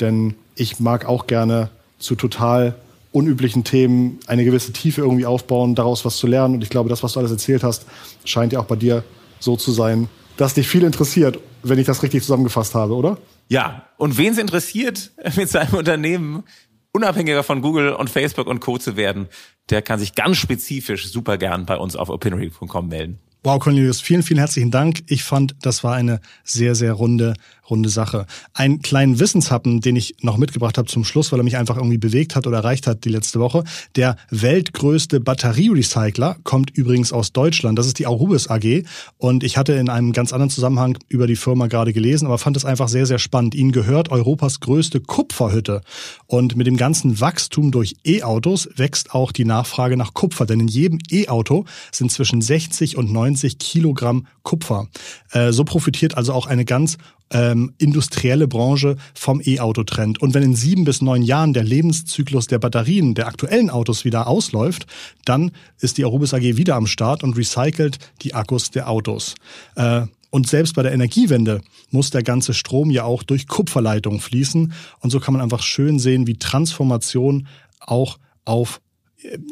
Denn 0.00 0.34
ich 0.54 0.80
mag 0.80 1.06
auch 1.06 1.26
gerne 1.26 1.70
zu 1.98 2.14
total 2.14 2.74
unüblichen 3.12 3.64
Themen 3.64 4.18
eine 4.26 4.44
gewisse 4.44 4.72
Tiefe 4.72 5.00
irgendwie 5.00 5.26
aufbauen, 5.26 5.74
daraus 5.74 6.04
was 6.04 6.16
zu 6.16 6.26
lernen. 6.26 6.54
Und 6.54 6.62
ich 6.62 6.70
glaube, 6.70 6.88
das, 6.88 7.02
was 7.02 7.14
du 7.14 7.20
alles 7.20 7.32
erzählt 7.32 7.62
hast, 7.62 7.86
scheint 8.24 8.52
ja 8.52 8.60
auch 8.60 8.66
bei 8.66 8.76
dir 8.76 9.04
so 9.40 9.56
zu 9.56 9.72
sein, 9.72 10.08
dass 10.36 10.54
dich 10.54 10.68
viel 10.68 10.84
interessiert, 10.84 11.38
wenn 11.62 11.78
ich 11.78 11.86
das 11.86 12.02
richtig 12.02 12.22
zusammengefasst 12.22 12.74
habe, 12.74 12.94
oder? 12.94 13.18
Ja, 13.48 13.86
und 13.96 14.18
wen 14.18 14.32
es 14.32 14.38
interessiert, 14.38 15.12
mit 15.36 15.48
seinem 15.48 15.74
Unternehmen 15.74 16.44
unabhängiger 16.92 17.42
von 17.42 17.60
Google 17.60 17.92
und 17.92 18.10
Facebook 18.10 18.46
und 18.46 18.60
Co. 18.60 18.78
zu 18.78 18.96
werden, 18.96 19.28
der 19.70 19.82
kann 19.82 19.98
sich 19.98 20.14
ganz 20.14 20.38
spezifisch 20.38 21.08
super 21.08 21.36
gern 21.36 21.66
bei 21.66 21.76
uns 21.76 21.94
auf 21.94 22.08
opinory.com 22.08 22.88
melden. 22.88 23.18
Wow, 23.44 23.60
Cornelius, 23.60 24.00
vielen, 24.00 24.24
vielen 24.24 24.38
herzlichen 24.38 24.72
Dank. 24.72 25.04
Ich 25.06 25.22
fand, 25.22 25.54
das 25.62 25.84
war 25.84 25.94
eine 25.94 26.20
sehr, 26.42 26.74
sehr 26.74 26.94
runde 26.94 27.34
runde 27.70 27.88
Sache. 27.88 28.26
Einen 28.54 28.82
kleinen 28.82 29.18
Wissenshappen, 29.18 29.80
den 29.80 29.96
ich 29.96 30.16
noch 30.20 30.36
mitgebracht 30.36 30.78
habe 30.78 30.88
zum 30.88 31.04
Schluss, 31.04 31.32
weil 31.32 31.40
er 31.40 31.44
mich 31.44 31.56
einfach 31.56 31.76
irgendwie 31.76 31.98
bewegt 31.98 32.36
hat 32.36 32.46
oder 32.46 32.58
erreicht 32.58 32.86
hat 32.86 33.04
die 33.04 33.08
letzte 33.08 33.40
Woche. 33.40 33.64
Der 33.96 34.16
weltgrößte 34.30 35.20
Batterierecycler 35.20 36.36
kommt 36.44 36.70
übrigens 36.70 37.12
aus 37.12 37.32
Deutschland. 37.32 37.78
Das 37.78 37.86
ist 37.86 37.98
die 37.98 38.06
Arubis 38.06 38.48
AG. 38.48 38.84
Und 39.18 39.44
ich 39.44 39.56
hatte 39.56 39.72
in 39.74 39.88
einem 39.88 40.12
ganz 40.12 40.32
anderen 40.32 40.50
Zusammenhang 40.50 40.98
über 41.08 41.26
die 41.26 41.36
Firma 41.36 41.66
gerade 41.66 41.92
gelesen, 41.92 42.26
aber 42.26 42.38
fand 42.38 42.56
es 42.56 42.64
einfach 42.64 42.88
sehr, 42.88 43.06
sehr 43.06 43.18
spannend. 43.18 43.54
Ihnen 43.54 43.72
gehört 43.72 44.10
Europas 44.10 44.60
größte 44.60 45.00
Kupferhütte. 45.00 45.82
Und 46.26 46.56
mit 46.56 46.66
dem 46.66 46.76
ganzen 46.76 47.20
Wachstum 47.20 47.70
durch 47.70 47.96
E-Autos 48.04 48.68
wächst 48.76 49.12
auch 49.14 49.32
die 49.32 49.44
Nachfrage 49.44 49.96
nach 49.96 50.14
Kupfer. 50.14 50.46
Denn 50.46 50.60
in 50.60 50.68
jedem 50.68 50.98
E-Auto 51.10 51.64
sind 51.92 52.10
zwischen 52.12 52.42
60 52.42 52.96
und 52.96 53.12
90 53.12 53.58
Kilogramm 53.58 54.26
Kupfer. 54.42 54.88
Äh, 55.32 55.52
so 55.52 55.64
profitiert 55.64 56.16
also 56.16 56.32
auch 56.32 56.46
eine 56.46 56.64
ganz 56.64 56.98
ähm, 57.30 57.74
industrielle 57.78 58.48
Branche 58.48 58.96
vom 59.14 59.40
E-Auto-Trend. 59.44 60.20
Und 60.20 60.34
wenn 60.34 60.42
in 60.42 60.54
sieben 60.54 60.84
bis 60.84 61.02
neun 61.02 61.22
Jahren 61.22 61.52
der 61.52 61.64
Lebenszyklus 61.64 62.46
der 62.46 62.58
Batterien 62.58 63.14
der 63.14 63.26
aktuellen 63.26 63.70
Autos 63.70 64.04
wieder 64.04 64.26
ausläuft, 64.26 64.86
dann 65.24 65.50
ist 65.80 65.98
die 65.98 66.04
Arubis 66.04 66.34
AG 66.34 66.42
wieder 66.42 66.76
am 66.76 66.86
Start 66.86 67.22
und 67.22 67.36
recycelt 67.36 67.98
die 68.22 68.34
Akkus 68.34 68.70
der 68.70 68.88
Autos. 68.88 69.34
Äh, 69.74 70.02
und 70.30 70.46
selbst 70.46 70.74
bei 70.74 70.82
der 70.82 70.92
Energiewende 70.92 71.62
muss 71.90 72.10
der 72.10 72.22
ganze 72.22 72.52
Strom 72.52 72.90
ja 72.90 73.04
auch 73.04 73.22
durch 73.22 73.48
Kupferleitungen 73.48 74.20
fließen. 74.20 74.72
Und 75.00 75.10
so 75.10 75.20
kann 75.20 75.32
man 75.32 75.42
einfach 75.42 75.62
schön 75.62 75.98
sehen, 75.98 76.26
wie 76.26 76.36
Transformation 76.36 77.46
auch 77.80 78.18
auf 78.44 78.80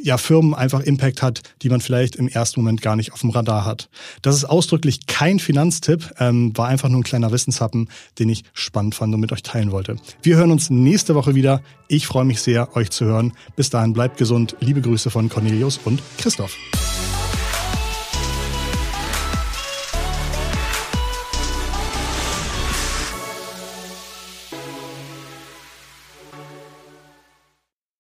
ja, 0.03 0.19
Firmen 0.19 0.55
einfach 0.55 0.81
Impact 0.81 1.23
hat, 1.23 1.43
die 1.63 1.69
man 1.69 1.81
vielleicht 1.81 2.17
im 2.17 2.29
ersten 2.29 2.61
Moment 2.61 2.83
gar 2.83 2.97
nicht 2.97 3.13
auf 3.13 3.21
dem 3.21 3.31
Radar 3.31 3.65
hat. 3.65 3.89
Das 4.23 4.37
ist 4.37 4.45
ausdrücklich 4.45 5.07
kein 5.07 5.39
Finanztipp, 5.39 6.15
ähm, 6.19 6.57
war 6.57 6.69
einfach 6.69 6.89
nur 6.89 7.01
ein 7.01 7.05
kleiner 7.05 7.33
Wissenshappen, 7.33 7.89
den 8.19 8.29
ich 8.29 8.45
spannend 8.53 8.95
fand 8.95 9.15
und 9.15 9.21
mit 9.21 9.33
euch 9.33 9.43
teilen 9.43 9.73
wollte. 9.73 9.97
Wir 10.23 10.37
hören 10.37 10.51
uns 10.51 10.71
nächste 10.71 11.15
Woche 11.15 11.35
wieder. 11.35 11.63
Ich 11.89 12.07
freue 12.07 12.25
mich 12.25 12.41
sehr, 12.41 12.77
euch 12.77 12.91
zu 12.91 13.05
hören. 13.05 13.33
Bis 13.57 13.71
dahin 13.71 13.93
bleibt 13.93 14.17
gesund. 14.17 14.57
Liebe 14.61 14.81
Grüße 14.81 15.11
von 15.11 15.29
Cornelius 15.29 15.79
und 15.85 16.03
Christoph. 16.19 16.57